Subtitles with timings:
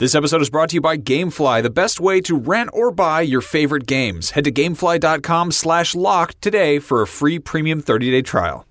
[0.00, 3.20] This episode is brought to you by GameFly, the best way to rent or buy
[3.20, 4.30] your favorite games.
[4.30, 8.64] Head to gamefly.com slash locked today for a free premium 30-day trial.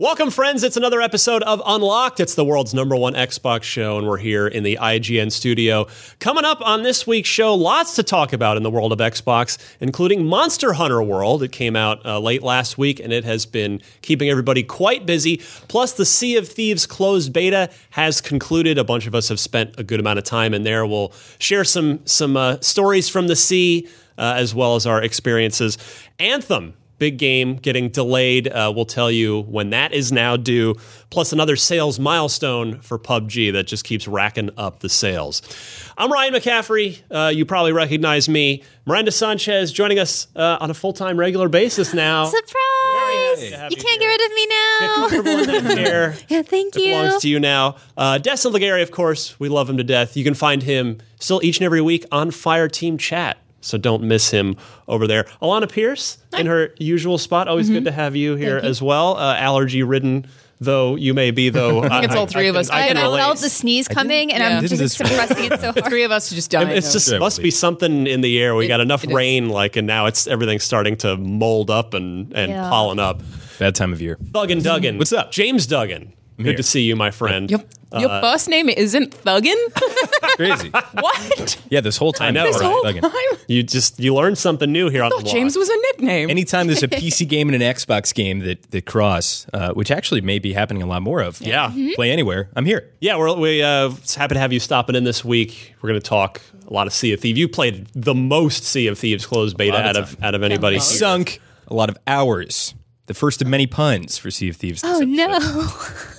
[0.00, 0.64] Welcome, friends.
[0.64, 2.20] It's another episode of Unlocked.
[2.20, 5.88] It's the world's number one Xbox show, and we're here in the IGN studio.
[6.20, 9.58] Coming up on this week's show, lots to talk about in the world of Xbox,
[9.78, 11.42] including Monster Hunter World.
[11.42, 15.36] It came out uh, late last week, and it has been keeping everybody quite busy.
[15.68, 18.78] Plus, the Sea of Thieves closed beta has concluded.
[18.78, 20.86] A bunch of us have spent a good amount of time in there.
[20.86, 25.76] We'll share some some uh, stories from the sea, uh, as well as our experiences.
[26.18, 28.46] Anthem big game getting delayed.
[28.46, 30.76] Uh, we'll tell you when that is now due,
[31.10, 35.42] plus another sales milestone for PUBG that just keeps racking up the sales.
[35.98, 37.00] I'm Ryan McCaffrey.
[37.10, 38.62] Uh, you probably recognize me.
[38.86, 42.26] Miranda Sanchez joining us uh, on a full time regular basis now.
[42.26, 43.42] Surprise!
[43.42, 43.98] You can't here.
[43.98, 44.96] get rid of me Get now.
[44.96, 46.16] comfortable in that chair.
[46.28, 46.94] yeah, thank It you.
[46.94, 47.76] belongs to you now.
[47.96, 50.16] Uh, Destin Legarie, of course, we love him to death.
[50.16, 53.38] You can find him still each and every week on Fire Team Chat.
[53.60, 54.56] So don't miss him
[54.88, 55.24] over there.
[55.42, 57.46] Alana Pierce in her usual spot.
[57.48, 57.74] Always Mm-hmm.
[57.74, 59.16] good to have you here as well.
[59.16, 60.26] Uh, allergy ridden
[60.62, 61.82] though you may be, though.
[61.84, 62.68] I think it's all three of us.
[62.68, 65.58] I, I, can I felt the sneeze coming, and I'm didn't just this- suppressing it
[65.58, 65.86] so hard.
[65.86, 66.68] Three of us just dying.
[66.68, 68.54] It's just Yeah, must be something in the air.
[68.54, 69.16] We It- got enough it is.
[69.16, 72.68] rain, like, and now it's everything's starting to mold up and and Yeah.
[72.68, 73.22] pollen up.
[73.58, 74.18] Bad time of year.
[74.32, 75.32] Duggan Duggan, What's up?
[75.32, 76.12] James Duggan.
[76.42, 76.56] Good here.
[76.56, 77.50] to see you, my friend.
[77.50, 77.60] Your,
[77.98, 79.56] your Uh, first name isn't Thuggin?
[80.36, 80.70] Crazy.
[80.70, 81.60] what?
[81.70, 82.28] Yeah, this whole time.
[82.28, 82.66] I know, it's right?
[82.66, 83.02] whole Duggan.
[83.02, 83.12] time?
[83.48, 85.22] You just you learned something new here on the.
[85.28, 86.30] James was a nickname.
[86.30, 90.20] Anytime there's a PC game and an Xbox game that, that cross, uh, which actually
[90.20, 91.40] may be happening a lot more of.
[91.40, 91.68] Yeah.
[91.68, 91.90] Mm-hmm.
[91.94, 92.48] Play anywhere.
[92.54, 92.88] I'm here.
[93.00, 95.74] Yeah, we're we uh, happy to have you stopping in this week.
[95.82, 97.38] We're going to talk a lot of Sea of Thieves.
[97.38, 100.76] You played the most Sea of Thieves closed beta of out of out of anybody.
[100.76, 100.80] here.
[100.82, 102.74] Sunk a lot of hours.
[103.10, 104.82] The first of many puns for Sea of Thieves.
[104.82, 105.08] this Oh episode.
[105.08, 105.38] no!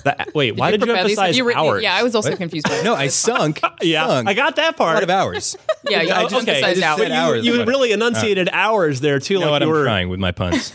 [0.04, 1.82] That- wait, why did you Prepare these- emphasize you re- hours?
[1.82, 3.60] Yeah, I was also confused by No, I sunk.
[3.80, 4.92] yeah, sunk I got that a part.
[4.96, 5.56] lot of hours.
[5.88, 6.98] Yeah, you I I just- okay, I emphasized just hours.
[7.00, 7.46] said you, hours.
[7.46, 7.70] you Whatever.
[7.70, 9.34] really enunciated hours there too.
[9.34, 9.62] You know like what?
[9.62, 9.84] you I'm were.
[9.84, 10.70] trying with my puns.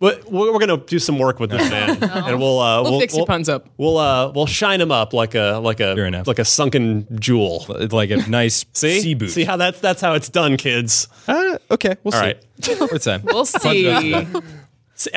[0.00, 2.98] But we're, we're going to do some work with this man, and we'll uh, We'll
[3.00, 3.68] fix your puns up.
[3.78, 6.26] We'll uh, we'll shine him up like a like a Fair enough.
[6.26, 7.64] like a sunken jewel.
[7.90, 9.30] like a nice See, sea boot.
[9.30, 11.08] see how that's that's how it's done, kids.
[11.26, 12.26] Uh, okay, we'll All see.
[12.26, 12.44] right.
[12.92, 13.22] What time?
[13.24, 14.26] We'll see.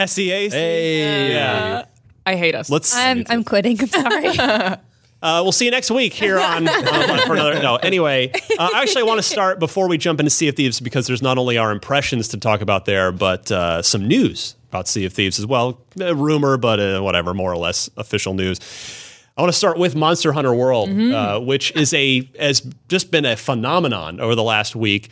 [0.06, 0.50] SEA.
[0.50, 1.32] Hey.
[1.34, 1.86] Yeah.
[2.26, 2.70] I hate us.
[2.70, 2.96] Let's.
[2.96, 3.80] I'm I'm quitting.
[3.80, 4.78] I'm sorry.
[5.22, 7.60] Uh, we'll see you next week here on um, for another.
[7.60, 10.80] No, anyway, uh, actually, I want to start before we jump into Sea of Thieves
[10.80, 14.88] because there's not only our impressions to talk about there, but uh, some news about
[14.88, 15.80] Sea of Thieves as well.
[16.00, 18.60] A rumor, but uh, whatever, more or less official news.
[19.36, 23.26] I want to start with Monster Hunter World, uh, which is a has just been
[23.26, 25.10] a phenomenon over the last week,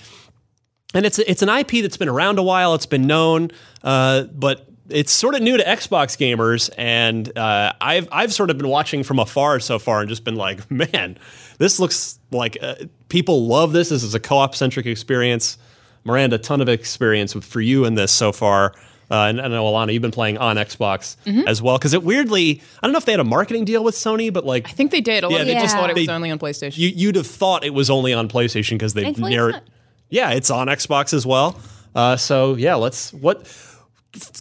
[0.94, 2.76] and it's it's an IP that's been around a while.
[2.76, 3.50] It's been known,
[3.84, 8.58] uh, but it's sort of new to Xbox gamers, and uh, I've I've sort of
[8.58, 11.18] been watching from afar so far, and just been like, man,
[11.58, 12.76] this looks like uh,
[13.10, 13.90] people love this.
[13.90, 15.58] This is a co-op centric experience.
[16.06, 18.74] Miranda, a ton of experience for you in this so far.
[19.12, 21.16] Uh, and I know Alana, you've been playing on Xbox
[21.48, 23.96] as well because it weirdly, I don't know if they had a marketing deal with
[23.96, 25.24] Sony, but like I think they did.
[25.24, 26.78] A Yeah, they people just- thought it was they- only on PlayStation.
[26.78, 29.62] you, you'd have thought it was only on PlayStation because they've Thankfully it's narrowed.
[30.10, 31.60] Yeah, it's on Xbox as well.
[31.96, 33.46] Uh, so yeah, let's what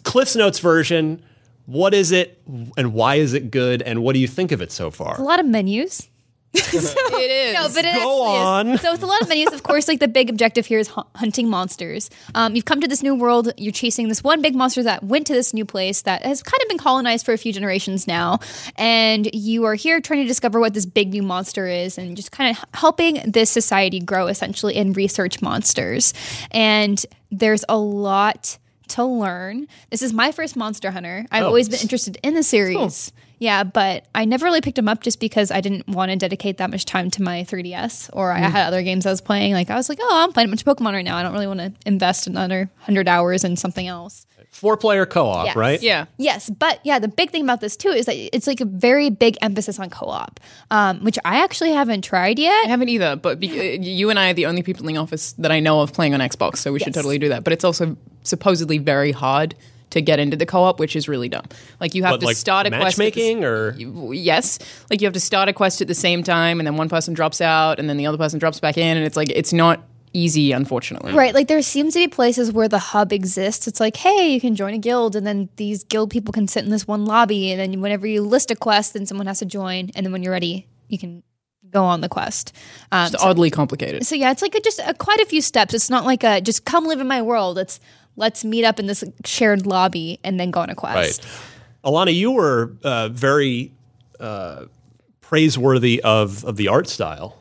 [0.03, 1.23] Cliff's Notes version.
[1.65, 2.41] What is it,
[2.77, 5.11] and why is it good, and what do you think of it so far?
[5.11, 6.09] It's a lot of menus.
[6.53, 6.73] it
[7.31, 7.53] is.
[7.55, 8.67] No, but it Go on.
[8.69, 8.81] Is.
[8.81, 9.53] So it's a lot of menus.
[9.53, 12.11] Of course, like the big objective here is hu- hunting monsters.
[12.35, 13.53] Um, you've come to this new world.
[13.57, 16.61] You're chasing this one big monster that went to this new place that has kind
[16.61, 18.39] of been colonized for a few generations now,
[18.75, 22.31] and you are here trying to discover what this big new monster is, and just
[22.31, 26.13] kind of helping this society grow essentially and research monsters.
[26.51, 28.59] And there's a lot
[28.93, 29.67] to learn.
[29.89, 31.25] This is my first Monster Hunter.
[31.31, 31.47] I've Oh.
[31.47, 33.11] always been interested in the series.
[33.39, 36.57] Yeah, but I never really picked them up just because I didn't want to dedicate
[36.57, 38.45] that much time to my 3DS or I hmm.
[38.45, 39.53] had other games I was playing.
[39.53, 41.17] Like I was like, oh, I'm playing a bunch of Pokemon right now.
[41.17, 44.25] I don't really want to invest another 100 hours in something else.
[44.53, 45.55] Four player co op, Yes.
[45.55, 45.81] right?
[45.81, 46.05] Yeah.
[46.17, 49.09] Yes, but yeah, the big thing about this too is that it's like a very
[49.09, 52.65] big emphasis on co-op, um, which I actually haven't tried yet.
[52.67, 54.99] I haven't either, but be, uh, you and I are the only people in the
[55.01, 57.43] office that I know of playing on Xbox, so we should totally do that.
[57.43, 59.55] But it's also supposedly very hard
[59.89, 61.45] to get into the co-op, which is really dumb.
[61.79, 62.99] Like you have But to like start a quest.
[62.99, 63.75] at the or
[64.13, 64.57] yes
[64.89, 67.13] like you have to start a quest at the same time and then one person
[67.13, 69.83] drops out and then the other person drops back in and it's like it's not
[70.13, 73.67] easy unfortunately Right, like there seems to be places where the hub exists.
[73.67, 76.63] It's like, hey, you can join a guild, and then these guild people can sit
[76.63, 79.45] in this one lobby, and then whenever you list a quest, then someone has to
[79.45, 81.23] join, and then when you're ready, you can
[81.69, 82.55] go on the quest.
[82.91, 85.73] Um, it's oddly complicated so yeah, it's like a, just a, quite a few steps.
[85.73, 87.57] It's not like a just come live in my world.
[87.57, 87.79] It's
[88.15, 91.23] let's meet up in this shared lobby and then go on a quest.
[91.23, 91.91] Right.
[91.91, 93.73] Alana, you were uh, very
[94.19, 94.65] uh,
[95.21, 97.37] praiseworthy of, of the art style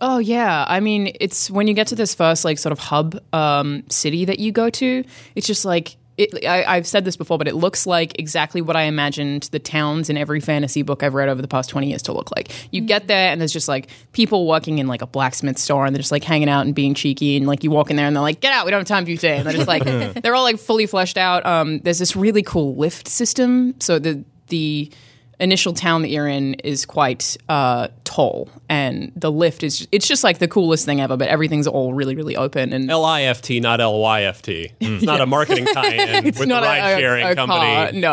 [0.00, 3.18] Oh yeah, I mean, it's when you get to this first like sort of hub
[3.32, 5.04] um, city that you go to.
[5.34, 8.76] It's just like it, I, I've said this before, but it looks like exactly what
[8.76, 12.02] I imagined the towns in every fantasy book I've read over the past twenty years
[12.02, 12.50] to look like.
[12.72, 15.94] You get there and there's just like people working in like a blacksmith store and
[15.94, 18.14] they're just like hanging out and being cheeky and like you walk in there and
[18.14, 19.84] they're like, "Get out, we don't have time for you today." And they're just like
[20.22, 21.44] they're all like fully fleshed out.
[21.46, 24.90] Um, there's this really cool lift system, so the the
[25.38, 30.24] initial town that you're in is quite uh, tall, and the lift is it's just
[30.24, 31.16] like the coolest thing ever.
[31.16, 32.90] But everything's all really really open and.
[32.90, 34.72] L I F T, not L Y F T.
[34.80, 37.60] It's not a marketing tie-in with the a- ride sharing company.
[37.60, 38.12] car, no,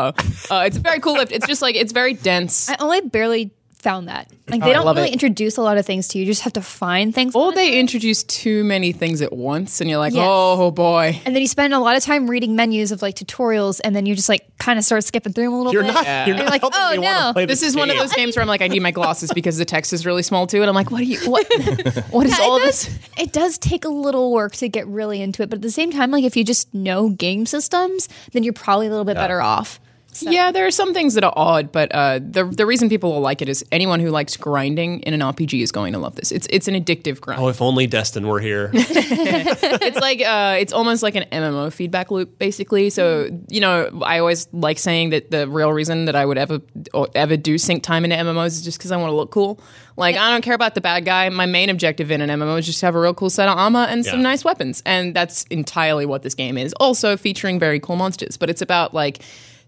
[0.52, 1.32] uh, it's a very cool lift.
[1.32, 2.70] It's just like it's very dense.
[2.70, 3.52] I only barely
[3.84, 4.32] found that.
[4.50, 5.14] Like they I don't really it.
[5.14, 6.24] introduce a lot of things to you.
[6.26, 7.36] You just have to find things.
[7.36, 10.24] Or they introduce too many things at once, and you're like, Yes.
[10.28, 11.20] oh boy.
[11.26, 14.06] and then you spend a lot of time reading menus of like tutorials, and then
[14.06, 15.94] you just like kind of start skipping through them a little You're bit.
[15.94, 16.06] not.
[16.06, 16.26] Yeah.
[16.26, 17.34] You're You're not like, helping oh, me want no.
[17.34, 19.58] play This is one of those games where I'm like, I need my glasses because
[19.58, 21.20] the text is really small too, and I'm like, what are you?
[21.30, 21.46] What?
[22.10, 23.00] what is Yeah, all it does, this?
[23.18, 25.92] it does take a little work to get really into it, but at the same
[25.92, 29.42] time, like if you just know game systems, then you're probably a little bit better
[29.42, 29.80] off.
[30.22, 33.22] Yeah, there are some things that are odd, but uh, the the reason people will
[33.22, 36.32] like it is anyone who likes grinding in an RPG is going to love this.
[36.32, 37.42] It's it's an addictive grind.
[37.42, 38.70] Oh, if only Destin were here.
[38.74, 42.90] it's like uh, it's almost like an MMO feedback loop, basically.
[42.90, 46.62] So you know, I always like saying that the real reason that I would ever
[46.94, 49.60] or ever do sink time into MMOs is just because I want to look cool.
[49.96, 51.30] Like I don't care about the bad guy.
[51.30, 53.58] My main objective in an MMO is just to have a real cool set of
[53.58, 56.74] armor and some nice weapons, and that's entirely what this game is.
[56.74, 59.24] Also featuring very cool monsters, but it's about like.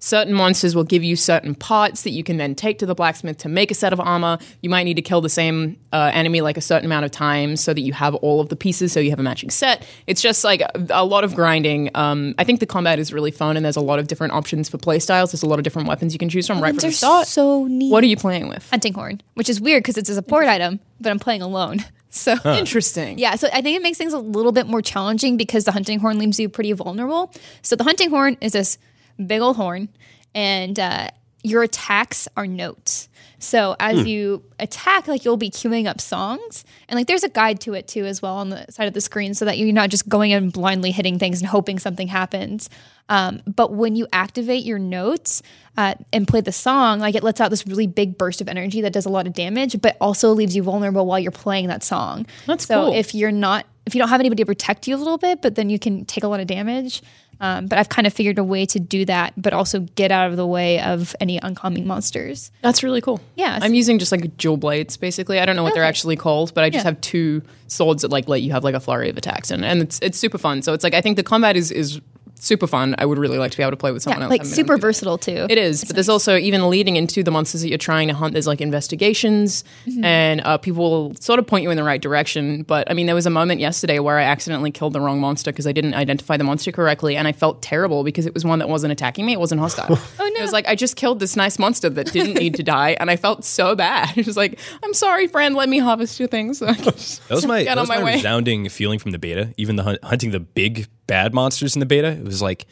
[0.06, 3.40] Certain monsters will give you certain parts that you can then take to the blacksmith
[3.40, 4.38] to make a set of armor.
[4.62, 7.60] You might need to kill the same uh, enemy like a certain amount of times
[7.60, 9.84] so that you have all of the pieces, so you have a matching set.
[10.06, 11.90] It's just like a, a lot of grinding.
[11.96, 14.70] Um, I think the combat is really fun, and there's a lot of different options
[14.70, 15.32] for playstyles.
[15.32, 17.26] There's a lot of different weapons you can choose from right from the start.
[17.26, 17.92] so neat.
[17.92, 18.70] What are you playing with?
[18.70, 21.84] hunting horn, which is weird because it's a support item, but I'm playing alone.
[22.12, 23.20] So Interesting.
[23.20, 26.00] yeah, so I think it makes things a little bit more challenging because the hunting
[26.00, 27.30] horn leaves you pretty vulnerable.
[27.62, 28.78] So the hunting horn is this
[29.24, 29.90] big old horn,
[30.34, 31.10] and uh,
[31.44, 33.10] your attacks are notes.
[33.38, 37.60] So as you attack, like you'll be queuing up songs, and like there's a guide
[37.62, 39.90] to it too as well on the side of the screen, so that you're not
[39.90, 42.70] just going in blindly hitting things and hoping something happens.
[43.08, 45.44] Um, but when you activate your notes
[45.78, 48.82] uh, and play the song, like it lets out this really big burst of energy
[48.82, 51.84] that does a lot of damage, but also leaves you vulnerable while you're playing that
[51.84, 52.26] song.
[52.48, 52.96] That's so cool.
[52.96, 55.54] if you're not, if you don't have anybody to protect you a little bit, but
[55.54, 57.04] then you can take a lot of damage.
[57.42, 60.30] Um, but I've kind of figured a way to do that, but also get out
[60.32, 62.52] of the way of any oncoming monsters.
[62.62, 63.20] That's really cool.
[63.36, 65.40] Yeah, I'm using just like dual blades, basically.
[65.40, 66.92] I don't know what they're actually called, but I just Yeah.
[66.92, 69.82] have two swords that like let you have like a flurry of attacks, and, and
[69.82, 70.62] it's it's super fun.
[70.62, 72.00] So it's like I think the combat is is
[72.40, 72.96] super fun.
[72.98, 74.30] I would really like to be able to play with someone Yeah, else.
[74.32, 74.88] like I haven't super able to do that.
[74.88, 75.48] versatile too.
[75.50, 78.34] It is, but there's also even leading into the monsters that you're trying to hunt.
[78.34, 79.64] There's like investigations,
[80.04, 82.64] and uh, people will sort of point you in the right direction.
[82.64, 85.52] But I mean, there was a moment yesterday where I accidentally killed the wrong monster
[85.52, 88.60] because I didn't identify the monster correctly, and I felt terrible because it was one
[88.60, 89.34] that wasn't attacking me.
[89.34, 89.88] It wasn't hostile.
[90.20, 90.40] oh no!
[90.40, 93.10] It was like I just killed this nice monster that didn't need to die, and
[93.10, 94.18] I felt so bad.
[94.26, 95.56] It was like, I'm sorry, friend.
[95.56, 96.60] Let me harvest your things.
[96.60, 96.84] That
[97.30, 98.14] was my, Get that on was my my, way.
[98.16, 99.54] resounding feeling from the beta.
[99.58, 102.66] Even the hunt, hunting the big bad monsters in the beta, it was like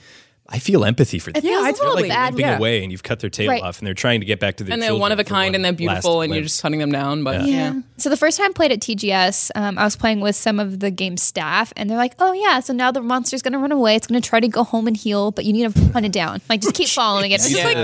[0.49, 1.41] I feel empathy for them.
[1.41, 2.57] feels a They're like bad, limping yeah.
[2.57, 3.63] away, and you've cut their tail Right.
[3.63, 5.55] off, and they're trying to get back to their and they're one of a kind,
[5.55, 7.23] and they're beautiful, and you're just hunting them down.
[7.23, 7.79] But yeah.
[7.97, 10.81] So the first time I played at TGS, um, I was playing with some of
[10.81, 13.95] the game staff, and they're like, "Oh yeah, so now the monster's gonna run away.
[13.95, 16.41] It's gonna try to go home and heal, but you need to hunt it down.
[16.49, 17.77] Like just keep following it." I'm just like,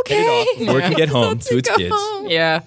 [0.00, 0.46] okay.
[0.58, 2.28] before it can get home to its go kids, home.
[2.28, 2.60] yeah.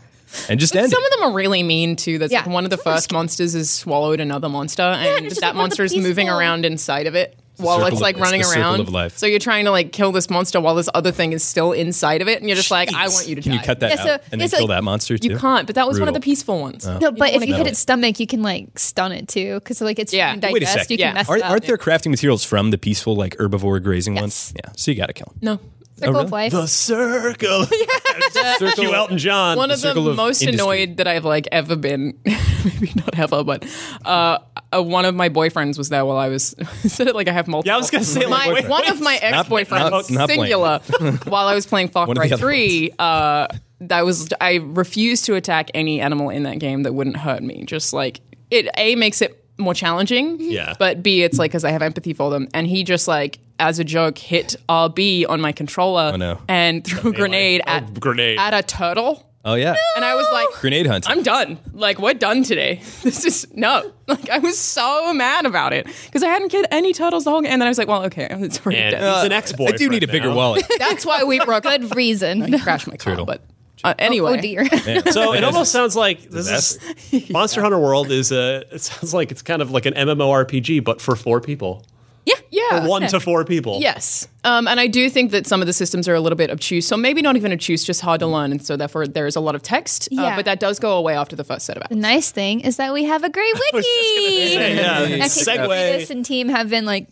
[0.49, 1.05] And just end Some it.
[1.13, 2.17] of them are really mean too.
[2.17, 5.55] That's like one of the first monsters has swallowed another monster, and it's that like
[5.55, 8.15] one of the monster is moving around inside of it while circle it's of- like
[8.17, 8.79] it's running the around.
[8.79, 9.15] of life.
[9.15, 12.21] So you're trying to like kill this monster while this other thing is still inside
[12.23, 13.57] of it, and you're just like, I want you to Can die.
[13.59, 15.27] you cut that Yeah, so- out and yeah, then so, kill like, that monster too?
[15.29, 16.85] You can't, but that was one of the peaceful ones.
[16.87, 19.99] No, but if you hit its stomach, you can like stun it too, because like
[19.99, 20.29] it's Yeah.
[20.29, 20.79] trying to Wait a digest.
[20.87, 20.89] sec.
[20.91, 21.13] You can Yeah.
[21.13, 21.51] mess Are, it up.
[21.51, 24.51] aren't there crafting materials from the peaceful like herbivore grazing ones?
[24.55, 25.37] Yeah, so you got to kill 'em.
[25.41, 25.59] No.
[26.05, 26.51] Circle Oh, of life.
[26.51, 27.65] the circle.
[28.75, 29.57] Cue Elton John.
[29.57, 30.53] One of the of most industry.
[30.53, 33.65] annoyed that I've like ever been, maybe not ever, but
[34.05, 34.39] uh,
[34.73, 36.55] uh, one of my boyfriends was there while I was.
[36.83, 37.69] said it like I have multiple.
[37.69, 40.79] Yeah, I was gonna say, my, wait, one of my ex boyfriends, not- not singular,
[41.25, 42.91] while I was playing Far One Cry Three.
[42.97, 43.47] Uh,
[43.81, 47.63] that was I refused to attack any animal in that game that wouldn't hurt me.
[47.65, 50.37] Just like it, a makes it more challenging.
[50.39, 50.73] Yeah.
[50.79, 53.79] But B, it's like because I have empathy for them, and he just like as
[53.79, 56.39] a joke hit RB on my controller Oh, no.
[56.47, 58.37] and threw a grenade oh, at grenade.
[58.39, 59.29] at a turtle.
[59.45, 61.09] Oh yeah, And I was like, grenade hunt.
[61.09, 61.59] I'm done.
[61.73, 62.81] Like, we're done today.
[63.03, 63.91] This is no.
[64.07, 67.41] Like, I was so mad about it because I hadn't killed any turtles the whole
[67.41, 67.51] game.
[67.51, 69.15] And then I was like, well, okay, it's already and dead.
[69.15, 69.67] he's an ex boy.
[69.67, 70.65] I do need a bigger wallet.
[70.79, 71.81] That's why we broke up.
[71.81, 72.53] Good reason.
[72.53, 73.25] I crashed my car, Turtle.
[73.25, 73.41] but
[73.83, 74.65] Uh, anyway, Oh dear.
[75.11, 76.79] So it almost sounds like this
[77.11, 78.63] is Monster Hunter World is a.
[78.71, 81.85] It sounds like it's kind of like an MMORPG, but for four people,
[82.25, 82.35] yeah.
[82.51, 83.79] yeah, one to four people.
[83.81, 84.27] Yes.
[84.43, 86.87] Um, and I do think that some of the systems are a little bit obtuse.
[86.87, 88.51] So maybe not even obtuse, just hard to learn.
[88.51, 90.07] And so therefore there is a lot of text.
[90.11, 90.35] Uh, Yeah.
[90.35, 91.89] but that does go away after the first set of apps.
[91.89, 91.99] The apps.
[91.99, 94.53] nice thing is that we have a great wiki.
[94.53, 96.09] Yeah, And Casey segue.
[96.11, 97.07] And team have been like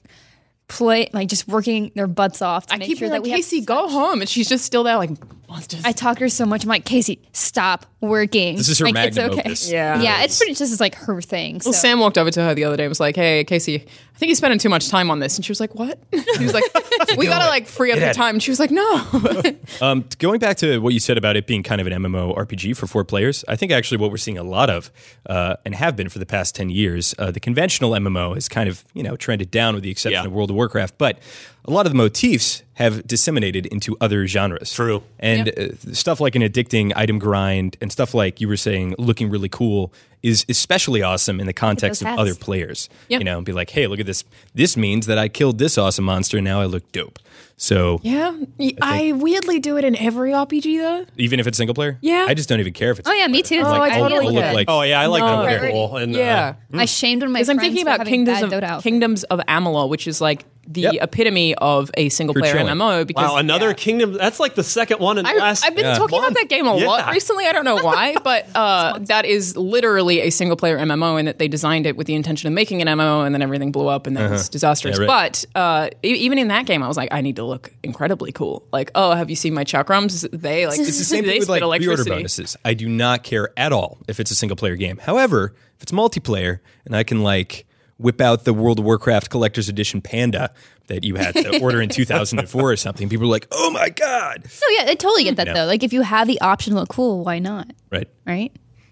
[0.67, 3.23] play like just working their butts off to I make keep sure being that like,
[3.23, 4.21] we have Casey, go home.
[4.21, 5.09] And she's just still there like,
[5.51, 5.81] monsters.
[5.83, 6.63] I talk to her so much.
[6.63, 8.55] I'm like, Casey, stop working.
[8.55, 9.49] This is her like, it's magnum okay.
[9.49, 9.69] opus.
[9.71, 10.01] Yeah.
[10.01, 10.23] yeah.
[10.23, 10.53] It's pretty.
[10.53, 11.61] This is like her thing.
[11.61, 11.69] So.
[11.69, 14.17] Well, Sam walked over to her the other day and was like, "Hey, Casey, I
[14.17, 15.99] think you're spending too much time on this." And she was like, "What?"
[16.37, 16.63] He was like,
[17.17, 19.05] "We gotta like free up the time." And she was like, "No."
[19.79, 22.75] Um, going back to what you said about it being kind of an MMO RPG
[22.77, 24.91] for four players, I think actually what we're seeing a lot of,
[25.27, 28.69] uh, and have been for the past ten years, uh, the conventional MMO has kind
[28.69, 30.27] of you know trended down with the exception Yeah.
[30.27, 31.19] of World of Warcraft, but
[31.65, 34.73] a lot of the motifs have disseminated into other genres.
[34.73, 35.03] True.
[35.19, 39.29] and uh, stuff like an addicting item grind and stuff like you were saying, looking
[39.29, 39.93] really cool.
[40.23, 42.21] Is especially awesome in the context of hats.
[42.21, 42.89] other players.
[43.07, 43.21] Yep.
[43.21, 44.23] You know, and be like, hey, look at this.
[44.53, 47.17] This means that I killed this awesome monster and now I look dope.
[47.57, 48.35] So yeah,
[48.81, 51.05] I weirdly do it in every RPG though.
[51.17, 51.97] even if it's single player?
[52.01, 52.25] Yeah.
[52.27, 53.59] I just don't even care if it's oh yeah, me too.
[53.59, 54.55] Oh, like, I I, totally feel get like it.
[54.55, 55.41] like Oh yeah, I like No.
[55.41, 55.97] the Right, cool.
[55.97, 56.53] And, uh, Yeah.
[56.73, 58.81] I shamed one of my Because I'm thinking about Kingdoms of Dota.
[58.81, 60.95] Kingdoms of Amalur, which is like the Yep.
[61.01, 62.55] epitome of a single player.
[62.55, 63.05] MMO.
[63.05, 63.73] Because wow, another yeah.
[63.73, 64.13] Kingdom.
[64.13, 65.65] That's like the second one in the I, last.
[65.65, 65.95] I've been Yeah.
[65.95, 66.87] talking about that game a Yeah.
[66.87, 67.45] lot recently.
[67.45, 71.39] I don't know why, but uh, that is literally a single player MMO, and that
[71.39, 74.07] they designed it with the intention of making an MMO, and then everything blew up,
[74.07, 74.97] and that was disastrous.
[74.99, 75.45] Yeah, right.
[75.53, 78.31] But uh, e- even in that game, I was like, I need to look incredibly
[78.31, 78.63] cool.
[78.71, 80.27] Like, oh, have you seen my chakrams?
[80.31, 82.55] They like It's the same thing with spit like pre-order bonuses.
[82.63, 84.97] I do not care at all if it's a single player game.
[84.97, 87.65] However, if it's multiplayer and I can like
[88.01, 90.51] whip out the World of Warcraft Collector's Edition Panda
[90.87, 94.43] that you had to order in 2004 or something, people were like, "Oh my god!"
[94.45, 95.53] No, yeah, I totally get that Yeah.
[95.53, 95.65] though.
[95.65, 97.67] Like if you have the option to look cool, why not?
[97.91, 98.07] Right?
[98.25, 98.51] Right?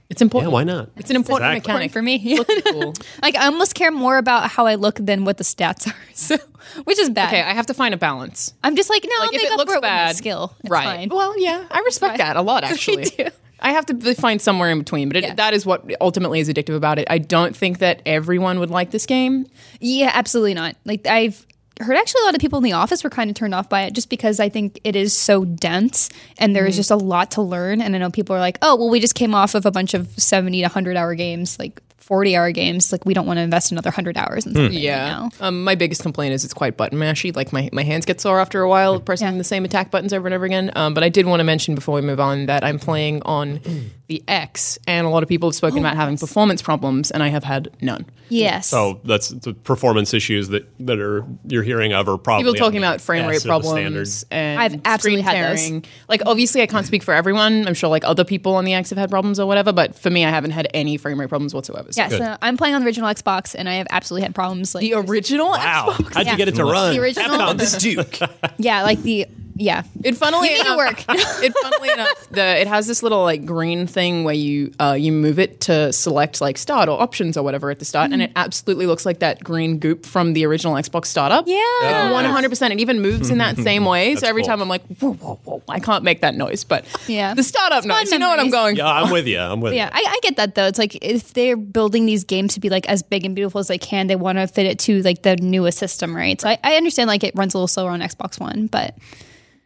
[0.09, 0.49] It's important.
[0.49, 0.89] Yeah, why not?
[0.97, 1.71] It's an important Exactly.
[1.73, 2.39] mechanic For me.
[2.71, 2.93] Cool.
[3.21, 5.95] like I almost care more about how I look than what the stats are.
[6.15, 6.37] So
[6.83, 7.27] which is bad.
[7.29, 8.53] Okay, I have to find a balance.
[8.63, 10.15] I'm just like, no, I'll if make it up looks for it with my bad,
[10.15, 10.55] skill.
[10.61, 10.83] It's right?
[10.83, 11.09] fine.
[11.09, 12.63] Well, yeah, I respect that a lot.
[12.63, 13.27] Actually, do.
[13.61, 15.33] I have to find somewhere in between, but it, Yeah.
[15.35, 17.07] that is what ultimately is addictive about it.
[17.09, 19.45] I don't think that everyone would like this game.
[19.79, 20.75] Yeah, absolutely not.
[20.85, 21.45] Like I've
[21.81, 23.83] heard actually a lot of people in the office were kind of turned off by
[23.83, 26.79] it just because I think it is so dense and there is mm-hmm.
[26.79, 27.81] just a lot to learn.
[27.81, 29.93] And I know people are like, oh, well, we just came off of a bunch
[29.93, 32.91] of 70 to 100 hour games, like 40 hour games.
[32.91, 34.73] Like we don't want to invest another 100 hours in something.
[34.73, 35.21] Yeah.
[35.21, 35.47] Right now.
[35.47, 37.35] Um, my biggest complaint is it's quite button mashy.
[37.35, 39.37] Like my, my hands get sore after a while pressing Yeah.
[39.37, 40.71] the same attack buttons over and over again.
[40.75, 43.59] Um, but I did want to mention before we move on that I'm playing on
[44.07, 47.27] the X, and a lot of people have spoken about having performance problems, and I
[47.27, 48.07] have had none.
[48.29, 48.67] Yes.
[48.67, 52.77] So that's the performance issues that, that are you're hearing of are probably People talking
[52.79, 55.81] about frame rate problems and I've absolutely screen had those.
[56.07, 57.67] Like obviously, I can't speak for everyone.
[57.67, 59.73] I'm sure like other people on the X have had problems or whatever.
[59.73, 61.88] But for me, I haven't had any frame rate problems whatsoever.
[61.91, 64.73] So yeah, so I'm playing on the original Xbox and I have absolutely had problems.
[64.75, 66.13] Like The original Wow, Xbox.
[66.15, 66.31] how'd Yeah.
[66.33, 66.93] you get it to run?
[66.93, 67.57] The original- Capcom.
[67.57, 68.19] This Duke.
[68.57, 69.25] yeah, like the
[69.59, 69.83] yeah.
[70.03, 71.05] It funnily You made it enough, work.
[71.43, 75.11] it funnily enough, the it has this little like green thing where you uh, you
[75.11, 78.31] move it to select like start or options or whatever at the start, and it
[78.35, 81.45] absolutely looks like that green goop from the original Xbox startup.
[81.47, 82.11] Yeah.
[82.11, 82.73] one hundred percent.
[82.73, 84.15] It even moves in that same way.
[84.15, 84.47] so every cool.
[84.47, 87.33] time I'm like, whoa, whoa, whoa, I can't make that noise, but Yeah.
[87.33, 88.11] the startup It's noise.
[88.11, 88.75] You know what I'm going?
[88.77, 89.39] Yeah, I'm with you.
[89.39, 90.67] I'm with Yeah, I, I get that though.
[90.67, 93.67] It's like if they're building these games to be like as big and beautiful as
[93.67, 96.39] they can, they want to fit it to like the newest system, right?
[96.39, 98.95] So I, I understand like it runs a little slower on Xbox One, but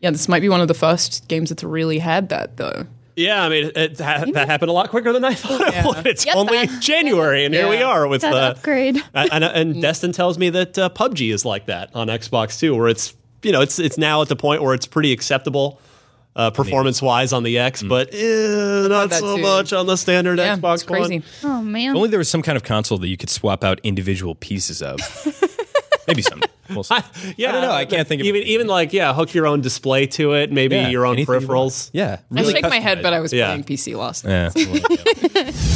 [0.03, 2.85] Yeah, this might be one of the first games that's really had that though.
[3.15, 6.05] Yeah, I mean it, ha- that happened a lot quicker than I thought it would.
[6.05, 6.35] It's Yep.
[6.35, 8.97] only January, and here we are with that the upgrade.
[9.13, 12.75] and, and, and Destin tells me that uh, PUBG is like that on Xbox too,
[12.75, 15.79] where it's you know it's it's now at the point where it's pretty acceptable
[16.35, 19.41] uh, performance wise on the X, but eh, not so too.
[19.43, 21.19] much on the standard Yeah, Xbox it's crazy.
[21.43, 21.59] One.
[21.59, 21.95] Oh man.
[21.95, 24.99] Only there was some kind of console that you could swap out individual pieces of.
[26.07, 26.41] Maybe some.
[26.69, 26.95] We'll see.
[27.37, 27.71] Yeah, I don't know.
[27.71, 30.75] I can't think of even even like yeah, hook your own display to it, maybe
[30.75, 31.71] Yeah, your own anything you want.
[31.73, 31.89] peripherals.
[31.93, 32.19] Yeah.
[32.35, 33.47] I shake my head, but I was Yeah.
[33.47, 34.23] playing PC last.
[34.25, 34.49] Yeah.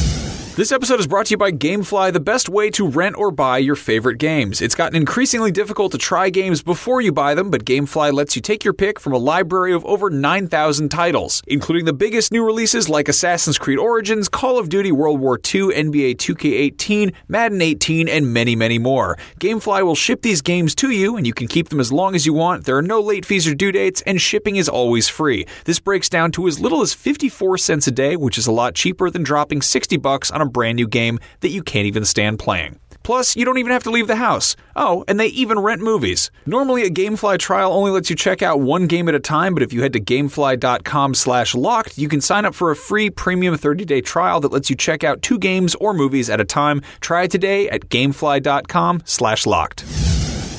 [0.58, 3.60] This episode is brought to you by Gamefly, the best way to rent or buy
[3.60, 4.60] your favorite games.
[4.60, 8.42] It's gotten increasingly difficult to try games before you buy them, but Gamefly lets you
[8.42, 12.90] take your pick from a library of over 9,000 titles, including the biggest new releases
[12.90, 18.34] like Assassin's Creed Origins, Call of Duty World War II, NBA 2K18, Madden 18, and
[18.34, 19.16] many, many more.
[19.40, 22.26] Gamefly will ship these games to you, and you can keep them as long as
[22.26, 22.66] you want.
[22.66, 25.46] There are no late fees or due dates, and shipping is always free.
[25.66, 28.74] This breaks down to as little as 54 cents a day, which is a lot
[28.74, 32.40] cheaper than dropping 60 bucks on a brand new game that you can't even stand
[32.40, 32.80] playing.
[33.04, 34.58] Plus, you don't even have to leave the house.
[34.76, 36.30] Oh, and they even rent movies.
[36.46, 39.64] Normally, a GameFly trial only lets you check out one game at a time, but
[39.64, 43.56] if you head to gamefly.com slash locked, you can sign up for a free premium
[43.56, 46.82] 30-day trial that lets you check out two games or movies at a time.
[47.00, 49.86] Try it today at gamefly.com slash locked.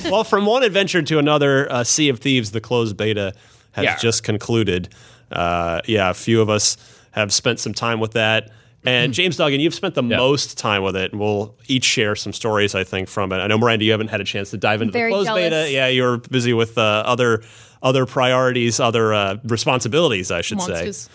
[0.04, 3.34] well, from one adventure to another, uh, Sea of Thieves, the closed beta,
[3.72, 3.96] has Yeah.
[3.98, 4.88] just concluded.
[5.30, 6.78] Uh, yeah, a few of us
[7.10, 8.50] have spent some time with that.
[8.88, 11.12] And James Duggan, you've spent the most time with it.
[11.12, 13.36] and We'll each share some stories, I think, from it.
[13.38, 15.42] I know Miranda, you haven't had a chance to dive into Very the closed jealous.
[15.44, 15.70] beta.
[15.70, 17.42] Yeah, you're busy with uh, other
[17.82, 20.72] other priorities, other uh, responsibilities, I should say.
[20.84, 21.08] Monsters.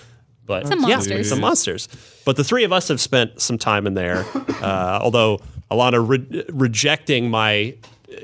[0.46, 1.30] But Some yeah, monsters.
[1.30, 1.88] some monsters.
[2.26, 4.26] But the three of us have spent some time in there.
[4.62, 5.40] Uh, although
[5.72, 7.76] Alana re- rejecting my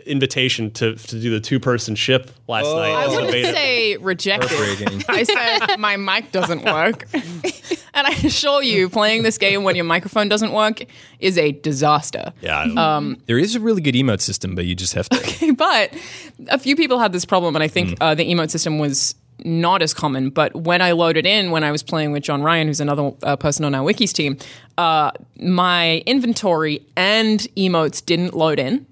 [0.06, 2.92] invitation to to do the two person ship last night.
[2.92, 5.06] I as the wouldn't say rejected.
[5.10, 7.08] I said my mic doesn't work.
[8.00, 10.82] and I assure you, playing this game when your microphone doesn't work
[11.20, 12.34] is a disaster.
[12.42, 15.18] Yeah, I don't- There is a really good emote system, but you just have to.
[15.40, 15.94] Okay, but
[16.50, 17.96] a few people had this problem, and I think Hmm.
[18.04, 19.16] uh, the emote system was
[19.46, 20.30] not as common.
[20.32, 23.36] But when I loaded in, when I was playing with John Ryan, who's another uh,
[23.38, 24.38] person on our wikis team,
[24.78, 28.86] uh, my inventory and emotes didn't load in.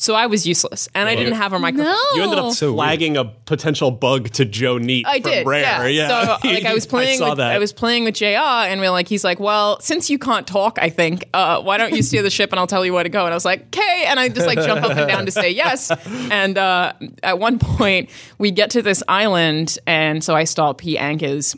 [0.00, 1.92] So I was useless, and I didn't have a microphone.
[1.92, 2.02] No.
[2.14, 2.76] you ended up So weird.
[2.76, 5.02] flagging a potential bug to Joe Neate.
[5.04, 5.90] I from did, Rare.
[5.90, 6.08] yeah.
[6.38, 7.52] So like I was playing, saw with, that.
[7.52, 8.24] I was playing with Jr.
[8.26, 11.76] and we are like, he's like, well, since you can't talk, I think, uh, why
[11.76, 13.26] don't you steer the ship and I'll tell you where to go?
[13.26, 15.50] And I was like, okay, and I just like jump up and down to say
[15.50, 15.92] yes.
[16.30, 20.80] And uh, at one point, we get to this island, and so I stop.
[20.80, 21.54] He anchors.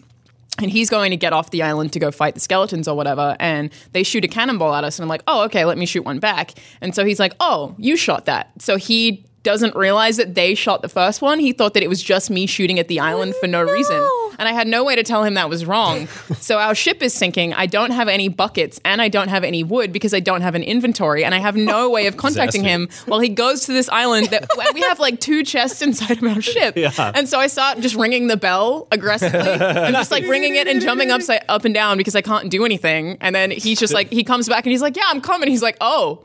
[0.58, 3.36] And he's going to get off the island to go fight the skeletons or whatever.
[3.40, 4.98] And they shoot a cannonball at us.
[4.98, 6.52] And I'm like, oh, okay, let me shoot one back.
[6.80, 8.50] And so he's like, oh, you shot that.
[8.60, 11.38] So he doesn't realize that they shot the first one.
[11.38, 14.08] He thought that it was just me shooting at the oh, island for no, reason.
[14.38, 16.06] And I had no way to tell him that was wrong.
[16.40, 17.52] so our ship is sinking.
[17.54, 20.54] I don't have any buckets and I don't have any wood because I don't have
[20.54, 21.24] an inventory.
[21.24, 24.48] And I have no way of contacting him while he goes to this island that
[24.74, 26.76] we have like two chests inside of our ship.
[26.76, 29.40] And so I start just ringing the bell aggressively.
[29.40, 32.64] I'm just like ringing it and jumping upside up and down because I can't do
[32.64, 33.18] anything.
[33.20, 35.62] And then he's just like he comes back and he's like, "Yeah, I'm coming." He's
[35.62, 36.20] like, "Oh,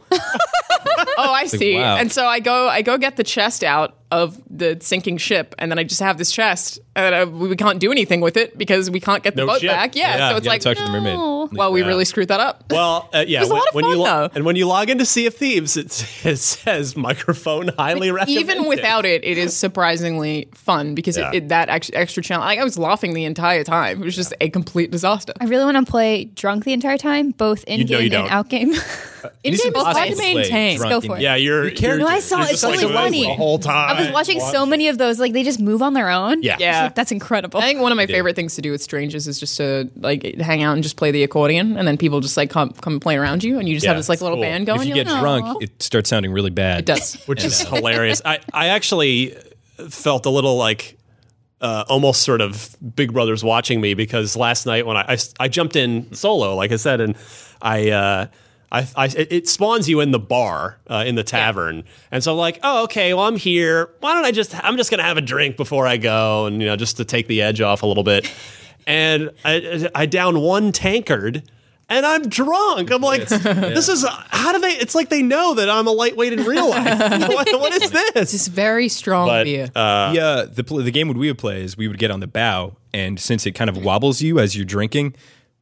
[1.17, 1.97] oh, I see." wow.
[1.97, 5.69] And so I go, I go get the chest out of the sinking ship, and
[5.69, 8.89] then I just have this chest, and uh, we can't do anything with it because
[8.89, 9.69] we can't get the No boat ship.
[9.69, 9.95] back.
[9.97, 11.57] Yeah, Yeah, so it's You like, gotta talk to the mermaid.
[11.57, 11.87] Well, we Yeah.
[11.87, 12.63] really screwed that up.
[12.69, 13.41] Well, uh, yeah.
[13.41, 14.29] was a when, lot of when fun, you lo- though.
[14.35, 15.85] and when you log into Sea of Thieves, it,
[16.25, 18.41] it says microphone highly recommended.
[18.49, 21.29] Even without it, it is surprisingly fun because Yeah.
[21.31, 22.45] it, it, that extra, extra challenge.
[22.47, 24.01] Like I was laughing the entire time.
[24.01, 25.33] It was just a complete disaster.
[25.39, 28.09] I really want to play drunk the entire time, both in You know game you
[28.09, 28.23] don't.
[28.25, 28.73] and out game.
[28.73, 28.79] In
[29.43, 30.77] It is game is hard to maintain.
[30.77, 31.21] drunk Go for it.
[31.21, 31.67] yeah, you're.
[31.69, 32.49] you're No, I saw you're it.
[32.51, 33.23] just It's really like funny.
[33.23, 33.96] the whole time.
[33.97, 35.19] I was watching so many of those.
[35.19, 36.41] Like they just move on their own.
[36.43, 36.53] Yeah.
[36.53, 37.59] It's like, that's incredible.
[37.59, 40.23] I think one of my favorite things to do with strangers is just to like
[40.39, 43.17] hang out and just play the accordion, and then people just like come come play
[43.17, 44.43] around you, and you just Yeah, have this like little cool.
[44.43, 44.81] band going.
[44.81, 45.55] If you get like, drunk, Aw.
[45.61, 46.79] it starts sounding really bad.
[46.79, 47.15] it does.
[47.25, 48.21] which is hilarious.
[48.23, 49.35] I, I actually
[49.89, 50.97] felt a little like
[51.61, 55.47] uh, almost sort of Big Brother's watching me because last night when I, I, I
[55.47, 57.15] jumped in solo, like I said, and
[57.61, 57.89] I.
[57.91, 58.27] Uh,
[58.71, 62.33] I, I, it it spawns you in the bar uh, in the tavern, and so
[62.33, 63.89] I'm like, oh, okay, well, I'm here.
[64.01, 64.61] Why don't I just?
[64.63, 67.27] I'm just gonna have a drink before I go, and you know, just to take
[67.27, 68.29] the edge off a little bit.
[68.89, 71.43] And I, I down one tankard,
[71.89, 72.89] and I'm drunk.
[72.89, 74.71] I'm like, this is how do they?
[74.77, 76.97] It's like they know that I'm a lightweight in real life.
[77.27, 78.33] what, what is this?
[78.33, 79.69] It's very strong But beer.
[79.75, 82.21] uh, the, uh, the the game would we would play is we would get on
[82.21, 85.13] the bow, and since it kind of wobbles you as you're drinking,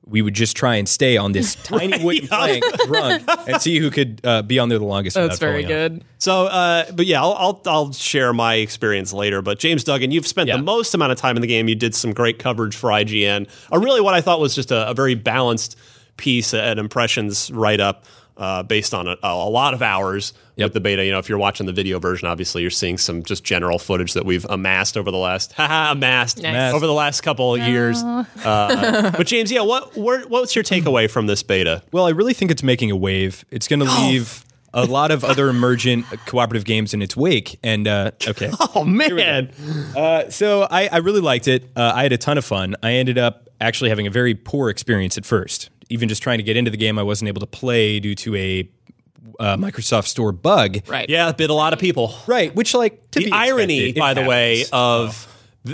[0.07, 3.89] we would just try and stay on this tiny wooden plank drunk and see who
[3.89, 5.15] could uh, be on there the longest.
[5.15, 5.69] That's very falling off.
[5.91, 6.03] good.
[6.19, 9.41] So, uh, but yeah, I'll, I'll I'll share my experience later.
[9.41, 10.57] But James Duggan, you've spent Yeah.
[10.57, 11.67] the most amount of time in the game.
[11.67, 13.47] You did some great coverage for IGN.
[13.71, 15.75] A really what I thought was just a, a very balanced
[16.17, 18.05] piece at impressions write up.
[18.37, 20.65] Uh, based on a, a lot of hours Yep.
[20.67, 23.23] with the beta, you know, if you're watching the video version, obviously you're seeing some
[23.23, 26.73] just general footage that we've amassed over the last haha amassed Nice.
[26.73, 28.01] over the last couple of years.
[28.03, 31.81] Uh, but James, yeah, what where, what's your takeaway from this beta?
[31.91, 33.45] Well, I really think it's making a wave.
[33.51, 34.43] It's going to leave
[34.73, 37.57] a lot of other emergent cooperative games in its wake.
[37.63, 39.49] And uh, okay, Oh man,
[39.95, 41.69] Uh, so I, I really liked it.
[41.75, 42.75] Uh, I had a ton of fun.
[42.83, 45.69] I ended up actually having a very poor experience at first.
[45.89, 48.35] Even just trying to get into the game, I wasn't able to play due to
[48.35, 48.69] a
[49.39, 50.79] uh, Microsoft Store bug.
[50.87, 51.09] Right.
[51.09, 52.15] yeah, it bit a lot of people.
[52.27, 54.69] Right, which like to the be irony, expected, by the way, happens.
[54.73, 55.31] of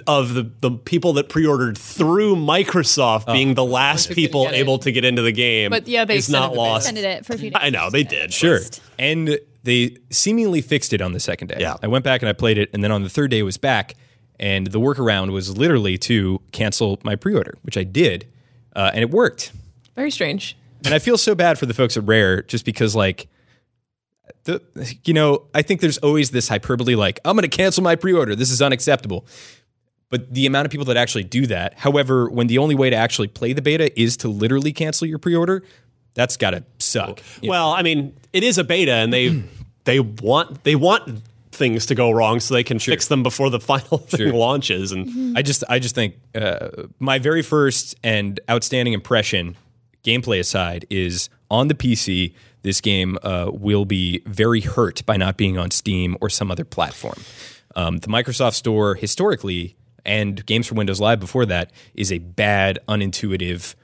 [0.07, 3.33] of the, the people that pre-ordered through Microsoft Oh.
[3.33, 4.57] being the last could people get it.
[4.59, 5.69] able to get into the game.
[5.69, 6.85] But, yeah, they is not lost.
[6.87, 7.59] Extended it for a few days.
[7.61, 8.31] I know they did.
[8.33, 8.59] Sure.
[8.59, 11.57] but- And they seemingly fixed it on the second day.
[11.59, 11.75] Yeah.
[11.83, 13.57] I went back and I played it, and then on the third day it was
[13.57, 13.95] back,
[14.39, 18.27] and the workaround was literally to cancel my pre-order, which I did,
[18.77, 19.51] uh, and it worked.
[19.95, 20.57] Very strange.
[20.85, 23.27] And I feel so bad for the folks at Rare just because like
[24.43, 24.61] the
[25.03, 28.35] you know, I think there's always this hyperbole like I'm going to cancel my pre-order.
[28.35, 29.25] This is unacceptable.
[30.09, 32.95] But the amount of people that actually do that, however, when the only way to
[32.97, 35.63] actually play the beta is to literally cancel your pre-order,
[36.15, 37.21] that's got to suck.
[37.41, 37.51] You know?
[37.51, 39.43] Well, I mean, it is a beta, and they
[39.85, 43.59] they want they want things to go wrong so they can fix them before the
[43.59, 44.91] final thing launches.
[44.91, 49.55] And I just I just think uh, my very first and outstanding impression,
[50.03, 52.33] gameplay aside, is on the PC.
[52.63, 56.65] This game uh, will be very hurt by not being on Steam or some other
[56.65, 57.19] platform.
[57.75, 62.79] Um, the Microsoft Store historically and games for Windows Live before that is a bad,
[62.87, 63.75] unintuitive,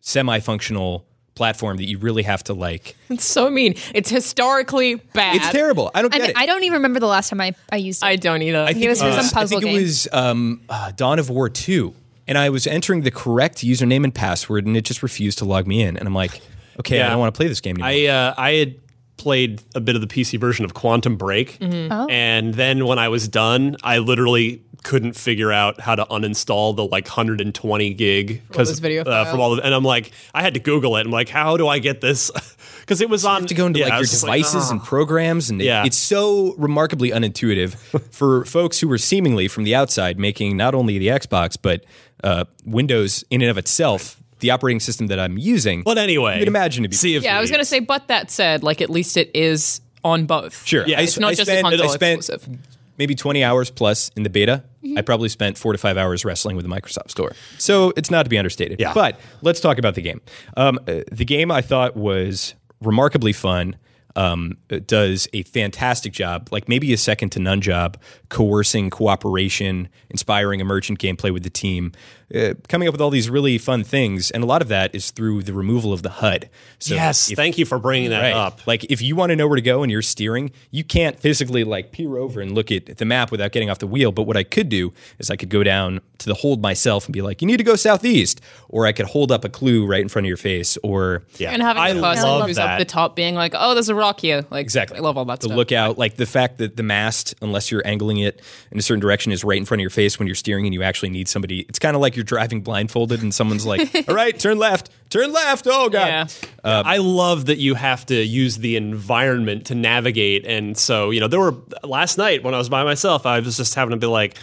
[0.00, 2.96] semi-functional platform that you really have to like.
[3.10, 3.74] It's so mean.
[3.94, 5.36] It's historically bad.
[5.36, 5.90] It's terrible.
[5.94, 6.36] I don't I get mean, it.
[6.36, 8.06] I don't even remember the last time I, I used it.
[8.06, 8.62] I don't either.
[8.62, 9.80] I think it was for uh, some puzzle I think game.
[9.80, 11.94] it was um, uh, Dawn of War 2.
[12.26, 15.66] And I was entering the correct username and password, and it just refused to log
[15.66, 15.96] me in.
[15.96, 16.40] And I'm like,
[16.80, 17.88] okay, I don't want to play this game anymore.
[17.88, 18.76] I uh, I had
[19.16, 22.06] played a bit of the PC version of Quantum Break, Oh.
[22.10, 26.84] and then when I was done, I literally couldn't figure out how to uninstall the
[26.84, 30.60] like 120 gig those video uh, from all of, and I'm like I had to
[30.60, 31.06] Google it.
[31.06, 32.30] I'm like, how do I get this?
[32.84, 34.72] Because it was on to go into yeah, like your was just like, devices "Ah."
[34.72, 35.86] and programs, and it- Yeah.
[35.86, 37.76] it's so remarkably unintuitive
[38.12, 41.82] for folks who were seemingly from the outside making not only the Xbox but
[42.22, 45.82] uh, Windows in and of itself, the operating system that I'm using.
[45.82, 47.80] But anyway, you can imagine to be Sea of yeah, I was going to say,
[47.80, 50.66] but that said, like at least it is on both.
[50.66, 50.86] Sure.
[50.86, 52.58] Yeah, I, it's not I just spent, a console I spent exclusive.
[52.98, 54.62] maybe 20 hours plus in the beta.
[54.84, 54.98] Mm-hmm.
[54.98, 57.32] I probably spent four to five hours wrestling with the Microsoft Store.
[57.56, 58.80] So it's not to be understated.
[58.80, 58.92] Yeah.
[58.92, 60.20] But let's talk about the game.
[60.58, 63.76] Um, uh, the game I thought was remarkably fun.
[64.16, 69.88] Um, it does a fantastic job, like maybe a second to none job, coercing cooperation,
[70.10, 71.92] inspiring emergent gameplay with the team,
[72.34, 74.30] uh, coming up with all these really fun things.
[74.30, 76.48] And a lot of that is through the removal of the HUD.
[76.78, 78.32] So yes, if- thank you for bringing that Right.
[78.34, 78.66] up.
[78.66, 81.64] Like if you want to know where to go and you're steering, you can't physically
[81.64, 84.12] like peer over and look at the map without getting off the wheel.
[84.12, 87.12] But what I could do is I could go down to the hold myself and
[87.12, 90.00] be like, you need to go southeast, or I could hold up a clue right
[90.00, 92.68] in front of your face, or Yeah, And having I the person love who's that.
[92.74, 94.44] up the top being like, oh, there's a rock here.
[94.50, 94.96] Like, Exactly.
[94.98, 95.56] I love all that the stuff.
[95.56, 99.32] lookout, like the fact that the mast, unless you're angling it in a certain direction,
[99.32, 101.60] is right in front of your face when you're steering, and you actually need somebody.
[101.68, 105.32] It's kind of like you're driving blindfolded, and someone's like, "All right, turn left, turn
[105.32, 106.26] left." Oh god, uh,
[106.64, 106.82] Yeah.
[106.84, 110.46] I love that you have to use the environment to navigate.
[110.46, 113.56] And so, you know, there were last night when I was by myself, I was
[113.56, 114.36] just having to be like,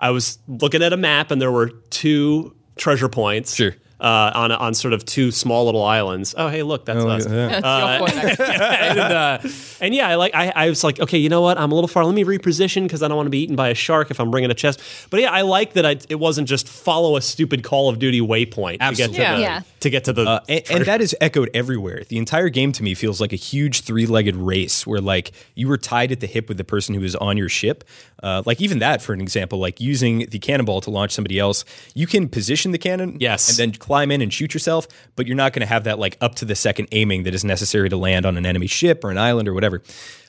[0.00, 3.54] I was looking at a map and there were two treasure points.
[3.54, 3.74] Sure.
[4.00, 6.32] Uh, on on sort of two small little islands.
[6.38, 7.26] Oh, hey, look, that's us.
[7.28, 7.60] yeah.
[7.60, 9.38] That's your and, uh,
[9.80, 11.58] and yeah, I like I, I was like, okay, you know what?
[11.58, 12.04] I'm a little far.
[12.04, 14.30] Let me reposition because I don't want to be eaten by a shark if I'm
[14.30, 14.80] bringing a chest.
[15.10, 15.84] But yeah, I like that.
[15.84, 19.16] I, it wasn't just follow a stupid Call of Duty waypoint Absolutely.
[19.16, 19.60] to get to the Yeah.
[19.80, 20.22] to get to the.
[20.28, 22.04] Uh, and, and that is echoed everywhere.
[22.08, 25.76] The entire game to me feels like a huge three-legged race where like you were
[25.78, 27.82] tied at the hip with the person who was on your ship.
[28.22, 31.64] Uh, like even that, for an example, like using the cannonball to launch somebody else,
[31.94, 33.48] you can position the cannon, Yes.
[33.48, 34.86] and then climb in and shoot yourself.
[35.16, 37.44] But you're not going to have that like up to the second aiming that is
[37.44, 39.82] necessary to land on an enemy ship or an island or whatever.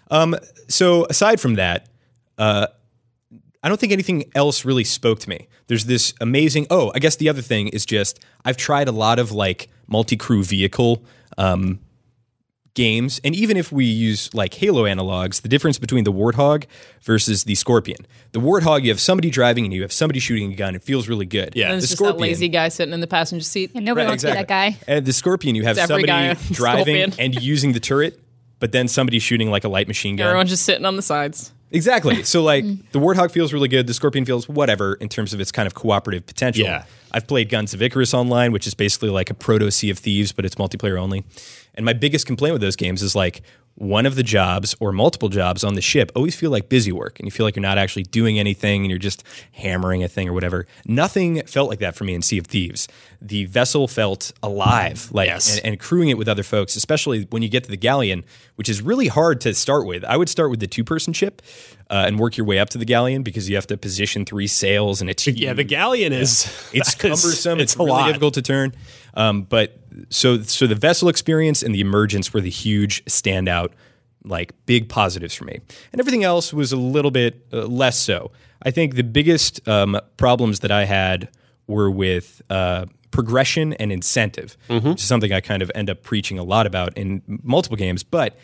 [0.10, 0.36] Um,
[0.68, 1.88] so aside from that,
[2.38, 2.68] uh,
[3.62, 5.48] I don't think anything else really spoke to me.
[5.68, 6.68] There's this amazing.
[6.70, 10.44] Oh, I guess the other thing is just I've tried a lot of like multi-crew
[10.44, 11.04] vehicle
[11.38, 11.80] um,
[12.80, 16.64] games, and even if we use like Halo analogs, the difference between the Warthog
[17.02, 17.98] versus the Scorpion.
[18.32, 20.76] The Warthog, you have somebody driving and you have somebody shooting a gun.
[20.76, 21.56] It feels really good.
[21.56, 21.72] Yeah.
[21.72, 23.72] And the it's just that lazy guy sitting in the passenger seat.
[23.76, 24.78] And nobody Right, wants to be that guy.
[24.88, 28.18] And the Scorpion, you have It's somebody driving and using the turret,
[28.60, 30.28] but then somebody shooting like a light machine gun.
[30.28, 31.52] Everyone's just sitting on the sides.
[31.72, 32.24] Exactly.
[32.30, 33.88] So like the Warthog feels really good.
[33.88, 36.64] The Scorpion feels whatever in terms of its kind of cooperative potential.
[36.66, 36.86] Yeah.
[37.12, 40.32] I've played Guns of Icarus online, which is basically like a proto Sea of Thieves,
[40.32, 41.26] but it's multiplayer only.
[41.76, 43.42] And my biggest complaint with those games is like
[43.76, 47.18] one of the jobs or multiple jobs on the ship always feel like busy work
[47.18, 50.28] and you feel like you're not actually doing anything and you're just hammering a thing
[50.28, 50.68] or whatever.
[50.86, 52.90] Nothing felt like that for me in Sea of Thieves.
[53.22, 55.56] The vessel felt alive, like Yes.
[55.58, 58.68] and, and crewing it with other folks, especially when you get to the galleon, which
[58.68, 60.04] is really hard to start with.
[60.04, 61.42] I would start with the two person ship
[61.90, 64.48] uh, and work your way up to the galleon because you have to position three
[64.48, 67.60] sails and it's yeah, the galleon is it's that is- cumbersome.
[67.62, 68.08] It's, It's, a really lot.
[68.08, 68.74] difficult to turn.
[69.14, 69.79] Um, but
[70.10, 73.72] so so the vessel experience and the emergence were the huge standout,
[74.24, 75.60] like big positives for me.
[75.92, 78.32] And everything else was a little bit uh, less so.
[78.64, 81.30] I think the biggest um, problems that I had
[81.68, 82.42] were with.
[82.50, 84.56] Uh, progression and incentive
[84.92, 88.04] which is something i kind of end up preaching a lot about in multiple games
[88.04, 88.38] but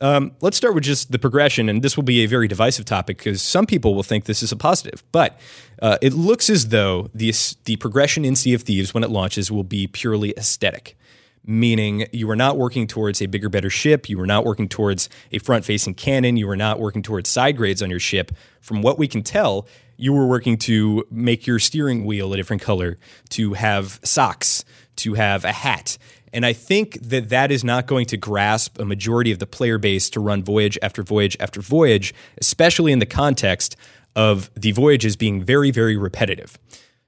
[0.00, 3.18] um, let's start with just the progression, and this will be a very divisive topic
[3.18, 5.02] because some people will think this is a positive.
[5.10, 5.38] But
[5.82, 7.32] uh, it looks as though the
[7.64, 10.96] the progression in Sea of Thieves when it launches will be purely aesthetic,
[11.44, 14.08] meaning you were not working towards a bigger, better ship.
[14.08, 16.36] You were not working towards a front facing cannon.
[16.36, 18.30] You were not working towards side grades on your ship.
[18.60, 22.62] From what we can tell, you were working to make your steering wheel a different
[22.62, 22.98] color,
[23.30, 24.64] to have socks,
[24.96, 25.98] to have a hat.
[26.32, 29.78] And I think that that is not going to grasp a majority of the player
[29.78, 33.76] base to run voyage after voyage after voyage, especially in the context
[34.16, 36.58] of the voyages being very, very repetitive.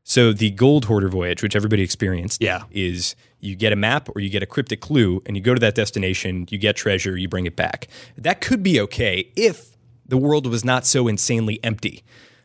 [0.02, 2.62] So the Gold Hoarder voyage, which everybody experienced, Yeah.
[2.70, 5.60] is you get a map or you get a cryptic clue and you go to
[5.60, 7.88] that destination, you get treasure, you bring it back.
[8.16, 12.02] That could be okay if the world was not so insanely empty.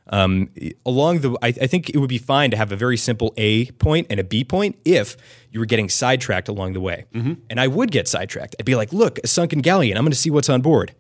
[0.07, 0.51] Um,
[0.85, 3.65] along the, I, I think it would be fine to have a very simple A
[3.71, 5.17] point and a B point if
[5.49, 7.05] you were getting sidetracked along the way.
[7.49, 8.55] And I would get sidetracked.
[8.59, 9.97] I'd be like, look, a sunken galleon.
[9.97, 10.93] I'm going to see what's on board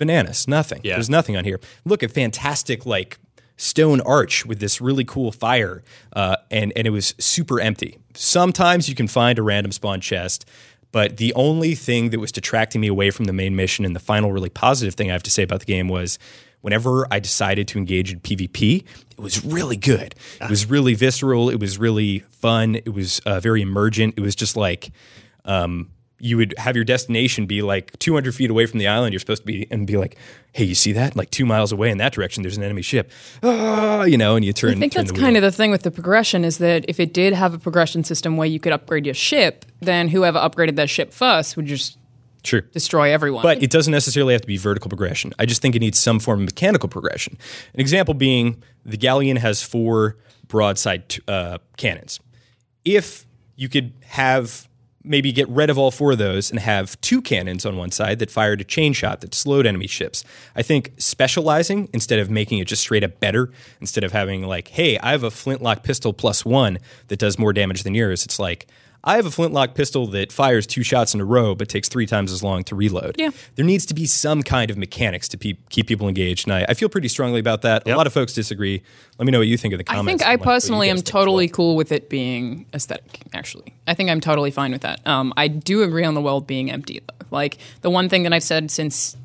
[0.00, 0.48] bananas.
[0.48, 0.80] Nothing.
[0.82, 0.94] Yeah.
[0.94, 1.60] There's nothing on here.
[1.84, 3.18] Look, a fantastic like
[3.56, 7.98] stone arch with this really cool fire, uh, and and it was super empty.
[8.14, 10.44] Sometimes you can find a random spawn chest.
[10.92, 14.00] But the only thing that was detracting me away from the main mission and the
[14.00, 16.18] final really positive thing I have to say about the game was
[16.60, 20.14] whenever I decided to engage in PvP, it was really good.
[20.40, 21.50] It was really visceral.
[21.50, 22.76] It was really fun.
[22.76, 24.14] It was uh, very emergent.
[24.16, 24.92] It was just like
[25.44, 29.20] um, you would have your destination be like 200 feet away from the island you're
[29.20, 30.16] supposed to be and be like
[30.52, 33.10] hey you see that like two miles away in that direction there's an enemy ship
[33.42, 35.82] ah, you know and you turn I think turn that's kind of the thing with
[35.82, 39.06] the progression is that if it did have a progression system where you could upgrade
[39.06, 41.96] your ship, then whoever upgraded that ship first would just
[42.44, 43.42] sure destroy everyone.
[43.42, 46.18] but it doesn't necessarily have to be vertical progression i just think it needs some
[46.18, 47.36] form of mechanical progression
[47.74, 50.16] an example being the galleon has four
[50.48, 52.20] broadside uh, cannons
[52.84, 53.26] if
[53.56, 54.68] you could have
[55.02, 58.18] maybe get rid of all four of those and have two cannons on one side
[58.18, 60.24] that fired a chain shot that slowed enemy ships.
[60.54, 63.50] I think specializing instead of making it just straight up better,
[63.80, 67.52] instead of having like, hey, I have a flintlock pistol plus one that does more
[67.52, 68.66] damage than yours, it's like,
[69.02, 72.06] I have a flintlock pistol that fires two shots in a row but takes three
[72.06, 73.16] times as long to reload.
[73.18, 73.30] Yeah.
[73.54, 76.46] There needs to be some kind of mechanics to pe- keep people engaged.
[76.46, 77.88] And I, I feel pretty strongly about that.
[77.88, 78.82] A lot of folks disagree.
[79.18, 80.06] Let me know what you think of the comments.
[80.06, 81.54] I think I and, like, what you personally am totally well.
[81.54, 83.20] cool with it being aesthetic.
[83.32, 85.06] Actually, I think I'm totally fine with that.
[85.06, 87.00] Um, I do agree on the world being empty.
[87.06, 87.26] Though.
[87.30, 89.16] Like the one thing that I've said since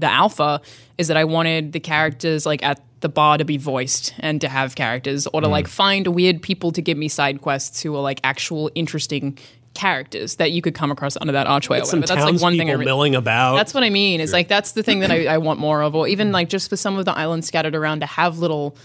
[0.00, 0.60] the alpha
[0.98, 4.48] is that I wanted the characters like at the bar to be voiced and to
[4.48, 5.50] have characters, or to Mm.
[5.50, 9.38] like find weird people to give me side quests who are like actual interesting
[9.72, 11.78] characters that you could come across under that archway.
[11.78, 12.00] Or whatever.
[12.06, 13.54] That's like one thing I re- milling about.
[13.56, 14.20] That's what I mean.
[14.20, 16.68] Is like that's the thing that I, I want more of, or even like just
[16.68, 18.76] for some of the islands scattered around to have little.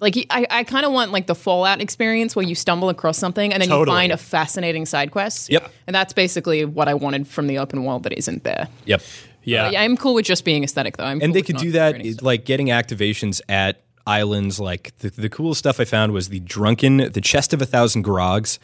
[0.00, 3.52] Like I, I kind of want like the Fallout experience where you stumble across something
[3.52, 3.94] and then Totally.
[3.94, 5.48] you find a fascinating side quest.
[5.50, 5.70] Yep.
[5.86, 8.68] and that's basically what I wanted from the open world that isn't there.
[8.86, 9.00] Yep.
[9.44, 9.70] Yeah.
[9.70, 11.04] Yeah, I'm cool with just being aesthetic though.
[11.04, 15.30] I'm cool and they could do that like getting activations at islands like the, the
[15.30, 18.58] coolest stuff i found was the drunken the chest of a thousand grogs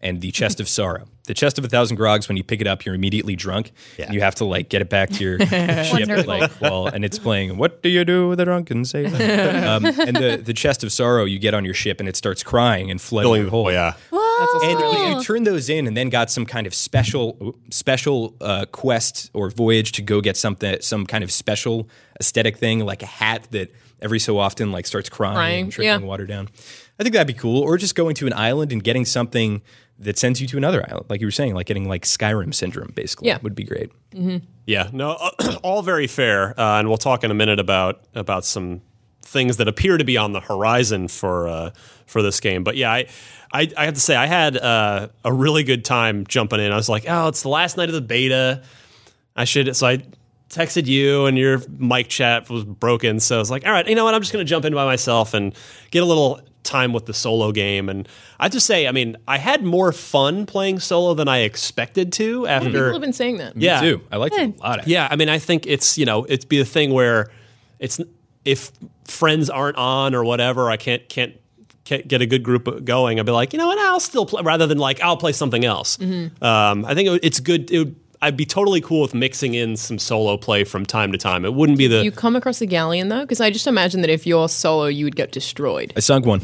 [0.00, 1.06] and the chest of sorrow.
[1.24, 3.72] The chest of a thousand grogs when you pick it up you're immediately drunk.
[3.98, 5.38] And you have to like get it back to your
[5.84, 9.16] ship like well and it's playing what do you do with a drunken sailor?
[9.66, 12.42] Um, and the, the chest of sorrow you get on your ship and it starts
[12.42, 13.64] crying and flooding Filling the hole.
[13.64, 13.94] hole, yeah.
[14.10, 16.74] That's also and really if you turn those in and then got some kind of
[16.74, 21.88] special special uh, quest or voyage to go get something some kind of special
[22.20, 23.70] aesthetic thing like a hat that
[24.00, 26.06] every so often like starts crying, Crying, and trickling yeah.
[26.06, 26.48] water down.
[26.98, 27.62] I think that'd be cool.
[27.62, 29.62] Or just going to an island and getting something
[29.98, 32.92] that sends you to another island, like you were saying, like getting like Skyrim syndrome,
[32.94, 33.28] basically.
[33.28, 33.38] Yeah.
[33.42, 33.90] would be great.
[34.66, 35.16] Yeah, no,
[35.62, 38.82] all very fair, uh, and we'll talk in a minute about about some
[39.22, 41.70] things that appear to be on the horizon for uh,
[42.06, 42.64] for this game.
[42.64, 43.06] But yeah, I,
[43.56, 46.72] I I have to say I had uh, a really good time jumping in.
[46.72, 48.62] I was like, oh, it's the last night of the beta.
[49.34, 50.02] I should so I
[50.50, 53.20] texted you and your mic chat was broken.
[53.20, 54.14] So I was like, all right, you know what?
[54.14, 55.54] I'm just going to jump in by myself and
[55.90, 57.88] get a little time with the solo game.
[57.88, 61.38] And I have to say, I mean, I had more fun playing solo than I
[61.38, 62.70] expected to after.
[62.70, 63.56] people have been saying that.
[63.56, 64.02] yeah, Too.
[64.10, 64.78] I liked it a lot.
[64.78, 64.92] actually.
[64.92, 67.30] yeah, I mean, I think it's you know it's be a thing where
[67.78, 68.00] it's
[68.44, 68.70] if
[69.04, 71.40] friends aren't on or whatever, I can't can't, can't
[71.86, 73.18] get a good group going.
[73.18, 75.64] I'd be like, you know what, I'll still play rather than like I'll play something
[75.64, 75.96] else.
[75.96, 76.42] Mm-hmm.
[76.44, 77.70] Um, I think it's good.
[77.70, 81.18] It would, I'd be totally cool with mixing in some solo play from time to
[81.18, 81.44] time.
[81.44, 84.10] It wouldn't be the You come across a galleon though, because I just imagine that
[84.10, 85.92] if you're solo, you would get destroyed.
[85.96, 86.40] I sunk one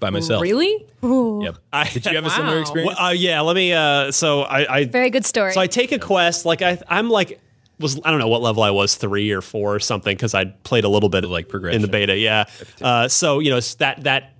[0.00, 0.42] by myself.
[0.42, 0.86] Really?
[1.02, 1.58] Yep.
[1.92, 2.96] Did you have a similar experience?
[2.96, 3.72] Well, uh, yeah, let me.
[3.72, 5.52] Uh, so I, I Very good story.
[5.52, 7.40] So I take a quest, like I, I'm like,
[7.80, 10.46] was I don't know what level I was, three or four or something, because I
[10.46, 12.16] played a little bit of like in the beta.
[12.16, 12.44] Yeah.
[12.80, 14.32] Uh, so you know that that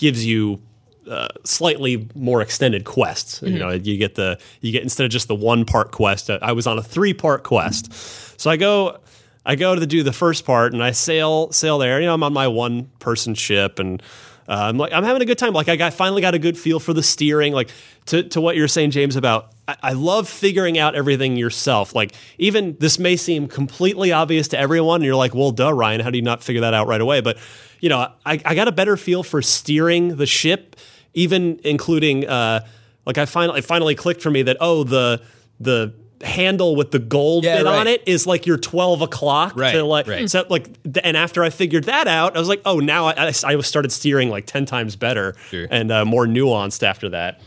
[0.00, 0.60] gives you
[1.08, 3.42] uh, slightly more extended quests.
[3.42, 6.30] You know, you get the you get instead of just the one part quest.
[6.30, 7.92] Uh, I was on a three part quest,
[8.40, 8.98] so I go.
[9.46, 11.98] I go to do the first part and I sail sail there.
[11.98, 14.02] You know, I'm on my one person ship and
[14.46, 15.54] uh, I'm like I'm having a good time.
[15.54, 17.54] Like I got finally got a good feel for the steering.
[17.54, 17.70] Like
[18.06, 21.94] to to what you're saying, James, about I, I love figuring out everything yourself.
[21.94, 26.00] Like even this may seem completely obvious to everyone, and you're like, well, duh, Ryan,
[26.00, 27.20] how do you not figure that out right away?
[27.20, 27.38] But
[27.80, 30.76] you know, I, I got a better feel for steering the ship,
[31.14, 32.66] even including uh,
[33.06, 35.22] like I finally it finally clicked for me that oh the
[35.60, 39.72] the handle with the gold Yeah, bit on it is like your 12 o'clock Right,
[39.72, 40.28] to like right.
[40.28, 40.68] so like
[41.02, 43.90] and after i figured that out i was like oh now i, I I started
[43.90, 45.66] steering like 10 times better Sure.
[45.70, 47.40] and uh, more nuanced after that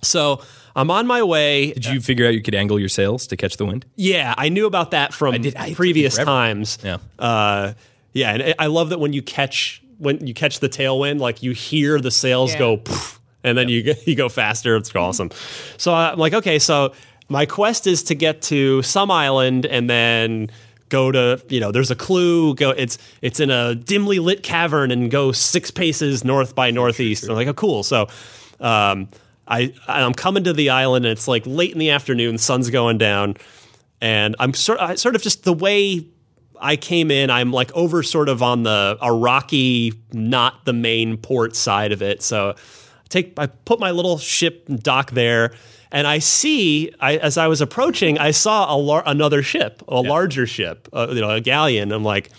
[0.00, 0.40] so
[0.78, 1.72] i'm on my way.
[1.72, 3.84] Did you figure out you could angle your sails to catch the wind?
[3.96, 6.30] yeah i knew about that from did- I- it previous forever.
[6.30, 6.78] times.
[6.84, 6.98] Yeah.
[7.18, 7.72] uh,
[8.12, 11.42] yeah and I- i love that when you catch when you catch the tailwind like
[11.42, 12.58] you hear the sails Yeah.
[12.58, 14.76] go poof, and then you you go faster.
[14.76, 15.30] It's awesome.
[15.76, 16.92] So i'm like okay so
[17.28, 20.50] my quest is to get to some island and then
[20.88, 24.90] go to you know there's a clue go it's it's in a dimly lit cavern
[24.90, 27.28] and go six paces north by northeast.
[27.28, 27.82] i'm like oh cool.
[27.82, 28.06] So
[28.60, 29.08] um
[29.48, 32.98] i i'm coming to the island and it's like late in the afternoon sun's going
[32.98, 33.34] down
[34.00, 36.06] and i'm sort I, sort of just the way
[36.60, 37.30] I came in.
[37.30, 42.02] I'm like over sort of on the a rocky, not the main port side of
[42.02, 42.22] it.
[42.22, 42.54] So I
[43.08, 45.54] take I put my little ship dock there,
[45.92, 50.00] and I see I, as I was approaching, I saw a lar- another ship, a
[50.00, 51.92] larger ship, uh, you know, a galleon.
[51.92, 52.30] I'm like,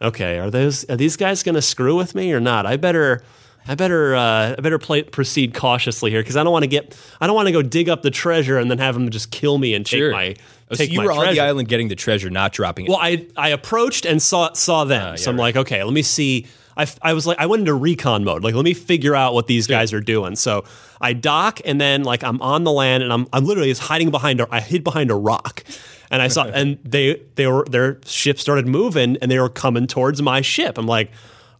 [0.00, 2.66] okay, are those are these guys going to screw with me or not?
[2.66, 3.22] I better.
[3.66, 6.98] I better uh, I better play, proceed cautiously here because I don't want to get
[7.20, 9.58] I don't want to go dig up the treasure and then have them just kill
[9.58, 10.34] me and take my
[10.72, 12.88] Oh, so take you my were on the island getting the treasure, not dropping it.
[12.88, 15.18] Well, I I approached and saw saw them.
[15.18, 16.46] so I'm like, okay, let me see.
[16.74, 18.42] I, I was like, I went into recon mode.
[18.42, 20.36] Like, let me figure out what these guys are doing.
[20.36, 20.64] So
[21.02, 24.10] I dock, and then like I'm on the land, and I'm I'm literally just hiding
[24.10, 24.40] behind.
[24.40, 25.62] A, I hid behind a rock,
[26.10, 29.86] and I saw, and they they were their ship started moving, and they were coming
[29.86, 30.78] towards my ship.
[30.78, 31.10] I'm like,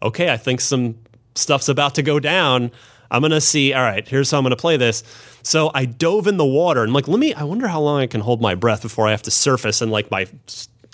[0.02, 0.94] okay, I think some
[1.34, 2.70] stuff's about to go down.
[3.10, 3.72] I'm gonna see.
[3.74, 5.04] All right, here's how I'm gonna play this.
[5.42, 7.34] So I dove in the water and like, let me.
[7.34, 9.90] I wonder how long I can hold my breath before I have to surface and
[9.92, 10.26] like my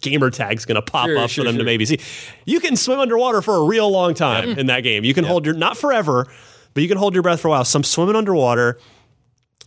[0.01, 2.01] gamer tag's gonna pop Sure, up sure, for them to maybe see.
[2.44, 5.05] You can swim underwater for a real long time in that game.
[5.05, 6.27] You can hold your not forever,
[6.74, 7.64] but you can hold your breath for a while.
[7.64, 8.79] So I'm swimming underwater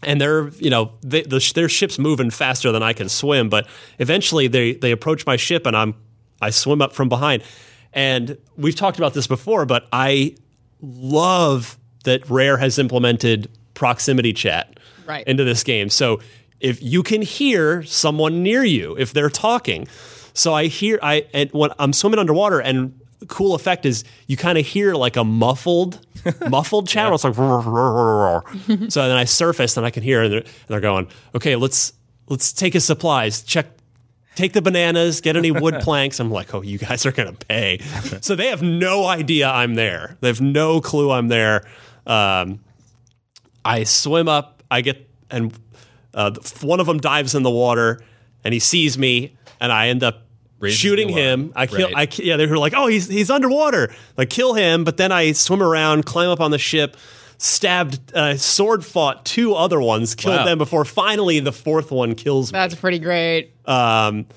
[0.03, 3.49] and they're you know they, the, their ship's moving faster than I can swim.
[3.49, 3.67] But
[3.99, 5.95] eventually they they approach my ship and I'm
[6.41, 7.43] I swim up from behind.
[7.93, 10.35] And we've talked about this before, but I
[10.81, 15.25] love that Rare has implemented proximity chat Right.
[15.27, 15.89] into this game.
[15.89, 16.19] So
[16.59, 19.87] if you can hear someone near you if they're talking,
[20.33, 24.57] so I hear I and when I'm swimming underwater and cool effect is you kind
[24.57, 25.99] of hear like a muffled
[26.49, 27.11] muffled chat.
[27.13, 27.35] It's like
[28.89, 31.93] so then I surface and I can hear and they're, and they're going, okay, let's
[32.27, 33.67] let's take his supplies, check.
[34.35, 36.19] Take the bananas, get any wood planks.
[36.19, 37.79] I'm like, oh, you guys are going to pay.
[38.21, 40.17] so they have no idea I'm there.
[40.21, 41.65] They have no clue I'm there.
[42.07, 42.61] Um,
[43.63, 44.63] I swim up.
[44.71, 45.53] I get and
[46.13, 48.01] uh, one of them dives in the water,
[48.43, 50.23] and he sees me, and I end up
[50.59, 51.51] Raises shooting him.
[51.55, 51.89] I kill.
[51.91, 52.17] Right.
[52.19, 52.37] I yeah.
[52.37, 53.93] They were like, oh, he's he's underwater.
[54.17, 56.97] Like kill him, but then I swim around, climb up on the ship.
[57.43, 60.45] Stabbed, uh, sword fought two other ones, killed Wow.
[60.45, 62.57] them before finally the fourth one kills me.
[62.59, 63.53] That's pretty great.
[63.67, 64.27] Um,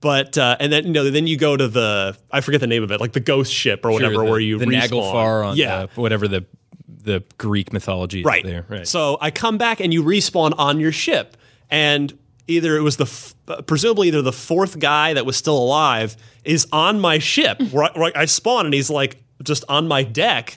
[0.00, 2.84] but uh, and then you know then you go to the I forget the name
[2.84, 4.88] of it, like the ghost ship or Sure, whatever, the, where you the respawn.
[4.88, 6.44] Naglfar on yeah, the, whatever the
[6.86, 8.44] the Greek mythology is right.
[8.44, 8.64] there.
[8.68, 8.86] Right.
[8.86, 11.36] So I come back and you respawn on your ship,
[11.70, 15.58] and either it was the f- uh, presumably either the fourth guy that was still
[15.58, 17.60] alive is on my ship.
[17.72, 20.56] where, I, where I spawn and he's like just on my deck.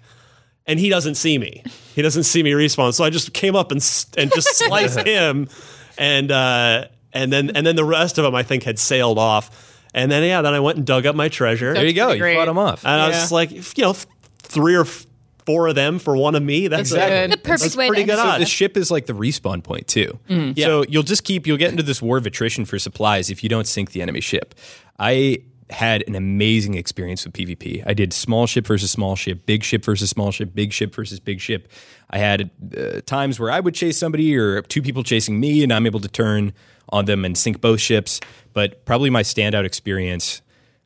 [0.68, 1.64] And he doesn't see me.
[1.96, 2.94] He doesn't see me respawn.
[2.94, 3.80] So I just came up and
[4.18, 5.48] and just sliced him,
[5.98, 9.74] and uh, and then and then the rest of them I think had sailed off.
[9.94, 11.74] And then yeah, then I went and dug up my treasure.
[11.74, 12.08] there you go.
[12.16, 12.86] pretty You fought him off.
[12.86, 13.96] And I was just like, you know,
[14.44, 14.86] three or
[15.46, 16.68] four of them for one of me.
[16.68, 17.18] That's Exactly.
[17.20, 18.32] a- The perfect that's way to pretty good end it.
[18.34, 18.40] odds.
[18.42, 20.20] the ship is like the respawn point too.
[20.28, 20.66] Yeah.
[20.66, 23.50] So you'll just keep you'll get into this war of attrition for supplies if you
[23.50, 24.54] don't sink the enemy ship.
[25.00, 27.84] I had an amazing experience with PvP.
[27.86, 31.20] I did small ship versus small ship, big ship versus small ship, big ship versus
[31.20, 31.68] big ship.
[32.10, 35.74] I had uh, times where I would chase somebody or two people chasing me, and
[35.74, 36.54] I'm able to turn
[36.90, 38.22] on them and sink both ships.
[38.54, 40.42] But probably my standout experience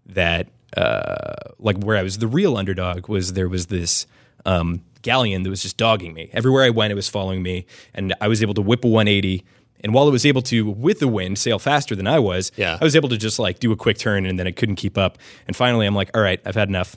[0.07, 4.07] that uh, like where I was the real underdog was there was this
[4.45, 6.91] um, galleon that was just dogging me everywhere I went.
[6.91, 9.43] It was following me, and I was able to whip a 180.
[9.83, 12.77] And while it was able to, with the wind, sail faster than I was, Yeah.
[12.79, 14.97] I was able to just like do a quick turn, and then I couldn't keep
[14.97, 15.17] up.
[15.47, 16.95] And finally, I'm like, all right, I've had enough.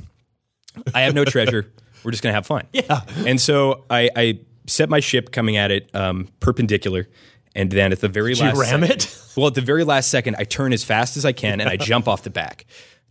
[0.94, 1.72] I have no treasure.
[2.04, 2.66] We're just gonna have fun.
[2.72, 3.00] Yeah.
[3.26, 7.08] And so I, I set my ship coming at it um, perpendicular,
[7.54, 9.18] and then at the very Did you last ram second- it?
[9.36, 11.76] well, at the very last second, I turn as fast as I can and I
[11.76, 12.66] jump off the back.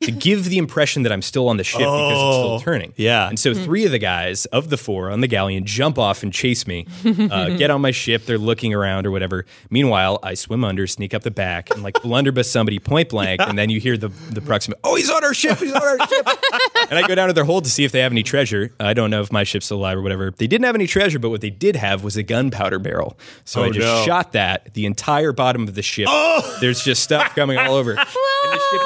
[0.06, 2.94] To give the impression that I'm still on the ship because it's still Oh, turning.
[2.98, 3.28] yeah.
[3.30, 6.32] And so three of the guys of the four on the galleon jump off and
[6.34, 8.26] chase me, uh, get on my ship.
[8.26, 9.46] They're looking around or whatever.
[9.70, 13.42] Meanwhile, I swim under, sneak up the back, and like blunderbuss somebody point blank.
[13.54, 14.80] And then you hear the the proximate.
[14.84, 15.58] Oh, he's on our ship.
[15.60, 16.28] He's on our ship.
[16.96, 18.72] and I go down to their hold to see if they have any treasure.
[18.80, 20.32] I don't know if my ship's still alive or whatever.
[20.32, 23.18] They didn't have any treasure, but what they did have was a gunpowder barrel.
[23.46, 24.04] So Oh, I just no.
[24.06, 24.74] shot that.
[24.74, 26.08] The entire bottom of the ship.
[26.62, 27.92] There's just stuff coming all over.
[27.98, 28.82] and the ship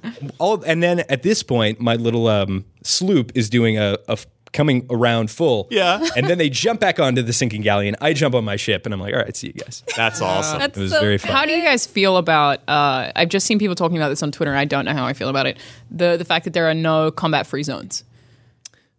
[0.00, 0.32] sinks.
[0.38, 4.26] all, and then at this point, my little um, sloop is doing a, a f-
[4.54, 5.68] coming around full.
[5.70, 6.02] Yeah.
[6.16, 7.96] And then they jump back onto the sinking galleon.
[8.00, 9.82] I jump on my ship, and I'm like, all right, see you guys.
[9.96, 10.60] That's awesome.
[10.60, 11.32] That's It was so very fun.
[11.32, 12.60] How do you guys feel about?
[12.68, 15.04] Uh, I've just seen people talking about this on Twitter, and I don't know how
[15.04, 15.58] I feel about it.
[15.90, 18.04] The the fact that there are no combat free zones.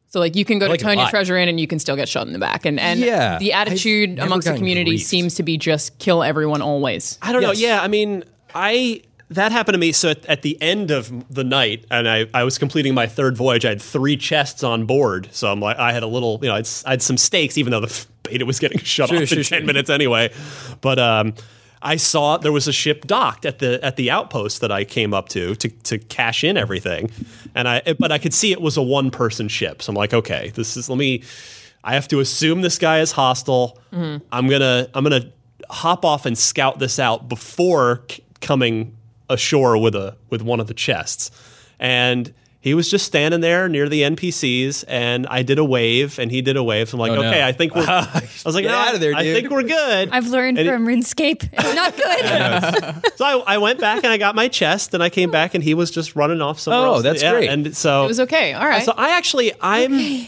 [0.07, 1.79] So like you can go like to a turn your treasure in, and you can
[1.79, 2.65] still get shot in the back.
[2.65, 5.05] And and Yeah, the attitude amongst the community griefed.
[5.05, 7.17] seems to be just kill everyone always.
[7.21, 7.51] I don't know.
[7.51, 9.91] Yeah, I mean, I that happened to me.
[9.91, 13.35] So at, at the end of the night, and I, I was completing my third
[13.35, 13.65] voyage.
[13.65, 16.55] I had three chests on board, so I'm like, I had a little, you know,
[16.55, 19.37] I'd, I had some stakes, even though the beta was getting shut Sure, off sure,
[19.37, 19.57] in sure.
[19.57, 20.31] ten minutes anyway.
[20.81, 21.33] But um,
[21.81, 25.13] I saw there was a ship docked at the at the outpost that I came
[25.13, 27.09] up to to to cash in everything,
[27.55, 29.81] and I but I could see it was a one person ship.
[29.81, 31.23] So I'm like, okay, this is let me.
[31.83, 33.79] I have to assume this guy is hostile.
[33.91, 35.31] I'm gonna I'm gonna
[35.69, 38.95] hop off and scout this out before c- coming
[39.29, 41.31] ashore with a with one of the chests.
[41.79, 46.31] And he was just standing there near the NPCs, and I did a wave, and
[46.31, 46.89] he did a wave.
[46.89, 47.27] So I'm like, Oh, no.
[47.27, 47.85] okay, I think we're.
[47.87, 50.09] I was like, Get no, out of there, I think we're good.
[50.11, 51.47] I've learned And it- from RuneScape.
[51.53, 53.11] It's not good.
[53.17, 55.63] so I, I went back and I got my chest, and I came back, and
[55.63, 57.03] he was just running off somewhere Oh, else.
[57.03, 57.49] that's Yeah, great.
[57.51, 58.53] And so It was okay.
[58.53, 58.83] All right.
[58.83, 60.25] So I actually I'm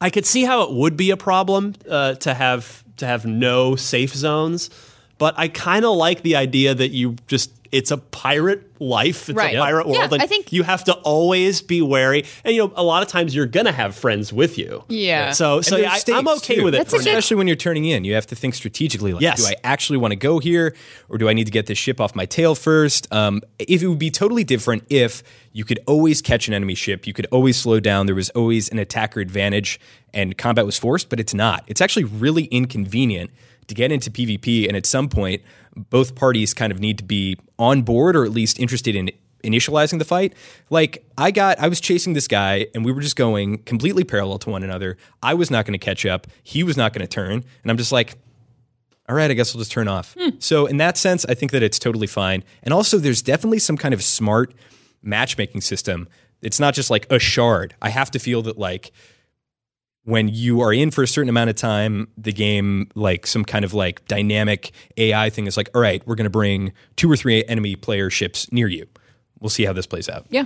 [0.00, 3.74] I could see how it would be a problem uh, to have to have no
[3.74, 4.70] safe zones,
[5.18, 9.36] but I kind of like the idea that you just it's a pirate life, it's
[9.36, 9.54] Right.
[9.56, 12.24] a pirate Yeah, world, and I think- you have to always be wary.
[12.44, 14.84] And you know, a lot of times you're gonna have friends with you.
[14.88, 15.32] Yeah.
[15.32, 16.64] So so yeah, I, I'm okay too.
[16.64, 16.78] with it.
[16.78, 17.10] That's for a now.
[17.10, 19.12] Especially when you're turning in, you have to think strategically.
[19.12, 19.42] Like, Yes.
[19.42, 20.74] do I actually want to go here,
[21.08, 23.08] or do I need to get this ship off my tail first?
[23.12, 25.22] Um, if it would be totally different if
[25.52, 28.06] you could always catch an enemy ship, you could always slow down.
[28.06, 29.80] There was always an attacker advantage,
[30.12, 31.08] and combat was forced.
[31.08, 31.64] But it's not.
[31.66, 33.30] It's actually really inconvenient
[33.68, 35.42] to get into PvP, and at some point,
[35.76, 39.10] both parties kind of need to be on board or at least interested in
[39.44, 40.32] initializing the fight.
[40.70, 44.38] Like I got I was chasing this guy and we were just going completely parallel
[44.38, 44.96] to one another.
[45.22, 46.26] I was not going to catch up.
[46.42, 47.44] He was not going to turn.
[47.62, 48.16] And I'm just like
[49.06, 50.16] all right, I guess I'll just turn off.
[50.18, 50.30] Hmm.
[50.38, 52.42] So in that sense, I think that it's totally fine.
[52.62, 54.54] And also there's definitely some kind of smart
[55.02, 56.08] matchmaking system.
[56.40, 57.74] It's not just like a shard.
[57.82, 58.92] I have to feel that like
[60.04, 63.64] when you are in for a certain amount of time, the game, like some kind
[63.64, 67.16] of like dynamic AI thing is like, all right, we're going to bring two or
[67.16, 68.86] three enemy player ships near you.
[69.40, 70.26] We'll see how this plays out.
[70.30, 70.44] yeah.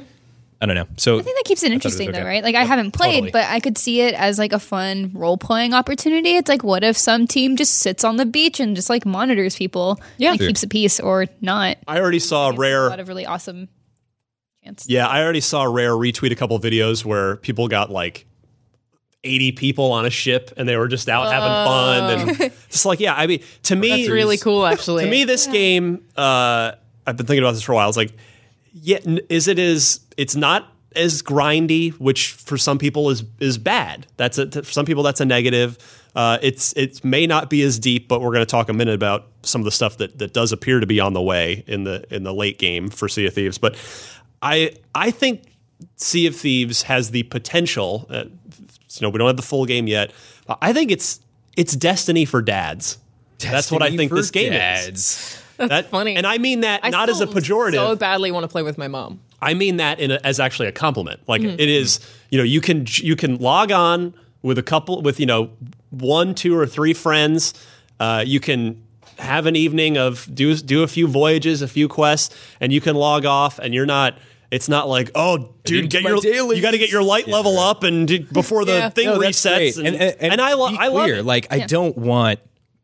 [0.60, 0.88] I don't know.
[0.96, 2.18] So I think that keeps it was interesting, okay.
[2.18, 2.42] though, right?
[2.42, 3.30] Like, I haven't played, totally.
[3.30, 6.34] but I could see it as like a fun role playing opportunity.
[6.34, 9.54] It's like, what if some team just sits on the beach and just like monitors
[9.54, 10.30] people, Yeah.
[10.30, 10.48] and Sure.
[10.48, 11.78] keeps the peace, or not?
[11.86, 13.68] I already saw A rare lot of really awesome
[14.64, 14.86] chance.
[14.88, 18.26] Yeah, I already saw Rare retweet a couple videos where people got like
[19.28, 23.00] 80 people on a ship and they were just out having fun and just like
[23.00, 25.04] yeah, I mean to me That's really cool, actually.
[25.04, 26.72] To me this game uh
[27.06, 27.88] I've been thinking about this for a while.
[27.88, 28.12] It's like
[28.72, 28.98] yeah,
[29.28, 34.06] is it is it's not as grindy, which for some people is is bad.
[34.16, 35.78] That's a, for some people that's a negative.
[36.14, 38.94] Uh, it's it may not be as deep, but we're going to talk a minute
[38.94, 41.84] about some of the stuff that that does appear to be on the way in
[41.84, 43.58] the in the late game for Sea of Thieves.
[43.58, 43.76] But
[44.42, 45.47] I I think
[45.96, 48.06] Sea of Thieves has the potential.
[48.10, 50.12] Uh, you know, we don't have the full game yet.
[50.46, 51.20] But I think it's
[51.56, 52.98] it's Destiny for dads.
[53.38, 55.40] That's what I think for this game is.
[55.56, 56.14] That's That, funny.
[56.16, 57.74] and I mean that I not as a still pejorative.
[57.74, 59.20] So badly want to play with my mom.
[59.42, 61.20] I mean that in a, as actually a compliment.
[61.28, 61.60] Like Mm-hmm.
[61.60, 62.00] it is,
[62.30, 65.50] you know, you can you can log on with a couple with you know
[65.90, 67.54] one, two, or three friends.
[68.00, 68.82] Uh, you can
[69.18, 72.94] have an evening of do do a few voyages, a few quests, and you can
[72.96, 74.16] log off, and you're not.
[74.50, 76.56] It's not like oh, dude, into get your dailies.
[76.56, 78.88] you got to get your light level up and do, before the Yeah.
[78.90, 79.76] thing No, resets.
[79.78, 81.24] And, And, and, and I, lo- be I love it.
[81.24, 82.40] Like, I don't want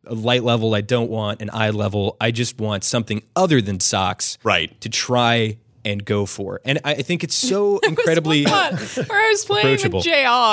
[0.07, 0.75] a light level.
[0.75, 2.17] I don't want an eye level.
[2.21, 4.79] I just want something other than socks, Right.
[4.83, 5.57] To try
[5.87, 6.61] and go for.
[6.67, 8.45] And I I think it's so incredibly.
[8.45, 10.11] Where I was playing with JR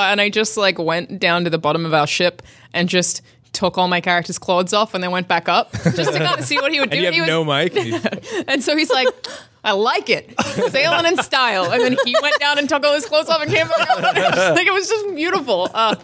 [0.09, 2.41] and I just like went down to the bottom of our ship
[2.73, 3.21] and just
[3.53, 6.45] took all my characters' clothes off and then went back up just to kind of
[6.45, 6.95] see what he would do.
[6.95, 7.75] And you have he was, no mic.
[8.47, 9.07] and so he's like,
[9.63, 10.33] I like it.
[10.71, 11.71] Sailing in style.
[11.71, 14.01] And then he went down and took all his clothes off and came back up.
[14.55, 15.69] like it was just beautiful.
[15.73, 15.95] Uh,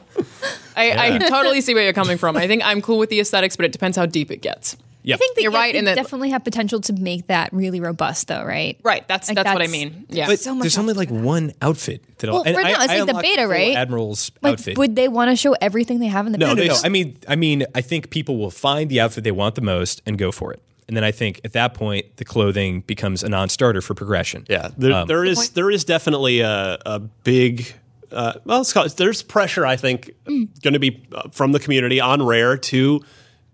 [0.75, 2.37] I, I totally see where you're coming from.
[2.37, 4.77] I think I'm cool with the aesthetics, but it depends how deep it gets.
[5.01, 5.15] Yeah.
[5.15, 7.53] I think that You're yeah, right they in that- definitely have potential to make that
[7.53, 8.77] really robust, though, right?
[8.83, 9.07] Right.
[9.07, 10.05] That's Like, that's, what I mean.
[10.09, 10.27] Yeah.
[10.27, 11.25] But so much there's only like options.
[11.25, 12.03] one outfit.
[12.19, 13.73] That Well, and right now, it's like the beta, right?
[13.75, 14.77] Admiral's Like, outfit.
[14.77, 16.73] would they want to show everything they have in the No, no, no, they no.
[16.73, 19.61] s- I mean, I mean, I think people will find the outfit they want the
[19.61, 20.61] most and go for it.
[20.87, 24.45] And then I think at that point, the clothing becomes a non-starter for progression.
[24.49, 27.73] Yeah, there, Um, there is there is definitely a, a big.
[28.11, 29.65] Uh, well, it's called, there's pressure.
[29.65, 30.47] I think Mm.
[30.61, 33.01] going to be uh, from the community on Rare to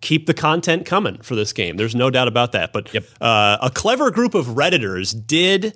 [0.01, 1.75] keep the content coming for this game.
[1.77, 2.71] There's no doubt about that.
[2.71, 3.03] But Yep.
[3.19, 5.75] uh, a clever group of redditors did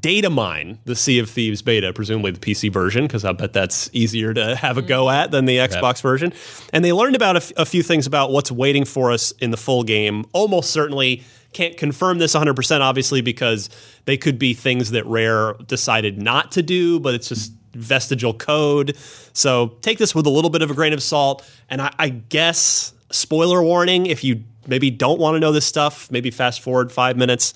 [0.00, 3.90] data mine the Sea of Thieves beta, presumably the PC version, because I bet that's
[3.92, 5.16] easier to have a go mm-hmm.
[5.16, 6.32] at than the Xbox version.
[6.72, 9.50] And they learned about a, f- a few things about what's waiting for us in
[9.50, 10.24] the full game.
[10.32, 11.22] Almost certainly
[11.52, 13.68] can't confirm this 100%, obviously, because
[14.04, 18.96] they could be things that Rare decided not to do, but it's just vestigial code.
[19.32, 21.48] So take this with a little bit of a grain of salt.
[21.68, 26.10] And I, I guess, spoiler warning, if you maybe don't want to know this stuff,
[26.10, 27.54] maybe fast forward five minutes.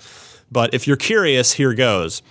[0.50, 2.22] But if you're curious, here goes.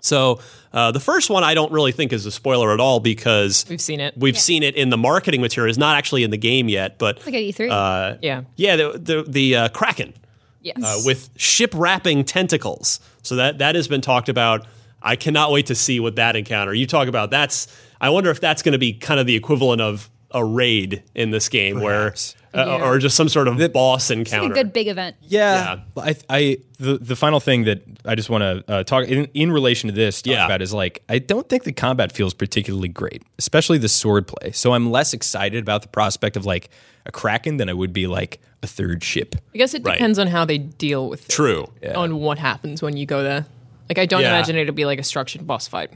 [0.00, 0.40] So
[0.72, 3.80] uh, the first one I don't really think is a spoiler at all because We've
[3.80, 4.14] seen it.
[4.16, 5.68] We've seen it in the marketing material.
[5.70, 7.70] It's not actually in the game yet, but Like at E3.
[7.70, 8.42] uh, yeah.
[8.56, 10.14] yeah, the the, the uh, Kraken
[10.62, 10.76] Yes.
[10.82, 13.00] uh, with ship wrapping tentacles.
[13.22, 14.66] So that that has been talked about.
[15.02, 16.74] I cannot wait to see what that encounter.
[16.74, 17.68] You talk about that's.
[18.00, 21.30] I wonder if that's going to be kind of the equivalent of a raid in
[21.30, 22.34] this game, Perhaps.
[22.52, 22.84] where uh, Yeah.
[22.88, 24.52] or just some sort of boss Like encounter.
[24.52, 25.16] a good big event.
[25.22, 29.06] Yeah, But I, I, the the final thing that I just want to uh, talk
[29.06, 30.46] in, in relation to this talk Yeah.
[30.46, 34.52] about is like I don't think the combat feels particularly great, especially the sword play.
[34.52, 36.70] So I'm less excited about the prospect of like
[37.04, 39.36] a kraken than I would be like a third ship.
[39.54, 39.92] I guess it Right.
[39.92, 41.70] depends on how they deal with it, True.
[41.94, 43.46] on what happens when you go there.
[43.88, 44.30] Like I don't Yeah.
[44.30, 45.90] imagine it'll be like a structured boss fight.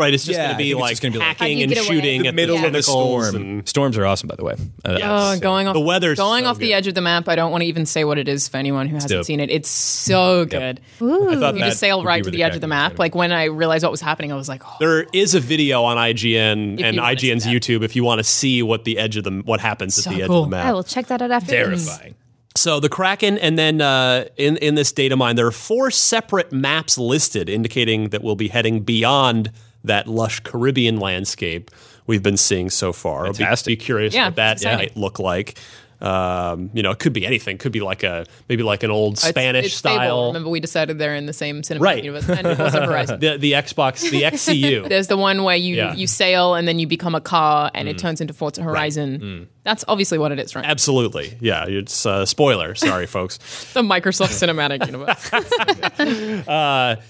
[0.00, 0.14] Right.
[0.14, 1.32] It's just Yeah, going I to be think it's like just gonna be like- How
[1.32, 1.86] do hacking you and get away?
[1.96, 3.36] shooting The at Middle the of a tentacles storm.
[3.36, 4.54] and- Storms are awesome, by the way.
[4.84, 5.02] Uh, Yes.
[5.36, 7.28] Oh, going off The weather's going so off the edge of the map.
[7.28, 9.24] I don't want to even say what it is for anyone who hasn't dope.
[9.26, 9.50] seen it.
[9.50, 10.80] It's so good.
[10.96, 12.66] I thought You that just sail would be right where to the edge of the
[12.66, 12.98] Kraken map.
[12.98, 15.84] Like when I realized what was happening, I was like, oh, There is a video
[15.84, 17.50] on IGN If and you wanna see IGN's that.
[17.50, 20.16] YouTube if you want to see what the edge of the what happens So at
[20.16, 20.44] the edge cool.
[20.44, 20.66] of the map.
[20.66, 21.86] I will check that out after this.
[21.86, 22.14] terrifying.
[22.56, 26.50] So the Kraken, and then uh, in in this data mine, there are four separate
[26.52, 29.52] maps listed, indicating that we'll be heading beyond
[29.84, 31.70] that lush Caribbean landscape
[32.06, 33.26] we've been seeing so far.
[33.26, 33.78] I'll be- Fantastic.
[33.78, 34.78] Be, curious Yeah, what that exciting.
[34.78, 35.58] might look like.
[36.00, 37.58] Um, you know, it could be anything.
[37.58, 39.96] Could be like a maybe like an old Spanish it's stable.
[39.96, 40.26] style.
[40.28, 42.02] Remember, we decided they're in the same cinematic Right.
[42.04, 43.20] universe, and it was Horizon.
[43.20, 44.88] the the Xbox, the XCU.
[44.88, 45.94] There's the one where you Yeah.
[45.94, 48.00] you sail and then you become a car and it Mm.
[48.00, 49.46] turns into Forza Horizon.
[49.62, 50.64] That's obviously what it is, right?
[50.64, 51.66] Absolutely, yeah.
[51.68, 52.74] It's uh, spoiler.
[52.74, 53.38] Sorry, folks.
[53.74, 55.30] the Microsoft Cinematic Universe.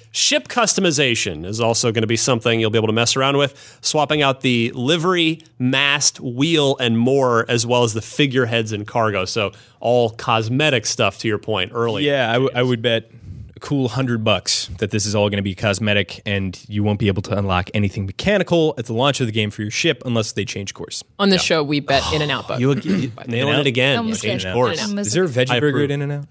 [0.13, 3.79] Ship customization is also going to be something you'll be able to mess around with,
[3.81, 9.25] swapping out the livery, mast, wheel, and more, as well as the figureheads and cargo.
[9.25, 11.19] So all cosmetic stuff.
[11.21, 12.11] To your point earlier.
[12.11, 13.15] Yeah, I, w- I would bet a
[13.61, 17.09] cool hundred bucks that this is all going to be cosmetic, and you won't be
[17.09, 20.33] able to unlock anything mechanical at the launch of the game for your ship unless
[20.33, 21.03] they change course.
[21.19, 22.61] On the show, we bet In and Out both.
[22.61, 24.13] you you nailing it again.
[24.15, 24.81] Change course.
[24.93, 26.27] Is there a veggie burger at In and Out?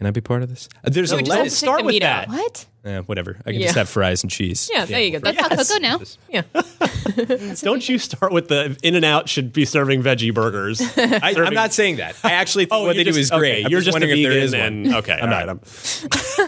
[0.00, 0.66] Can I be part of this?
[0.82, 1.58] Uh, there's No, a we just have to lettuce.
[1.58, 2.26] start the with meat that.
[2.26, 2.34] out.
[2.34, 2.66] What?
[2.86, 3.36] Eh, whatever.
[3.44, 3.66] I can Yeah.
[3.66, 4.70] just have fries and cheese.
[4.72, 5.18] yeah, there you go.
[5.22, 6.00] That's That's, how cocoa now.
[6.30, 7.54] yeah.
[7.60, 10.80] Don't you start with the In and Out should be serving veggie burgers.
[10.96, 12.16] I, I'm not saying that.
[12.24, 13.50] I actually think what you they do is great.
[13.58, 14.94] okay, I'm you're just, wondering a if there vegan and one.
[14.96, 15.18] okay.
[15.20, 15.36] I'm not.
[15.36, 15.60] right, I'm-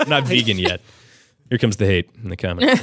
[0.00, 0.80] I'm not vegan yet.
[1.50, 2.82] Here comes the hate in the comments.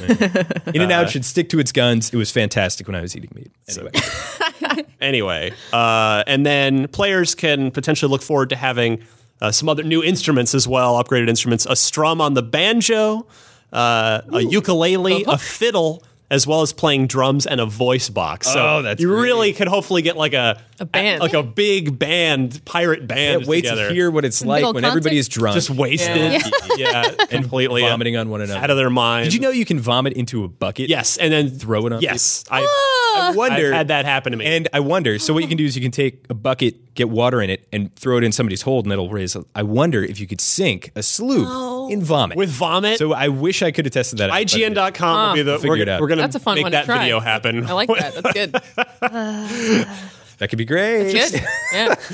[0.72, 2.10] In and Out should stick to its guns.
[2.14, 3.50] It was fantastic when I was eating meat.
[3.68, 9.02] Anyway, anyway, uh, and then players can potentially look forward to having
[9.40, 13.26] uh, some other new instruments as well, upgraded instruments, a strum on the banjo,
[13.72, 18.46] uh, a ukulele, a fiddle, as well as playing drums and a voice box.
[18.46, 19.22] So Oh, that's you great.
[19.22, 21.20] really could hopefully get like a A band.
[21.20, 23.40] like a big band, pirate band.
[23.40, 23.88] can't wait together.
[23.88, 26.40] to hear what it's like little when everybody is drunk just wasted,
[26.76, 28.60] yeah, completely vomiting on one another.
[28.60, 29.24] out of their mind.
[29.24, 30.88] Did you know you can vomit into a bucket?
[30.88, 33.30] Yes, and then Throw it on Yes, I, ah.
[33.32, 33.66] I wonder.
[33.66, 34.46] I've had that happen to me.
[34.46, 35.18] And I wonder.
[35.18, 37.66] So what you can do is you can take a bucket, get water in it,
[37.72, 39.36] and throw it in somebody's hold, and it'll raise.
[39.54, 41.79] I wonder if you could sink a sloop oh.
[41.90, 42.98] In vomit with vomit.
[42.98, 44.30] So I wish I could have tested that.
[44.30, 46.00] out, but- IGN.com will be the Figure we're, it out.
[46.00, 46.98] we're gonna That's a fun make one to that try.
[46.98, 47.66] video happen.
[47.66, 48.14] I like that.
[48.14, 49.86] That's good.
[50.40, 51.12] That could be great.
[51.12, 51.42] Good.
[51.72, 51.94] Yeah.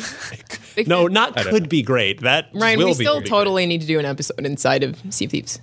[0.87, 2.21] No, not don't could be great.
[2.21, 5.25] That Ryan, will we still pretty totally need to do an episode inside of Sea
[5.25, 5.59] of Thieves.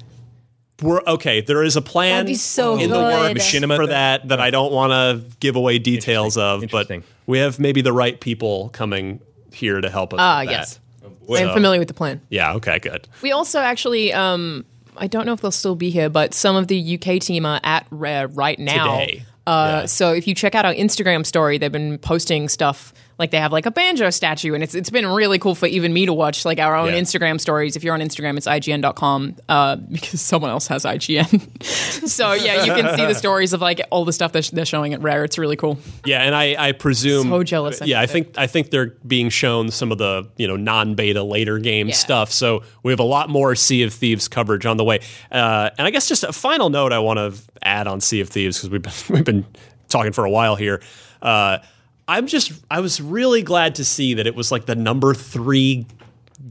[0.82, 1.41] We're okay.
[1.41, 3.36] There is a plan be so in the good.
[3.36, 6.89] works Machinima for that that I don't want to give away details of, but
[7.28, 9.20] we have maybe the right people coming
[9.51, 10.20] here to help us.
[10.20, 10.80] Ah, with that.
[11.28, 11.41] Yes.
[11.47, 12.22] I'm familiar with the plan.
[12.30, 12.54] Yeah.
[12.56, 12.80] Okay.
[12.80, 13.08] Good.
[13.22, 14.66] We also actually, um,
[14.97, 17.60] I don't know if they'll still be here, but some of the UK team are
[17.64, 18.99] at Rare right now.
[18.99, 19.26] Today.
[19.45, 19.86] Uh, Yeah.
[19.88, 22.93] So if you check out our Instagram story, they've been posting stuff.
[23.24, 25.93] Like they have like a banjo statue, and it's it's been really cool for even
[25.93, 26.99] me to watch like our own Yeah.
[26.99, 27.78] Instagram stories.
[27.78, 31.63] If you're on Instagram, it's IGN.com uh, because someone else has IGN.
[32.09, 34.65] so yeah, you can see the stories of like all the stuff that sh- they're
[34.65, 35.24] showing at Rare.
[35.24, 35.80] It's really cool.
[36.03, 39.71] Yeah, and I, I presume So jealous Yeah, I think I think they're being shown
[39.71, 41.95] some of the you know non-beta later game Yeah.
[41.95, 42.30] stuff.
[42.30, 44.99] So we have a lot more Sea of Thieves coverage on the way.
[45.32, 48.28] Uh, and I guess just a final note I want to add on Sea of
[48.28, 49.45] Thieves because we've been we've been
[49.88, 50.82] talking for a while here.
[51.21, 51.59] Uh,
[52.08, 55.86] I'm just I was really glad to see that it was like the number three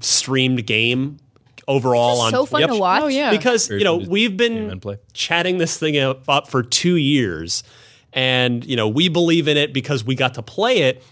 [0.00, 1.18] streamed game
[1.68, 2.70] overall on so fun Yep.
[2.70, 3.02] to watch.
[3.02, 4.80] Oh yeah, because you know we've been
[5.12, 7.62] chatting this thing up, up for two years
[8.12, 11.02] and you know we believe in it because we got to play it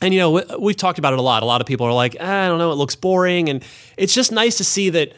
[0.00, 1.92] and you know we, we've talked about it a lot a lot of people are
[1.92, 3.62] like "Ah, i don't know it looks boring and
[3.96, 5.12] it's just nice to see that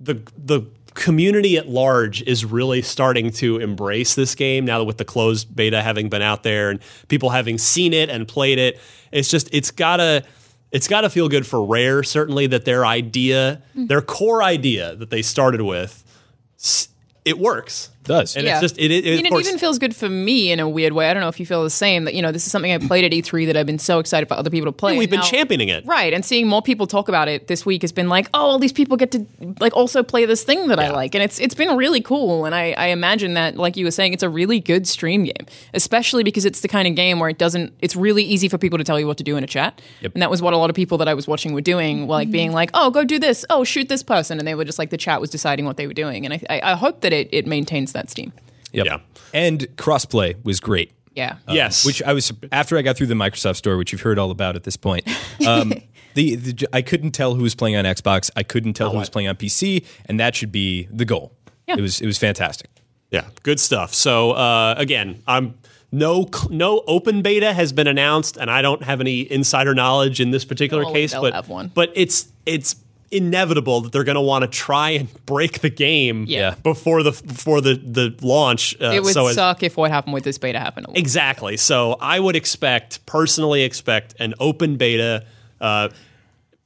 [0.00, 0.62] the the
[0.94, 5.54] community at large is really starting to embrace this game now that with the closed
[5.54, 8.80] beta having been out there and people having seen it and played it.
[9.12, 10.24] It's just it's gotta
[10.70, 13.88] it's gotta feel good for rare certainly that their idea mm.
[13.88, 16.00] their core idea that they started with
[17.24, 18.36] it works does.
[18.36, 18.54] and Yeah.
[18.54, 20.68] it's just it, it, I of mean, it even feels good for me in a
[20.68, 21.10] weird way.
[21.10, 22.04] I don't know if you feel the same.
[22.04, 24.28] That you know, this is something I played at E3 that I've been so excited
[24.28, 24.96] for other people to play.
[24.96, 27.82] we've been now- championing it Right, and seeing more people talk about it this week
[27.82, 29.26] has been like, oh, all these people get to
[29.60, 32.44] like also play this thing that I like, and it's it's been really cool.
[32.44, 35.46] And I, I imagine that, like you were saying, it's a really good stream game,
[35.72, 37.72] especially because it's the kind of game where it doesn't.
[37.80, 40.22] It's really easy for people to tell you what to do in a chat, and
[40.22, 42.32] that was what a lot of people that I was watching were doing, like mm-hmm.
[42.32, 44.90] being like, oh, go do this, oh, shoot this person, and they were just like
[44.90, 47.28] the chat was deciding what they were doing, and I I, I hope that it,
[47.32, 48.32] it maintains that steam.
[48.72, 48.86] Yep.
[48.86, 48.98] Yeah.
[49.32, 50.92] And crossplay was great.
[51.14, 51.36] Yeah.
[51.48, 54.30] yes Which I was after I got through the Microsoft Store, which you've heard all
[54.30, 55.08] about at this point.
[55.46, 55.72] Um,
[56.14, 58.30] the, the I couldn't tell who was playing on Xbox.
[58.36, 61.32] I couldn't tell who was playing on PC, and that should be the goal.
[61.68, 61.76] Yeah.
[61.78, 62.68] It was it was fantastic.
[63.10, 63.94] Yeah, good stuff.
[63.94, 65.54] So uh, again, I'm
[65.92, 70.32] no no open beta has been announced, and I don't have any insider knowledge in
[70.32, 71.12] this particular case.
[71.12, 71.70] they'll But have one.
[71.72, 72.74] but it's it's
[73.14, 76.54] inevitable that they're going to want to try and break the game Yeah.
[76.62, 78.74] before the before the the launch.
[78.80, 80.86] Uh, It would so as- suck if what happened with this beta happened.
[80.94, 81.56] Exactly.
[81.56, 85.24] So I would expect, personally expect, an open beta.
[85.60, 85.88] Uh,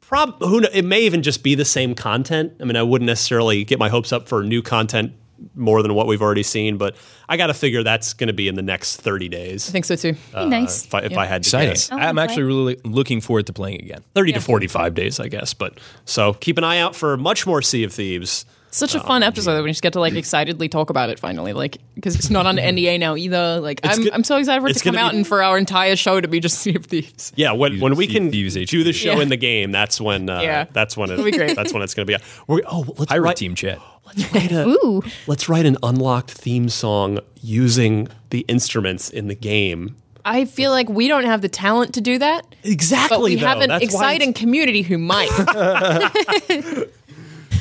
[0.01, 2.53] prob who kn- it may even just be the same content.
[2.61, 5.12] I mean, I wouldn't necessarily get my hopes up for new content
[5.55, 6.97] more than what we've already seen, but
[7.28, 9.68] I got to figure that's going to be in the next thirty days.
[9.68, 10.14] I think so too.
[10.34, 10.84] uh, nice.
[10.84, 11.70] If I, if I had to Exciting.
[11.70, 11.93] guess.
[11.93, 12.24] I'm okay.
[12.24, 14.03] actually really looking forward to playing again.
[14.14, 15.55] 30 to 45 days, I guess.
[15.55, 18.45] But so keep an eye out for much more Sea of Thieves.
[18.78, 21.52] Such a fun episode that we just get to like excitedly talk about it finally,
[21.52, 23.60] like because it's not under NDA now either.
[23.60, 25.26] Like I'm, go- I'm so excited for it it's to come gonna out be- and
[25.26, 27.32] for our entire show to be just Sea of Thieves.
[27.36, 29.22] Yeah, when, when we Sea can of Thieves do the show Yeah.
[29.22, 30.64] in the game, that's when uh, Yeah.
[30.72, 31.56] that's when it, It'll be great.
[31.56, 32.24] that's when it's going to be.
[32.46, 33.78] We're, oh, let's Pirate write, Team Chat.
[34.16, 35.02] Let's write a Ooh.
[35.26, 39.96] let's write an unlocked theme song using the instruments in the game.
[40.24, 43.16] I feel like we don't have the talent to do that, Exactly.
[43.16, 43.46] but we though.
[43.46, 45.28] have an That's why exciting community who might.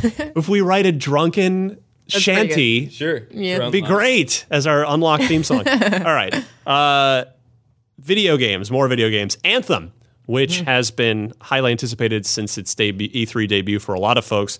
[0.04, 1.78] it's- If we write a drunken
[2.10, 3.28] pretty shanty, Sure.
[3.32, 3.58] Yeah.
[3.58, 5.60] it'd be great as our unlock theme song.
[5.68, 6.34] All right.
[6.66, 7.26] Uh,
[8.00, 9.38] video games, more video games.
[9.44, 9.92] Anthem,
[10.26, 14.60] which has been highly anticipated since its debut, E3 debut for a lot of folks.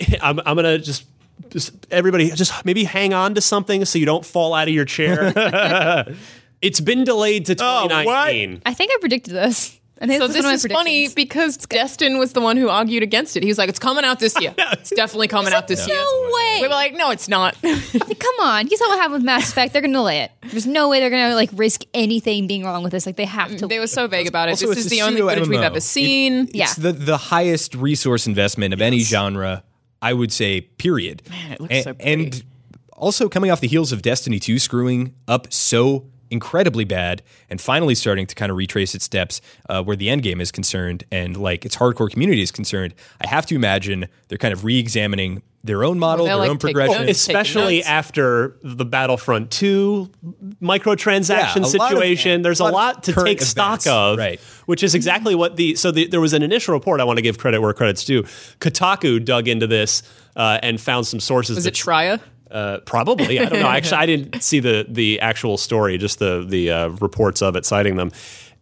[0.22, 1.04] I'm, I'm gonna just.
[1.50, 4.84] Just everybody, just maybe hang on to something so you don't fall out of your
[4.84, 5.32] chair.
[6.62, 8.62] it's been delayed to 2019.
[8.64, 9.78] I think I predicted this.
[10.04, 13.02] I think so this, this was is funny because Destin was the one who argued
[13.02, 13.42] against it.
[13.42, 14.54] He was like, "It's coming out this year.
[14.56, 16.58] It's definitely coming out this year." No way.
[16.60, 18.68] We were like, "No, it's not." Like, come on.
[18.68, 19.72] You saw what happened with Mass Effect.
[19.72, 20.32] They're going to delay it.
[20.50, 23.06] There's no way they're going to like risk anything being wrong with this.
[23.06, 23.66] Like they have to.
[23.66, 24.52] they were so vague about it.
[24.52, 26.48] Also, this is the only pseudo footage we've ever seen.
[26.48, 26.64] It- Yeah.
[26.64, 29.62] It's the, the highest resource investment of any genre,
[30.02, 31.22] I would say, period.
[31.30, 32.12] Man, it looks and, so pretty.
[32.24, 32.44] and
[32.92, 37.94] also coming off the heels of Destiny 2 screwing up so incredibly bad and finally
[37.94, 41.36] starting to kind of retrace its steps uh, where the end game is concerned and
[41.38, 45.82] like its hardcore community is concerned, I have to imagine they're kind of re-examining their
[45.82, 47.06] own model, they're, their like, own progression.
[47.06, 47.18] notes.
[47.18, 50.10] especially after the Battlefront 2
[50.60, 52.42] microtransaction Yeah, a lot of- situation.
[52.42, 54.38] There's a a lot of lot to current take stock of, right.
[54.66, 55.74] which is exactly what the.
[55.76, 57.00] So the, there was an initial report.
[57.00, 58.24] I want to give credit where credit's due.
[58.60, 60.02] Kotaku dug into this
[60.36, 61.56] uh, and found some sources.
[61.56, 62.20] Was that it Schreier?
[62.54, 63.38] Uh, probably.
[63.40, 63.68] I don't know.
[63.68, 67.66] Actually, I didn't see the the actual story, just the the uh, reports of it
[67.66, 68.10] citing them.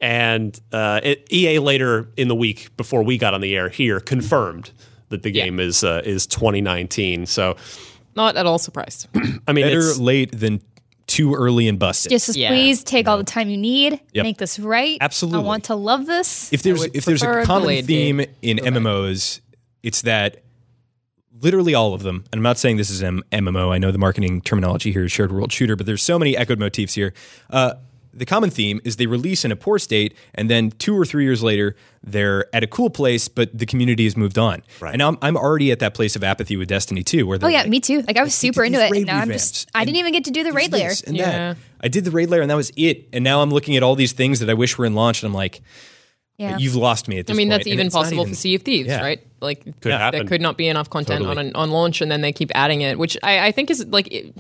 [0.01, 4.01] And uh, it, EA later in the week before we got on the air here
[4.01, 4.72] confirmed
[5.11, 5.45] that the Yeah.
[5.45, 7.26] game is uh, is 2019.
[7.26, 7.57] So
[8.16, 9.07] Not at all surprised.
[9.47, 10.61] I mean, Better it's, late than
[11.07, 12.11] too early and busted.
[12.11, 12.49] Just Yeah.
[12.49, 14.01] please take all the time you need.
[14.12, 14.24] Yep.
[14.24, 14.99] Make this right.
[15.01, 15.40] Absolutely.
[15.40, 16.53] I want to love this.
[16.53, 18.26] if there's if there's a a common theme game.
[18.43, 19.40] in MMOs,
[19.84, 20.43] it's that
[21.43, 22.24] literally all of them.
[22.32, 23.70] And I'm not saying this is an MMO.
[23.72, 26.59] I know the marketing terminology here is shared world shooter, but there's so many echoed
[26.59, 27.12] motifs here.
[27.51, 27.74] Uh,
[28.14, 31.24] the common theme is they release in a poor state, and then two or three
[31.24, 31.74] years later,
[32.05, 34.62] they're at a cool place, but the community has moved on.
[34.80, 34.93] Right.
[34.93, 37.61] And I'm, I'm already at that place of apathy with Destiny 2, where Oh yeah,
[37.61, 38.03] like, me too.
[38.03, 40.30] Like I was super into it, and now I'm just I didn't even get to
[40.30, 40.93] do the raid lair.
[41.07, 41.30] and Yeah.
[41.55, 41.57] that.
[41.80, 43.09] I did the raid lair, and that was it.
[43.14, 45.28] And now I'm looking at all these things that I wish were in launch, and
[45.30, 45.62] I'm like,
[46.39, 46.57] Yeah.
[46.59, 47.51] you've lost me at I mean, point.
[47.51, 49.01] that's And even possible even- for Sea of Thieves, Yeah.
[49.03, 49.20] right?
[49.41, 50.26] Like, Could there happen.
[50.26, 51.39] could not be enough content Totally.
[51.39, 53.85] on an, on launch, and then they keep adding it, which I, I think is
[53.87, 54.09] like.
[54.12, 54.35] It,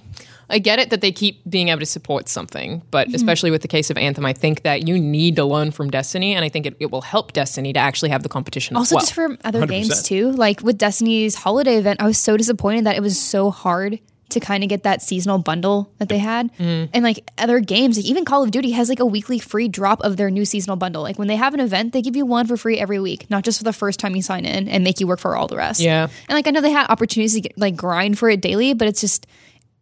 [0.50, 3.14] I get it that they keep being able to support something, but Mm-hmm.
[3.14, 6.34] especially with the case of Anthem, I think that you need to learn from Destiny,
[6.34, 8.76] and I think it, it will help Destiny to actually have the competition.
[8.76, 9.00] also as well.
[9.00, 10.30] just for other games too.
[10.32, 13.98] Like with Destiny's holiday event, I was so disappointed that it was so hard
[14.32, 16.52] to kind of get that seasonal bundle that they had.
[16.54, 16.90] Mm-hmm.
[16.92, 20.02] And like other games, like even Call of Duty has like a weekly free drop
[20.02, 21.02] of their new seasonal bundle.
[21.02, 23.44] Like when they have an event, they give you one for free every week, not
[23.44, 25.56] just for the first time you sign in and make you work for all the
[25.56, 25.80] rest.
[25.80, 26.08] Yeah.
[26.28, 28.88] And like I know they had opportunities to get, like grind for it daily, but
[28.88, 29.26] it's just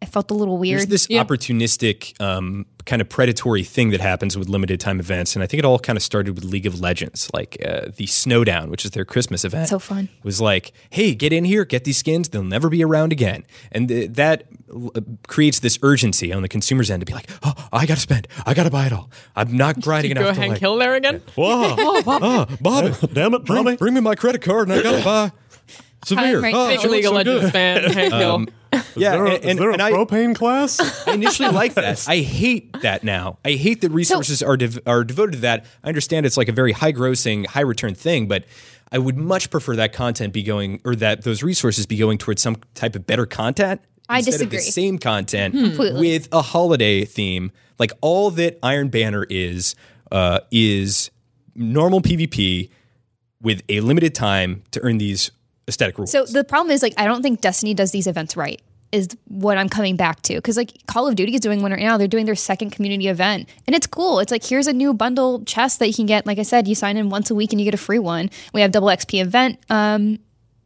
[0.01, 0.89] it felt a little weird.
[0.89, 1.27] There's weird.
[1.27, 5.47] this opportunistic um, kind of predatory thing that happens with limited time events, and I
[5.47, 8.83] think it all kind of started with League of Legends, like uh, the Snowdown, which
[8.83, 9.69] is their Christmas event.
[9.69, 10.09] So fun.
[10.23, 13.87] Was like, hey, get in here, get these skins; they'll never be around again, and
[13.87, 17.85] th- that uh, creates this urgency on the consumer's end to be like, oh, I
[17.85, 19.11] got to spend, I got to buy it all.
[19.35, 21.21] I'm not grinding Go enough go ahead and like, kill there again.
[21.35, 23.77] Whoa, oh, Bobby, Damn it, bring, Bobby.
[23.77, 25.31] bring me my credit card, and I got to buy.
[26.03, 26.41] Severe.
[26.41, 26.77] right Oh, there.
[26.81, 27.51] Big League of so Legends good.
[27.53, 27.83] fan.
[27.91, 28.13] Hank
[28.71, 28.81] Hill.
[28.95, 30.79] Yeah, and, and, and I, propane class?
[31.07, 32.05] I initially liked that.
[32.07, 33.37] I hate that now.
[33.45, 35.65] I hate that resources are dev- are devoted to that.
[35.83, 38.45] I understand it's like a very high grossing, high return thing, but
[38.91, 42.41] I would much prefer that content be going or that those resources be going towards
[42.41, 43.81] some type of better content.
[44.09, 44.57] I instead Of disagree.
[44.57, 45.99] the same content Completely.
[46.01, 47.51] with a holiday theme.
[47.79, 49.75] Like all that Iron Banner is
[50.11, 51.09] uh, is
[51.55, 52.69] normal PvP
[53.41, 55.31] with a limited time to earn these
[55.67, 56.11] aesthetic rewards.
[56.11, 58.61] So the problem is like I don't think Destiny does these events right.
[58.91, 61.79] Is what I'm coming back to because like Call of Duty is doing one right
[61.79, 61.97] now.
[61.97, 64.19] They're doing their second community event, and it's cool.
[64.19, 66.25] It's like here's a new bundle chest that you can get.
[66.27, 68.29] Like I said, you sign in once a week and you get a free one.
[68.53, 70.19] We have double XP event, um,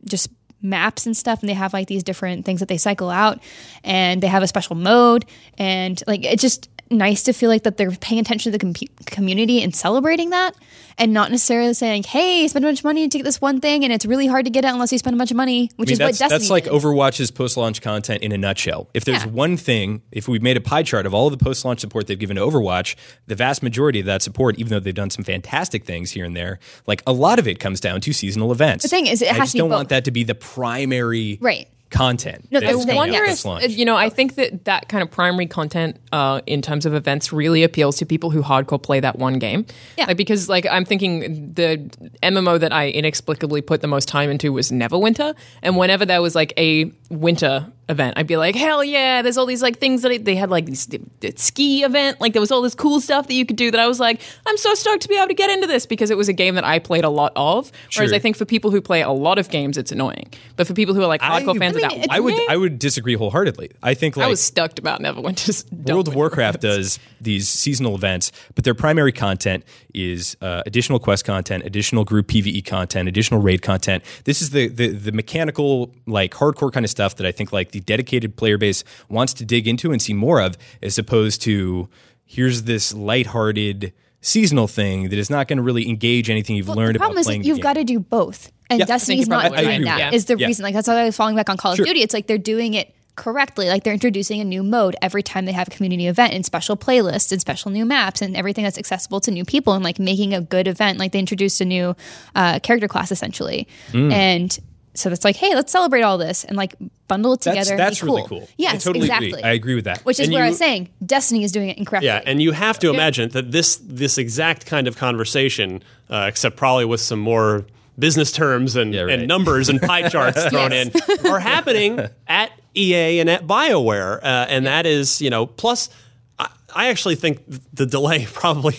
[0.06, 0.30] just
[0.60, 3.44] maps and stuff, and they have like these different things that they cycle out,
[3.84, 5.26] and they have a special mode,
[5.60, 8.88] and like it just nice to feel like that they're paying attention to the com-
[9.06, 10.54] community and celebrating that
[10.98, 13.84] and not necessarily saying hey spend a bunch of money to get this one thing
[13.84, 15.90] and it's really hard to get it unless you spend a bunch of money which
[15.90, 16.74] I mean, is that's, what Destiny that's like did.
[16.74, 18.88] Overwatch's post-launch content in a nutshell.
[18.94, 19.32] If there's Yeah.
[19.32, 22.20] one thing, if we've made a pie chart of all of the post-launch support they've
[22.20, 22.96] given to Overwatch,
[23.28, 26.36] the vast majority of that support, even though they've done some fantastic things here and
[26.36, 28.84] there, like a lot of it comes down to seasonal events.
[28.84, 29.78] The thing is, it I has just to be don't both.
[29.78, 31.68] want that to be the primary Right.
[31.96, 32.48] Content.
[32.52, 33.32] No, that that's is the coming thing, out yeah.
[33.32, 33.64] this launch.
[33.64, 36.94] Uh, You know, I think that that kind of primary content uh, in terms of
[36.94, 39.66] events really appeals to people who hardcore play that one game.
[39.98, 40.06] Yeah.
[40.06, 41.78] Like, because like I'm thinking the
[42.22, 46.36] MMO that I inexplicably put the most time into was Neverwinter, and whenever there was
[46.36, 49.22] like a winter event, I'd be like, hell yeah!
[49.22, 50.88] There's all these like things that it, they had like this
[51.36, 53.88] ski event, like there was all this cool stuff that you could do that I
[53.88, 56.28] was like, I'm so stoked to be able to get into this because it was
[56.30, 57.72] a game that I played a lot of.
[57.96, 58.16] Whereas Sure.
[58.16, 60.32] I think for people who play a lot of games, it's annoying.
[60.56, 62.36] But for people who are like hardcore I- fans I mean, of that I would
[62.50, 63.72] I would disagree wholeheartedly.
[63.84, 68.32] I think like I was stoked about Neverwinter's World of Warcraft does these seasonal events,
[68.56, 69.64] but their primary content
[69.94, 74.04] is uh, additional quest content, additional group PVE content, additional raid content.
[74.26, 77.72] This is the, the the mechanical, like hardcore kind of stuff that I think like
[77.76, 81.90] the dedicated player base wants to dig into and see more of, as opposed to
[82.26, 86.96] here's this lighthearted seasonal thing that is not going to really engage anything you've learned
[86.96, 87.44] the problem about is playing.
[87.44, 89.84] you've got to do both and Yeah, I Destiny's not doing right.
[89.84, 90.48] That with is the Yeah.
[90.48, 91.86] reason like that's why I was falling back on Call of Sure.
[91.86, 95.46] Duty it's like they're doing it correctly like they're introducing a new mode every time
[95.46, 98.78] they have a community event and special playlists and special new maps and everything that's
[98.80, 101.96] accessible to new people and like making a good event like they introduced a new
[102.34, 104.12] uh, character class essentially Mm.
[104.12, 104.60] and
[104.98, 106.76] so it's like hey let's celebrate all this and like
[107.08, 108.40] bundle it That's, together and that's be really cool.
[108.40, 108.50] cool.
[108.58, 109.44] yes I totally exactly agree.
[109.44, 110.00] I agree with that.
[110.06, 112.52] which is And what I was saying Destiny is doing it incorrectly Yeah, and you
[112.52, 117.20] have to imagine that this this exact kind of conversation, uh, except probably with some
[117.20, 117.66] more
[117.98, 119.20] business terms and, Yeah, right.
[119.20, 120.90] and numbers and pie charts thrown Yes.
[121.20, 125.90] in, are happening at EA and at Bioware, uh, and that is you know plus.
[126.38, 127.42] I, I actually think
[127.74, 128.76] the delay probably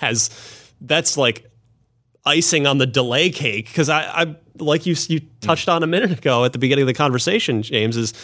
[0.00, 0.30] has
[0.80, 1.50] that's like
[2.26, 6.12] icing on the delay cake because I, I like you you touched on a minute
[6.18, 8.14] ago at the beginning of the conversation, James is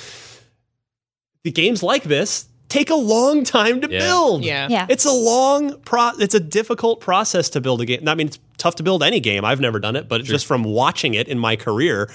[1.45, 3.99] the games like this take a long time to Yeah.
[3.99, 4.45] build.
[4.45, 4.69] Yeah.
[4.71, 4.87] Yeah.
[4.89, 8.07] It's a long pro it's a difficult process to build a game.
[8.07, 9.45] I mean, it's tough to build any game.
[9.45, 12.09] I've never done it, but just from watching it in my career,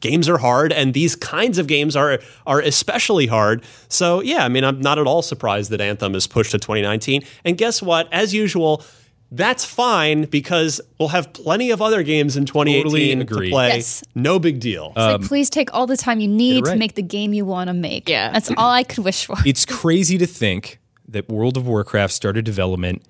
[0.00, 3.64] games are hard and these kinds of games are are especially hard.
[3.88, 7.22] So, yeah, I mean, I'm not at all surprised that Anthem is pushed to 2019.
[7.46, 8.12] And guess what?
[8.12, 8.84] As usual,
[9.34, 13.50] that's fine because we'll have plenty of other games in 2018 Totally to agree.
[13.50, 13.68] play.
[13.68, 14.04] Yes.
[14.14, 14.88] No big deal.
[14.88, 16.74] It's like, please take all the time you need right.
[16.74, 18.30] to make the game you want to make Yeah.
[18.30, 20.78] that's all I could wish for it's crazy to think
[21.08, 23.02] that World of Warcraft started development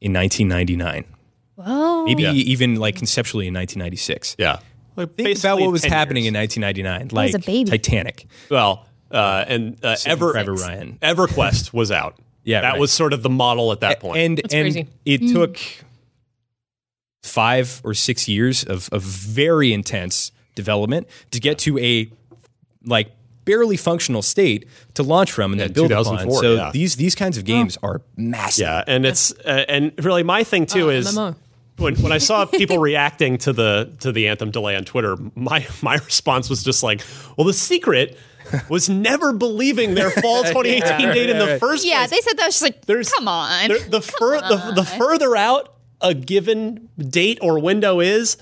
[0.00, 1.04] in 1999.
[1.56, 2.04] Whoa.
[2.04, 4.36] Maybe even like conceptually in 1996.
[4.38, 4.58] Yeah.
[4.94, 6.34] Like Think about what was 10 happening years.
[6.34, 7.08] in 1999.
[7.08, 7.70] was Like a baby.
[7.70, 8.26] Titanic.
[8.50, 10.98] Well, uh, and uh, Ever Ryan.
[11.00, 12.18] EverQuest was out.
[12.46, 12.80] Yeah, that right.
[12.80, 14.16] was sort of the model at that point.
[14.18, 14.88] And That's and crazy.
[15.04, 15.32] it Mm.
[15.34, 15.58] took
[17.22, 22.08] five or six years of, of very intense development to get to a
[22.84, 23.10] like
[23.44, 26.04] barely functional state to launch from and then build upon.
[26.04, 26.70] 2004, So yeah.
[26.72, 28.62] these these kinds of games are massive.
[28.62, 31.34] yeah, and it's uh, and really my thing too Uh, is MMO.
[31.78, 35.66] when when I saw people reacting to the to the anthem delay on Twitter, my
[35.82, 37.02] my response was just like,
[37.36, 38.16] well, the secret
[38.68, 42.10] was never believing their fall 2018 date in the first yeah, place.
[42.10, 42.42] they said that.
[42.44, 43.68] I was just like, There's- come on.
[43.68, 48.36] There- the, fur, the, the further out a given date or window is,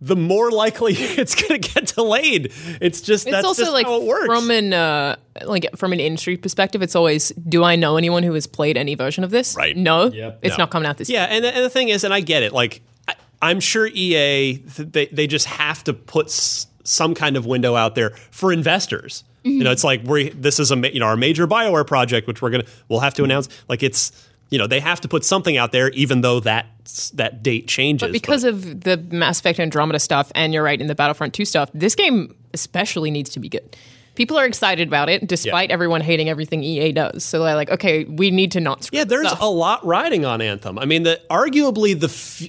[0.00, 2.52] the more likely it's going to get delayed.
[2.80, 4.26] It's just It's that's also just like how it works.
[4.26, 8.32] from an uh, like from an industry perspective, it's always do I know anyone who
[8.34, 9.54] has played any version of this?
[9.56, 9.76] Right.
[9.76, 10.40] No, Yep.
[10.42, 10.64] it's No.
[10.64, 11.36] not coming out this yeah, year.
[11.36, 12.52] and the, and the thing is, and I get it.
[12.52, 17.46] Like, I, I'm sure EA they they just have to put s- some kind of
[17.46, 19.22] window out there for investors.
[19.44, 19.72] You know, mm-hmm.
[19.72, 22.66] it's like we this is a you know our major Bioware project, which we're gonna
[22.88, 23.48] we'll have to announce.
[23.68, 24.12] Like it's
[24.50, 26.66] you know they have to put something out there, even though that
[27.14, 28.06] that date changes.
[28.06, 31.44] But because of the Mass Effect Andromeda stuff, and you're right in the Battlefront 2
[31.44, 33.76] stuff, this game especially needs to be good.
[34.14, 35.74] People are excited about it, despite Yeah.
[35.74, 37.24] everyone hating everything EA does.
[37.24, 38.84] So they're like, okay, we need to not.
[38.84, 40.78] Screw Yeah, there's a lot riding on Anthem.
[40.78, 42.42] I mean, the arguably the f-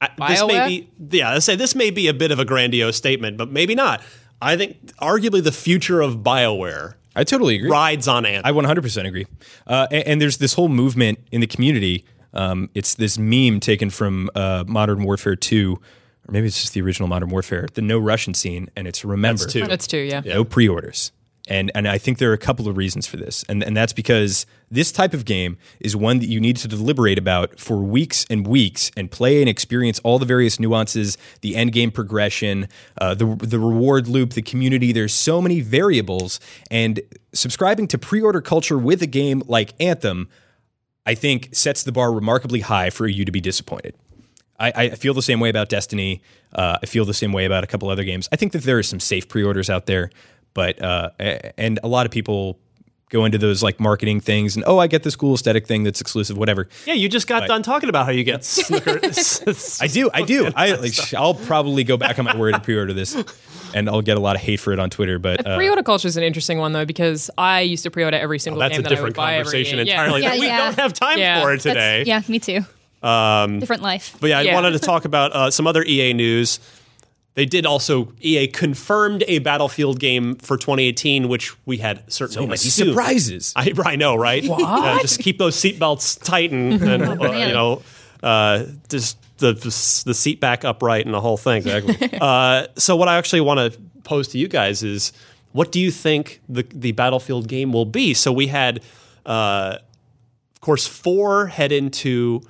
[0.00, 1.30] I- this may be yeah.
[1.30, 4.02] I say this may be a bit of a grandiose statement, but maybe not.
[4.40, 7.70] I think arguably the future of Bioware I totally agree.
[7.70, 8.56] rides on Anthem.
[8.56, 9.26] I 100% agree.
[9.66, 12.04] Uh, and, and there's this whole movement in the community.
[12.34, 15.72] Um, it's this meme taken from uh, Modern Warfare 2,
[16.28, 19.44] or maybe it's just the original Modern Warfare, the no Russian scene, and it's remember
[19.44, 19.66] That's two.
[19.66, 20.20] That's two, yeah.
[20.20, 21.12] no pre-orders.
[21.46, 23.44] And and I think there are a couple of reasons for this.
[23.48, 27.18] And and that's because this type of game is one that you need to deliberate
[27.18, 31.72] about for weeks and weeks and play and experience all the various nuances, the end
[31.72, 32.68] game progression,
[33.00, 34.92] uh, the the reward loop, the community.
[34.92, 36.40] There's so many variables
[36.70, 37.00] and
[37.32, 40.28] subscribing to pre-order culture with a game like Anthem
[41.06, 43.94] I think sets the bar remarkably high for you to be disappointed.
[44.58, 46.22] I, I feel the same way about Destiny.
[46.52, 48.28] Uh, I feel the same way about a couple other games.
[48.32, 50.10] I think that there are some safe pre-orders out there,
[50.56, 51.10] but uh,
[51.58, 52.58] and a lot of people
[53.10, 56.00] go into those like marketing things and oh, I get this cool aesthetic thing that's
[56.00, 56.66] exclusive, whatever.
[56.86, 58.98] yeah, you just got done talking about how you get snooker.
[59.80, 60.50] I do, I do.
[60.56, 63.14] I like, I'll probably go back on my word and pre-order this,
[63.74, 65.18] and I'll get a lot of hate for it on Twitter.
[65.18, 68.38] But uh, Pre-order culture is an interesting one though because I used to pre-order every
[68.38, 69.86] single That's a game that I would different buy every conversation year.
[69.86, 70.04] Yeah.
[70.04, 70.22] entirely.
[70.22, 70.56] Yeah, we yeah.
[70.58, 71.42] don't have time Yeah.
[71.42, 72.10] for it That's- today.
[72.10, 72.64] yeah, me too.
[73.06, 74.16] Um, Different life.
[74.20, 76.58] But yeah, I wanted to talk about uh, some other EA news.
[77.36, 82.40] They did also EA confirmed a Battlefield game for 2018, which we had certainly so
[82.40, 82.88] many assumed.
[82.88, 83.52] surprises.
[83.54, 84.42] I, I know, right?
[84.50, 87.82] Uh, just keep those seatbelts tighten, and uh, you know,
[88.22, 91.58] uh, just the the seat back upright and the whole thing.
[91.58, 92.18] Exactly.
[92.22, 95.12] uh, so, what I actually want to pose to you guys is,
[95.52, 98.14] what do you think the the Battlefield game will be?
[98.14, 98.82] So we had,
[99.26, 99.76] uh,
[100.54, 102.40] of course, four head into.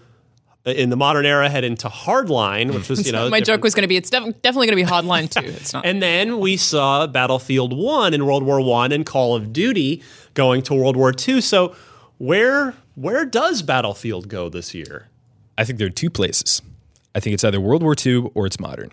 [0.67, 3.75] In the modern era, head into Hardline, which was you know My different- joke was
[3.75, 5.47] going to be it's def- definitely going to be Hardline 2.
[5.49, 5.87] It's not.
[5.87, 10.03] and then we saw Battlefield 1 in World War 1 and Call of Duty
[10.35, 11.41] going to World War 2.
[11.41, 11.75] So
[12.19, 15.09] where where does Battlefield go this year?
[15.57, 16.63] I think there are two places.
[17.15, 18.91] I think it's either World War II or it's modern.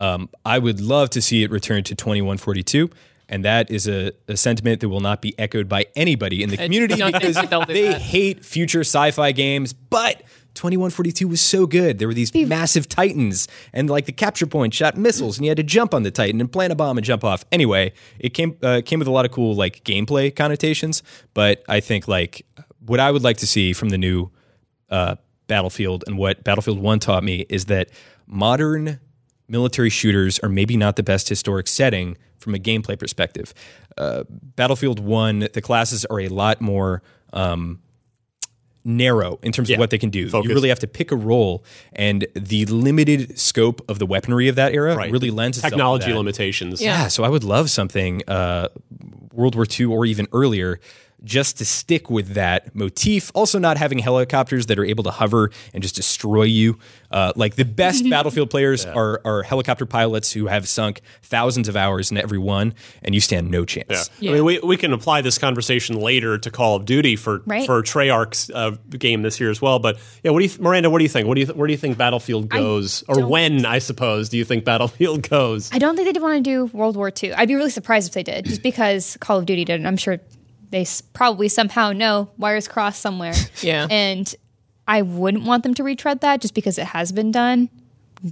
[0.00, 2.90] Um, I would love to see it return to 2142.
[3.28, 6.56] And that is a, a sentiment that will not be echoed by anybody in the
[6.56, 8.00] community because they'll they that.
[8.00, 9.72] hate future sci fi games.
[9.72, 10.22] But
[10.56, 11.98] 2142 was so good.
[11.98, 15.56] There were these massive titans, and like the capture point shot missiles, and you had
[15.58, 17.44] to jump on the titan and plant a bomb and jump off.
[17.52, 21.02] Anyway, it came uh, came with a lot of cool like gameplay connotations.
[21.34, 22.46] But I think like
[22.84, 24.30] what I would like to see from the new
[24.90, 27.90] uh, Battlefield and what Battlefield 1 taught me is that
[28.26, 29.00] modern
[29.48, 33.54] military shooters are maybe not the best historic setting from a gameplay perspective.
[33.96, 37.02] Uh, Battlefield 1, the classes are a lot more
[37.32, 37.80] um,
[38.86, 39.74] narrow in terms Yeah.
[39.76, 40.28] of what they can do.
[40.30, 40.48] Focus.
[40.48, 44.54] You really have to pick a role, and the limited scope of the weaponry of
[44.54, 45.10] that era Right.
[45.10, 46.16] really lends itself to Technology that.
[46.16, 46.80] limitations.
[46.80, 47.02] Yeah.
[47.02, 48.68] Yeah, so I would love something uh,
[49.32, 50.78] World War II or even earlier
[51.24, 53.30] just to stick with that motif.
[53.34, 56.78] Also, not having helicopters that are able to hover and just destroy you.
[57.10, 61.76] Uh, like the best battlefield players are, are helicopter pilots who have sunk thousands of
[61.76, 64.10] hours in every one, and you stand no chance.
[64.20, 67.64] I mean, we, we can apply this conversation later to Call of Duty for Right.
[67.66, 69.78] for Treyarch's uh, game this year as well.
[69.78, 70.90] But yeah, what do you, th- Miranda?
[70.90, 71.26] What do you think?
[71.28, 73.64] What do you, th- where do you think Battlefield goes, or when?
[73.66, 75.70] I suppose do you think Battlefield goes?
[75.72, 77.32] I don't think they'd want to do World War II.
[77.34, 79.76] I'd be really surprised if they did, just because Call of Duty did.
[79.76, 80.18] and I'm sure
[80.70, 83.34] they s- probably somehow know wires crossed somewhere.
[83.62, 83.86] Yeah.
[83.90, 84.32] And
[84.88, 87.68] I wouldn't want them to retread that just because it has been done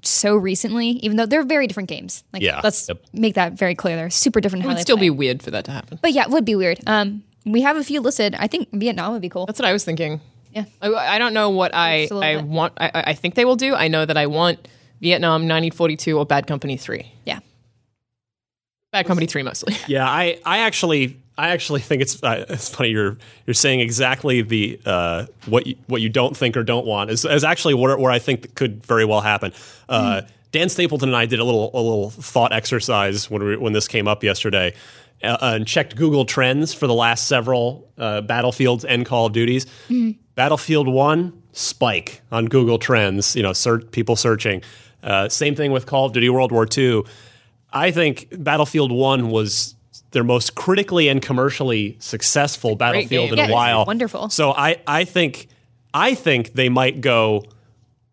[0.03, 2.25] so recently, even though they're very different games.
[2.33, 2.61] Like, Yeah.
[2.65, 3.97] let's make that very clear.
[3.97, 4.65] They're super different.
[4.65, 5.07] It would still play.
[5.07, 5.99] be weird for that to happen.
[6.01, 6.81] But yeah, it would be weird.
[6.87, 8.35] Um, we have a few listed.
[8.37, 9.47] I think Vietnam would be cool.
[9.47, 10.21] That's what I was thinking.
[10.53, 10.65] Yeah.
[10.81, 12.45] I, I don't know what I Just a little I bit.
[12.47, 12.73] want.
[12.79, 13.75] I, I think they will do.
[13.75, 14.67] I know that I want
[15.01, 17.11] Vietnam 1942 or Bad Company 3.
[17.27, 17.41] Yeah.
[18.93, 19.75] Bad Company 3 mostly.
[19.89, 23.17] Yeah, I, I actually I actually think it's uh, it's funny you're
[23.47, 27.25] you're saying exactly the uh, what you, what you don't think or don't want is,
[27.25, 29.53] is actually where, where I think could very well happen.
[29.89, 30.23] Uh,
[30.53, 33.89] Dan Stapleton and I did a little a little thought exercise when we, when this
[33.89, 34.75] came up yesterday.
[35.23, 39.65] Uh, and checked Google Trends for the last several uh, battlefields and Call of Duties.
[40.35, 43.35] Battlefield One spike on Google Trends.
[43.35, 44.63] You know, search, people searching.
[45.03, 47.05] Uh, same thing with Call of Duty World War II.
[47.73, 49.77] I think Battlefield One was
[50.15, 53.33] their most critically and commercially successful battlefield game.
[53.35, 53.85] in Yeah, a while.
[53.85, 54.31] wonderful.
[54.31, 55.49] So I, I think
[55.93, 57.45] I think they might go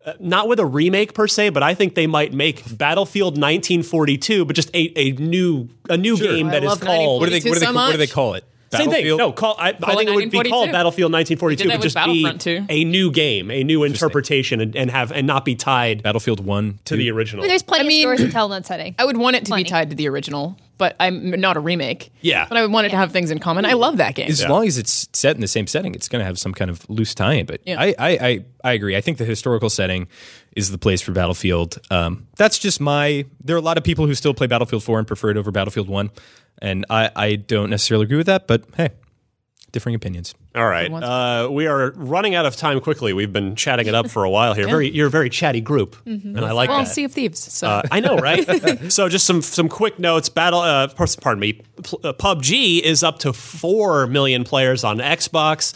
[0.04, 4.44] uh, not with a remake per se, but I think they might make Battlefield 1942,
[4.44, 7.40] but just a, a new a new game I that is called What do they
[7.40, 8.44] Too what do they so what do they call it?
[8.78, 9.16] Same thing.
[9.16, 9.54] No, call.
[9.58, 12.66] I, I think it would be called Battlefield 1942, They did but just be too.
[12.68, 16.78] a new game, a new interpretation, and, and have and not be tied Battlefield One
[16.86, 17.44] to the original.
[17.46, 18.94] There's plenty I mean- of stories to tell in that setting.
[18.98, 19.64] I would want it to Plenty.
[19.64, 22.10] be tied to the original, but I'm not a remake.
[22.20, 22.46] Yeah.
[22.48, 23.64] But I would want it to have things in common.
[23.64, 24.28] I love that game.
[24.30, 26.70] As long as it's set in the same setting, it's going to have some kind
[26.70, 27.46] of loose tie-in.
[27.46, 27.80] But Yeah.
[27.80, 28.96] I, I, I, I agree.
[28.96, 30.08] I think the historical setting
[30.56, 31.78] is the place for Battlefield.
[31.90, 33.24] Um, that's just my.
[33.44, 35.50] There are a lot of people who still play Battlefield Four and prefer it over
[35.50, 36.10] Battlefield One,
[36.62, 38.46] and I, I don't necessarily agree with that.
[38.46, 38.90] But hey,
[39.72, 40.34] differing opinions.
[40.54, 43.12] All right, uh, we are running out of time quickly.
[43.12, 44.66] We've been chatting it up for a while here.
[44.66, 46.88] Very, you're a very chatty group, and I like well, that.
[46.88, 47.38] Sea of Thieves.
[47.52, 48.46] So Uh, I know, right?
[48.92, 50.28] so, just some some quick notes.
[50.28, 50.88] Battle, uh,
[51.20, 51.60] pardon me.
[51.78, 55.74] Uh, PUBG is up to four million players on Xbox.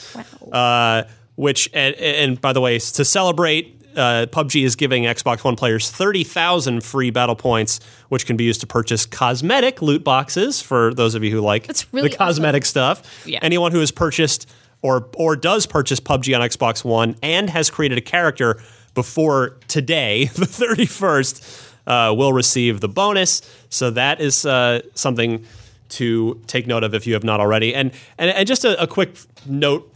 [0.53, 3.76] Uh, which, and, and by the way, to celebrate.
[3.97, 8.61] Uh, PUBG is giving Xbox One players 30,000 free battle points, which can be used
[8.61, 12.65] to purchase cosmetic loot boxes for those of you who like That's really the cosmetic
[12.65, 13.25] stuff.
[13.27, 13.39] Yeah.
[13.43, 14.49] Anyone who has purchased
[14.83, 18.61] or or does purchase PUBG on Xbox One and has created a character
[18.95, 23.43] before today, the 31st, uh, will receive the bonus.
[23.69, 25.45] So that is uh, something
[25.89, 27.75] to take note of if you have not already.
[27.75, 29.17] And and, and just a, a quick
[29.47, 29.93] note,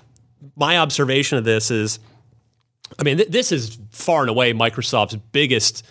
[0.57, 1.98] my observation of this is,
[2.98, 5.84] I mean, th- this is far and away Microsoft's biggest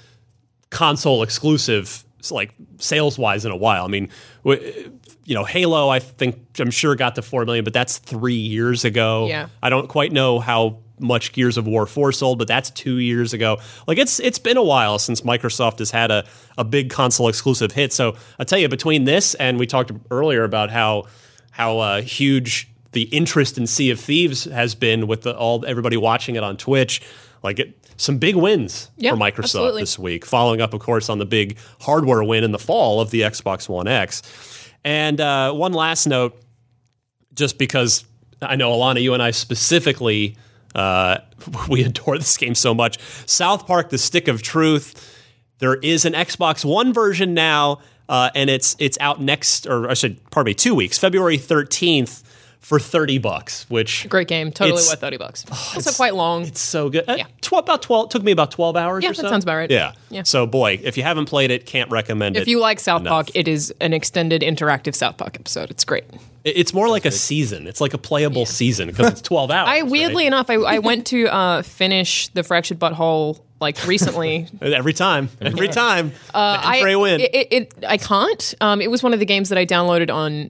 [0.70, 3.86] console exclusive like sales wise in a while.
[3.86, 4.10] I mean,
[4.44, 4.92] w-
[5.26, 8.84] you know, Halo I think I'm sure got to 4 million, but that's 3 years
[8.84, 9.28] ago.
[9.28, 9.48] Yeah.
[9.64, 13.34] I don't quite know how much Gears of War 4 sold, but that's 2 years
[13.34, 13.60] ago.
[13.88, 16.26] Like it's it's been a while since Microsoft has had a
[16.58, 17.94] a big console exclusive hit.
[17.94, 21.06] So, I tell you between this and we talked earlier about how
[21.52, 25.96] how uh, huge the interest in Sea of Thieves has been with the, all everybody
[25.96, 27.02] watching it on Twitch.
[27.44, 29.82] Like it, some big wins Yeah, for Microsoft absolutely.
[29.82, 33.12] this week, following up, of course, on the big hardware win in the fall of
[33.12, 34.24] the Xbox One X.
[34.86, 36.40] And uh, one last note,
[37.34, 38.06] just because
[38.42, 40.38] I know Alana, you and I specifically,
[40.74, 41.18] uh,
[41.70, 42.98] we adore this game so much.
[43.26, 45.18] South Park: The Stick of Truth.
[45.60, 49.94] There is an Xbox One version now, uh, and it's it's out next, or I
[49.94, 52.24] should, pardon me, two weeks, February thirteenth,
[52.60, 53.66] for thirty bucks.
[53.70, 54.52] Which great game.
[54.52, 55.46] Totally worth 30 bucks.
[55.76, 56.44] also quite long.
[56.46, 57.08] it's so good.
[57.10, 57.26] Uh, Yeah.
[57.42, 58.10] tw- about twelve.
[58.10, 59.04] Took me about twelve hours.
[59.04, 59.30] Yeah, or that so.
[59.30, 59.72] sounds about right.
[59.72, 59.94] Yeah.
[60.10, 60.24] Yeah.
[60.24, 62.42] So boy, if you haven't played it, can't recommend it.
[62.42, 63.12] if you like South enough.
[63.12, 65.72] Park, it is an extended interactive South Park episode.
[65.72, 66.04] It's great.
[66.46, 67.68] It's more like a season.
[67.68, 69.68] It's like a playable season because it's twelve hours.
[69.70, 70.28] I weirdly right?
[70.28, 74.48] enough, I, I went to uh, finish the Fractured But Whole like recently.
[74.62, 77.20] every time, every time, uh, I Trey win.
[77.20, 78.54] It, it, it I can't.
[78.62, 80.50] Um, it was one of the games that I downloaded on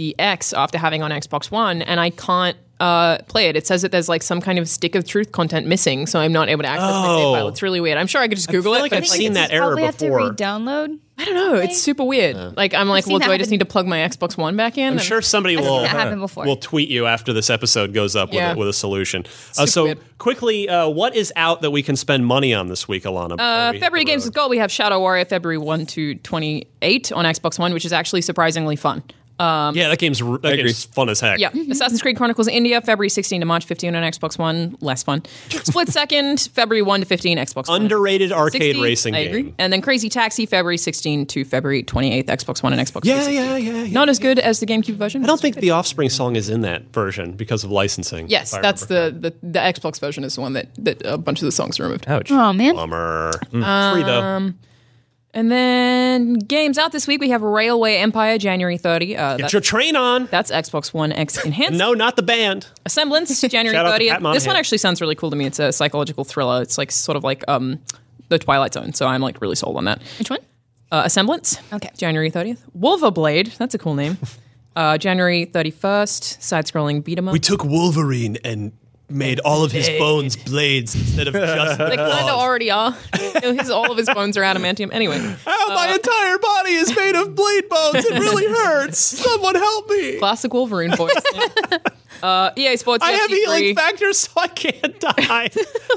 [0.00, 3.56] the X after having on Xbox One, and I can't uh, play it.
[3.56, 6.32] It says that there's like some kind of stick of truth content missing, so I'm
[6.32, 7.34] not able to access my save Oh.
[7.34, 7.48] file.
[7.48, 7.98] It's really weird.
[7.98, 8.82] I'm sure I could just Google feel it.
[8.84, 10.20] like but I've it's seen that error probably before.
[10.20, 10.98] have to re-download.
[11.18, 11.54] I don't know.
[11.56, 12.56] It's super weird.
[12.56, 14.78] like I'm like, well, that do I just need to plug my Xbox One back
[14.78, 14.94] in?
[14.94, 16.46] I'm sure somebody will that happened before.
[16.46, 19.26] will tweet you after this episode goes up with, a, with a solution.
[19.58, 19.98] Uh, so weird.
[20.16, 23.38] quickly, uh, what is out that we can spend money on this week, Alana?
[23.38, 24.28] Uh, we February Games road?
[24.28, 27.92] with Gold, we have Shadow Warrior February 1 to 28 on Xbox One, which is
[27.92, 29.02] actually surprisingly fun.
[29.40, 30.56] Um, yeah, that game's that agree.
[30.64, 31.38] game's fun as heck.
[31.38, 31.50] Yeah.
[31.50, 31.70] Mm-hmm.
[31.72, 35.22] Assassin's Creed Chronicles India, February 16 to March 15 on Xbox One, less fun.
[35.48, 37.82] Split Second, February 1 to 15, Xbox One.
[37.82, 39.34] Underrated arcade 60, racing I game.
[39.34, 39.54] agree.
[39.58, 43.56] And then Crazy Taxi, February 16 to February 28th, Xbox One and Xbox Yeah, yeah,
[43.56, 43.92] yeah, yeah.
[43.92, 45.24] Not as good as the GameCube version.
[45.24, 48.28] I don't think the Offspring song is in that version because of licensing.
[48.28, 51.46] Yes, that's the, the the Xbox version is the one that, that a bunch of
[51.46, 52.06] the songs are removed.
[52.08, 52.30] Ouch.
[52.30, 53.32] Oh man, Bummer.
[53.52, 53.92] Mm.
[53.94, 54.20] Free though.
[54.20, 54.58] Um,
[55.32, 57.20] And then games out this week.
[57.20, 59.16] We have Railway Empire January 30.
[59.16, 60.26] Uh, Get that- your train on.
[60.26, 61.78] that's Xbox One X enhanced.
[61.78, 62.66] No, not the band.
[62.84, 64.32] Assemblance January Shout out to 30th.
[64.34, 65.46] This one actually sounds really cool to me.
[65.46, 66.62] It's a psychological thriller.
[66.62, 67.78] It's like sort of like um,
[68.28, 68.92] the Twilight Zone.
[68.92, 70.02] So I'm like really sold on that.
[70.18, 70.40] Which one?
[70.90, 71.58] Uh, Assemblance.
[71.72, 71.90] Okay.
[71.96, 72.58] January 30th.
[72.76, 73.56] Wulverblade.
[73.56, 74.18] That's a cool name.
[74.76, 76.40] Uh, January 31st.
[76.40, 77.32] Side scrolling beat 'em up.
[77.32, 78.70] We took Wolverine and
[79.10, 82.96] made all of his bones blades instead of just the They kind of already are.
[83.18, 84.90] You know, his, all of his bones are adamantium.
[84.92, 88.04] Anyway, Oh, my entire body is made of blade bones.
[88.04, 88.98] It really hurts.
[88.98, 90.18] Someone help me.
[90.18, 91.14] classic Wolverine voice.
[91.34, 91.78] Yeah.
[92.22, 93.02] Uh, EA Sports.
[93.02, 93.74] I have UFC healing three.
[93.74, 95.48] factor, so I can't die.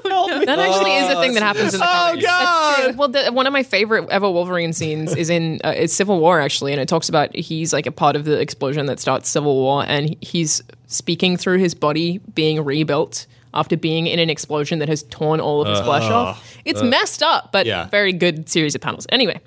[0.05, 0.45] help me.
[0.45, 2.26] That actually is a thing that happens in the Oh, comics.
[2.26, 2.84] God.
[2.86, 2.93] True.
[2.95, 6.39] Well, the, one of my favorite ever Wolverine scenes is in uh, it's Civil War
[6.39, 9.53] actually, and it talks about he's like a part of the explosion that starts Civil
[9.55, 10.61] War, and he's
[10.93, 13.25] speaking through his body being rebuilt
[13.55, 16.57] after being in an explosion that has torn all of his flesh off.
[16.65, 17.87] It's messed up, but Yeah.
[17.89, 19.05] very good series of panels.
[19.09, 19.39] Anyway,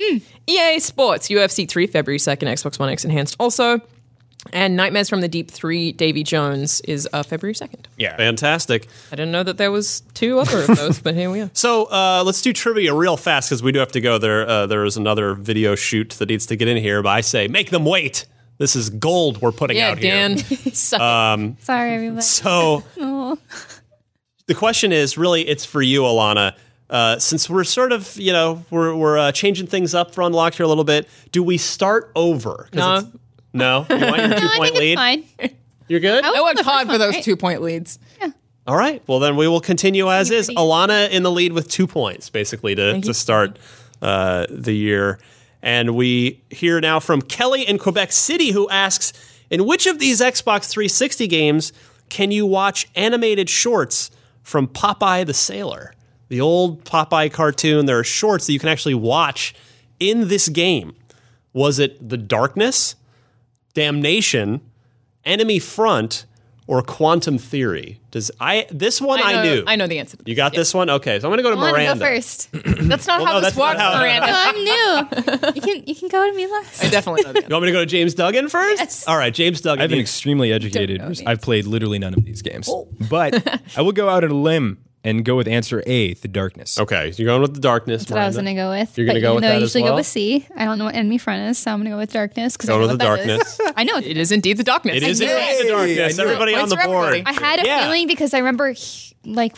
[0.47, 3.81] EA Sports UFC 3 February 2nd, Xbox One X enhanced also.
[4.53, 7.87] And Nightmares from the Deep 3 Davy Jones is uh, February 2nd.
[7.97, 8.17] Yeah.
[8.17, 8.87] Fantastic.
[9.11, 11.51] I didn't know that there was two other of those, but here we are.
[11.55, 14.19] So uh, let's do trivia real fast because we do have to go.
[14.19, 17.03] There, uh, there is another video shoot that needs to get in here.
[17.03, 18.27] But I say, make them wait.
[18.59, 20.11] This is gold we're putting Yeah, out here.
[20.13, 20.39] Dan.
[20.73, 21.63] Suck it.
[21.65, 22.23] Sorry, everybody.
[22.23, 22.85] So
[24.47, 26.55] the question is really, it's for you, Alana.
[26.89, 30.57] Uh, since we're sort of, you know, we're, we're uh, changing things up for Unlocked
[30.57, 32.69] here a little bit, do we start over?
[32.71, 32.97] 'Cause No.
[32.99, 33.13] it's-
[33.53, 33.87] No?
[33.91, 34.93] You want your two No, I point think lead?
[34.93, 35.57] it's fine.
[35.89, 36.25] You're good?
[36.25, 37.25] I I worked the first hard for those right?
[37.25, 37.99] two point leads.
[38.21, 38.29] Yeah.
[38.67, 39.03] All right.
[39.07, 40.49] Well, then we will continue as is.
[40.51, 43.59] Alana in the lead with two points, basically, to, to start
[44.03, 45.19] uh, the year.
[45.63, 49.13] And we hear now from Kelly in Quebec City, who asks
[49.51, 51.73] In which of these Xbox 360 games
[52.09, 54.11] can you watch animated shorts
[54.43, 55.93] from Popeye the Sailor?
[56.29, 57.87] The old Popeye cartoon.
[57.87, 59.55] There are shorts that you can actually watch
[59.99, 60.95] in this game.
[61.53, 62.97] Was it The Darkness,
[63.75, 64.61] Damnation,
[65.25, 66.27] Enemy Front,
[66.67, 68.01] or Quantum Theory?
[68.11, 69.65] Does I this one I, know, knew.
[69.67, 70.17] I know the answer.
[70.17, 70.31] To this.
[70.31, 70.89] You got this one?
[70.89, 72.05] Okay, so I'm going to go to I want to Miranda.
[72.05, 72.49] go first.
[72.89, 74.27] That's not Well, how no, this that's works, how- Miranda.
[74.31, 75.53] I'm new.
[75.57, 76.85] You can you can go to me last.
[76.85, 77.49] I definitely know the answer.
[77.49, 78.81] You want me to go to James Duggan first?
[78.81, 79.07] Yes.
[79.09, 79.83] All right, James Duggan.
[79.83, 81.01] I've been extremely educated.
[81.27, 82.69] I've played literally none of these games.
[83.11, 86.79] But I will go out on a limb and go with answer A, The Darkness.
[86.79, 88.03] okay, you're going with the darkness.
[88.03, 88.97] That's what I was gonna go with.
[88.99, 89.93] You're gonna go with though that I as usually well?
[89.93, 90.47] go with C.
[90.57, 92.73] I don't know what enemy front is, so I'm gonna go with darkness because I
[92.75, 93.61] Go know to what the darkness.
[93.77, 93.99] I know.
[93.99, 94.97] It is indeed the darkness.
[94.97, 96.19] It is indeed the darkness.
[96.19, 96.23] I.
[96.23, 97.09] Everybody on the board.
[97.15, 97.25] everybody.
[97.25, 97.85] I had a Yeah.
[97.85, 98.75] feeling because I remember
[99.25, 99.57] like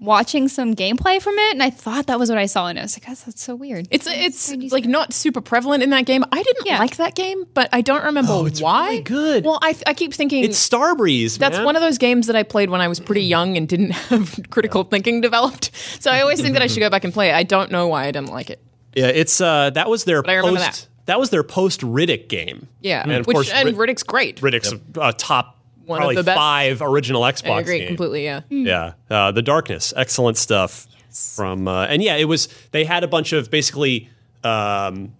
[0.00, 2.82] watching some gameplay from it, and I thought that was what I saw, and I
[2.82, 6.04] was like, "That's, that's so weird." It's it's Crazy like not super prevalent in that
[6.06, 6.24] game.
[6.32, 6.78] I didn't Yeah.
[6.78, 8.88] like that game, but I don't remember Oh, it's why.
[8.90, 9.44] really good.
[9.44, 11.38] Well, I, I keep thinking It's Starbreeze.
[11.38, 11.64] that's man.
[11.64, 14.38] one of those games that I played when I was pretty young and didn't have
[14.50, 15.70] critical thinking developed.
[16.00, 17.34] So I always think that I should go back and play it.
[17.34, 18.60] I don't know why I didn't like it.
[18.94, 20.88] Yeah, it's uh that was their I remember post.
[21.06, 21.18] that.
[21.18, 22.68] was their post Riddick game.
[22.80, 24.40] Yeah, and of Which, course and Riddick's great.
[24.40, 26.36] Riddick's a top One of probably the best.
[26.38, 27.88] five original Xbox I agree games.
[27.88, 28.24] completely.
[28.24, 28.40] Yeah.
[28.48, 30.86] Yeah, uh, the darkness, excellent stuff
[31.34, 34.08] from uh, and yeah, it was they had a bunch of basically
[34.42, 35.14] um,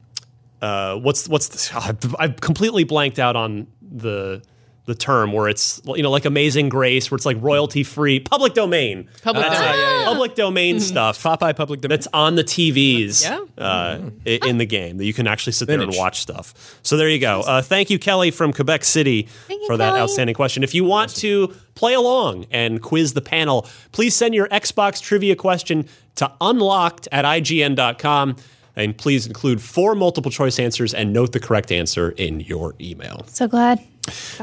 [0.61, 1.73] uh, what's what's this?
[1.75, 4.43] I've, I've completely blanked out on the
[4.87, 8.53] the term where it's you know like Amazing Grace, where it's like royalty free, public
[8.55, 9.75] domain, Public That's domain.
[9.79, 10.05] Yeah, yeah, yeah.
[10.05, 11.23] public domain stuff.
[11.23, 11.91] Popeye Public Domain.
[11.97, 13.41] That's on the TVs Yeah.
[13.57, 16.79] uh, i- in the game that you can actually sit there and watch stuff.
[16.83, 17.41] So there you go.
[17.41, 20.01] Uh, thank you, Kelly from Quebec City, Thank you, for that Kelly.
[20.01, 20.63] outstanding question.
[20.63, 25.35] If you want to play along and quiz the panel, please send your Xbox trivia
[25.35, 28.37] question to unlocked at IGN.com.
[28.77, 33.25] And please include four multiple choice answers and note the correct answer in your email.
[33.29, 33.81] so glad.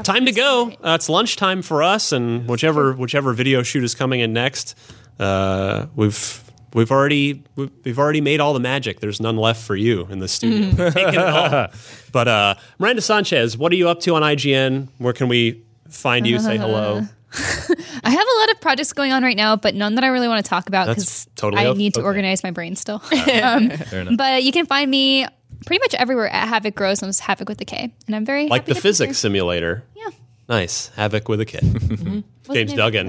[0.02, 0.72] Time to go.
[0.82, 4.76] Uh, it's lunchtime for us, and whichever whichever video shoot is coming in next,
[5.18, 6.42] uh, we've
[6.74, 9.00] we've already we've, we've already made all the magic.
[9.00, 10.84] There's none left for you in the studio.
[10.84, 11.68] We've taken it all.
[12.12, 14.88] But uh, Miranda Sanchez, what are you up to on IGN?
[14.98, 16.38] Where can we find you?
[16.38, 17.06] Say hello.
[17.34, 20.28] I have a lot of projects going on right now, but none that I really
[20.28, 22.06] want to talk about because totally I o- need to okay.
[22.06, 23.02] organize my brain still.
[23.42, 23.72] um,
[24.16, 25.26] but you can find me
[25.64, 28.48] pretty much everywhere at Havok Grows, and it's Havoc with a K, and I'm very
[28.48, 29.14] Like happy the to physics here.
[29.14, 29.84] simulator.
[29.96, 30.08] Yeah,
[30.48, 30.88] Nice.
[30.96, 31.62] Havoc with a kid.
[31.72, 33.08] Wasn't James able to do Duggan.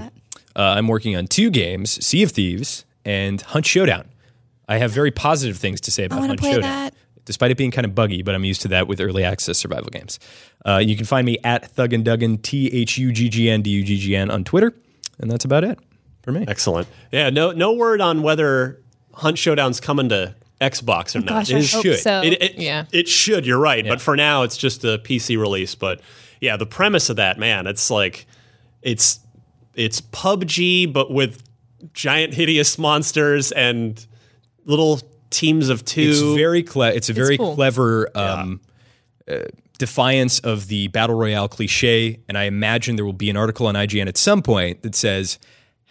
[0.56, 4.06] Uh, I'm working on two games Sea of Thieves and Hunt Showdown.
[4.68, 6.70] I have very positive things to say about wanna Hunt play Showdown.
[6.70, 6.94] that.
[7.26, 9.90] Despite it being kind of buggy, but I'm used to that with early access survival
[9.90, 10.20] games.
[10.66, 13.62] Uh, you can find me at Thug and Duggan, T H U G G N
[13.62, 14.74] D U G G N on Twitter.
[15.20, 15.80] And that's about it
[16.22, 16.44] for me.
[16.48, 16.88] Excellent.
[17.14, 17.30] Yeah.
[17.30, 18.82] No no word on whether
[19.14, 20.36] Hunt Showdown's coming to
[20.70, 21.28] Xbox or not.
[21.30, 22.00] Gosh, It I is- hope should.
[22.00, 22.22] so.
[22.22, 22.86] It, it, Yeah.
[22.92, 23.46] it should.
[23.46, 23.84] You're right.
[23.86, 23.92] Yeah.
[23.92, 25.76] But for now, it's just a PC release.
[25.76, 26.02] But
[26.42, 28.26] yeah, the premise of that, man, it's like
[28.82, 29.20] it's
[29.76, 31.42] it's PUBG, but with
[31.94, 34.06] giant hideous monsters and
[34.66, 35.00] little
[35.30, 36.10] teams of two.
[36.12, 37.56] It's very cle- It's a very cool.
[37.56, 38.62] clever um,
[39.30, 39.40] uh,
[39.80, 43.76] defiance of the battle royale cliche, and I imagine there will be an article on
[43.76, 45.40] IGN at some point that says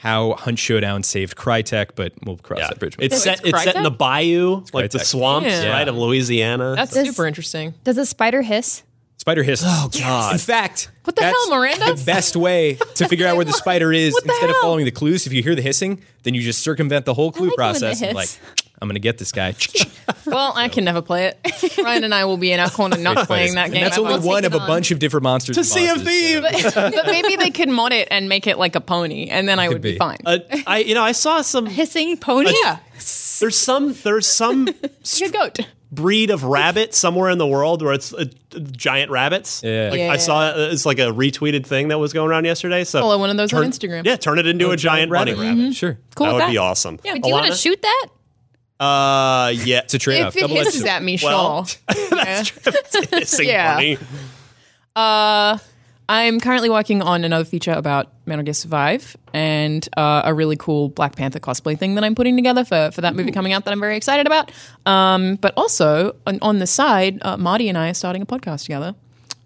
[0.03, 2.69] how Hunt Showdown saved Crytek, but we'll cross yeah.
[2.71, 2.99] that bridge.
[2.99, 3.39] when It's set.
[3.45, 5.69] It's It's set in the bayou, like the swamps, Yeah.
[5.71, 6.75] right of Louisiana.
[6.75, 7.75] That's Does- super interesting.
[7.85, 8.83] Does a spider hiss?
[9.19, 9.63] Spider hiss.
[9.65, 10.33] Oh God.
[10.33, 11.95] In fact, What the that's hell, Miranda?
[11.95, 14.85] The best way to figure out where the spider is What the instead of following
[14.85, 15.29] the clues.
[15.29, 17.75] If you hear the hissing, then you just circumvent the whole clue like it when
[17.75, 18.03] they process.
[18.03, 18.39] And like, hiss.
[18.83, 19.55] I'm going to get this guy.
[20.27, 21.79] Well, I can never play it.
[21.79, 23.85] Ryan and I will be in our corner not playing that And game.
[23.85, 24.09] that's ever.
[24.09, 24.67] only one of it a on.
[24.69, 25.57] bunch of different monsters.
[25.57, 26.73] to see a of bosses.
[26.75, 26.75] Thieves.
[26.75, 29.69] but maybe they could mod it and make it like a pony, and then I
[29.69, 29.99] would be, be.
[29.99, 30.19] fine.
[30.25, 31.67] Uh, I you know I saw some.
[31.67, 32.53] Hissing pony?
[32.65, 32.79] yeah,
[33.41, 33.95] There's some.
[33.95, 34.77] There's some like
[35.23, 35.59] a goat.
[35.91, 38.25] breed of rabbit somewhere in the world where it's uh,
[38.73, 39.63] giant rabbits.
[39.63, 39.89] Yeah.
[39.91, 40.13] Like, Yeah.
[40.13, 42.85] I saw uh, it's like a retweeted thing that was going around yesterday.
[42.85, 44.05] So Follow one of those on Instagram.
[44.05, 45.43] Yeah, turn it into a giant bunny rabbit.
[45.61, 45.75] rabbit.
[45.75, 45.99] Sure.
[46.15, 46.51] Cool That would that.
[46.51, 46.99] be awesome.
[47.05, 47.15] Yeah.
[47.15, 48.09] Do you want to shoot that?
[48.83, 49.81] Uh, yeah.
[49.85, 50.37] It's a trade off.
[50.37, 51.81] If it hisses at me, Well, sure.
[52.13, 52.43] Yeah.
[53.13, 53.75] Hissing Yeah.
[53.77, 53.99] bunny.
[54.97, 55.59] Uh,
[56.09, 60.89] I'm currently working on another feature about Metal Gear Survive and uh, a really cool
[60.89, 63.71] Black Panther cosplay thing that I'm putting together for, for that movie coming out that
[63.73, 64.51] I'm very excited about.
[64.85, 68.63] Um, but also, on, on the side, uh, Marty and I are starting a podcast
[68.65, 68.95] together.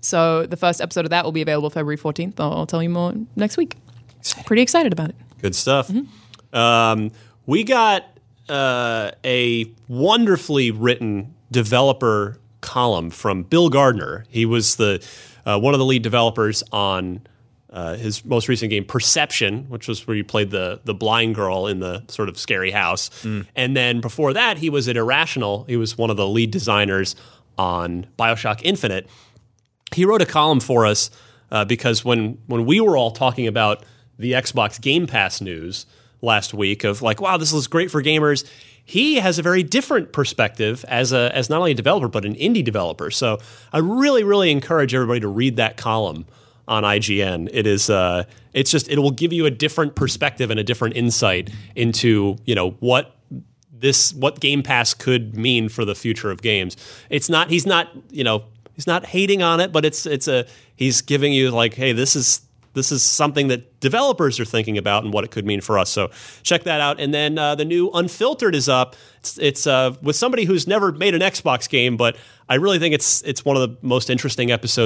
[0.00, 2.34] So the first episode of that will be available February 14th.
[2.40, 3.76] I'll, I'll tell you more next week.
[4.46, 5.16] Pretty excited about it.
[5.42, 5.88] Good stuff.
[5.88, 6.56] Mm-hmm.
[6.56, 7.12] Um,
[7.44, 8.15] we got
[8.48, 14.24] uh, a wonderfully written developer column from Bill Gardner.
[14.28, 15.05] He was the
[15.44, 17.20] uh, one of the lead developers on
[17.70, 21.66] uh, his most recent game, Perception, which was where you played the the blind girl
[21.66, 23.10] in the sort of scary house.
[23.55, 25.64] And then before that, he was at Irrational.
[25.64, 27.16] He was one of the lead designers
[27.59, 29.09] on Bioshock Infinite
[29.94, 31.10] he wrote a column for us
[31.51, 33.85] uh, because when when we were all talking about
[34.18, 35.86] the Xbox Game Pass news
[36.22, 38.48] last week of like, wow, this is great for gamers.
[38.84, 42.34] He has a very different perspective as a as not only a developer but an
[42.36, 43.10] indie developer.
[43.10, 43.38] So
[43.72, 46.26] I really really encourage everybody to read that column
[46.68, 47.48] on IGN.
[47.52, 50.97] It is uh, it's just it will give you a different perspective and a different
[50.97, 53.16] insight into you know what
[53.72, 56.76] this what Game Pass could mean for the future of games.
[57.10, 58.44] It's not he's not you know
[58.74, 62.16] he's not hating on it, but it's it's a he's giving you like hey this
[62.16, 62.45] is
[62.77, 65.89] this is something that developers are thinking about and what it could mean for us.
[65.89, 66.11] So
[66.43, 67.01] check that out.
[67.01, 68.94] And then uh, the new Unfiltered is up.
[69.20, 72.16] It's, it's uh, with somebody who's never made an Xbox game, but
[72.48, 74.85] I really think it's it's one of the most interesting episodes.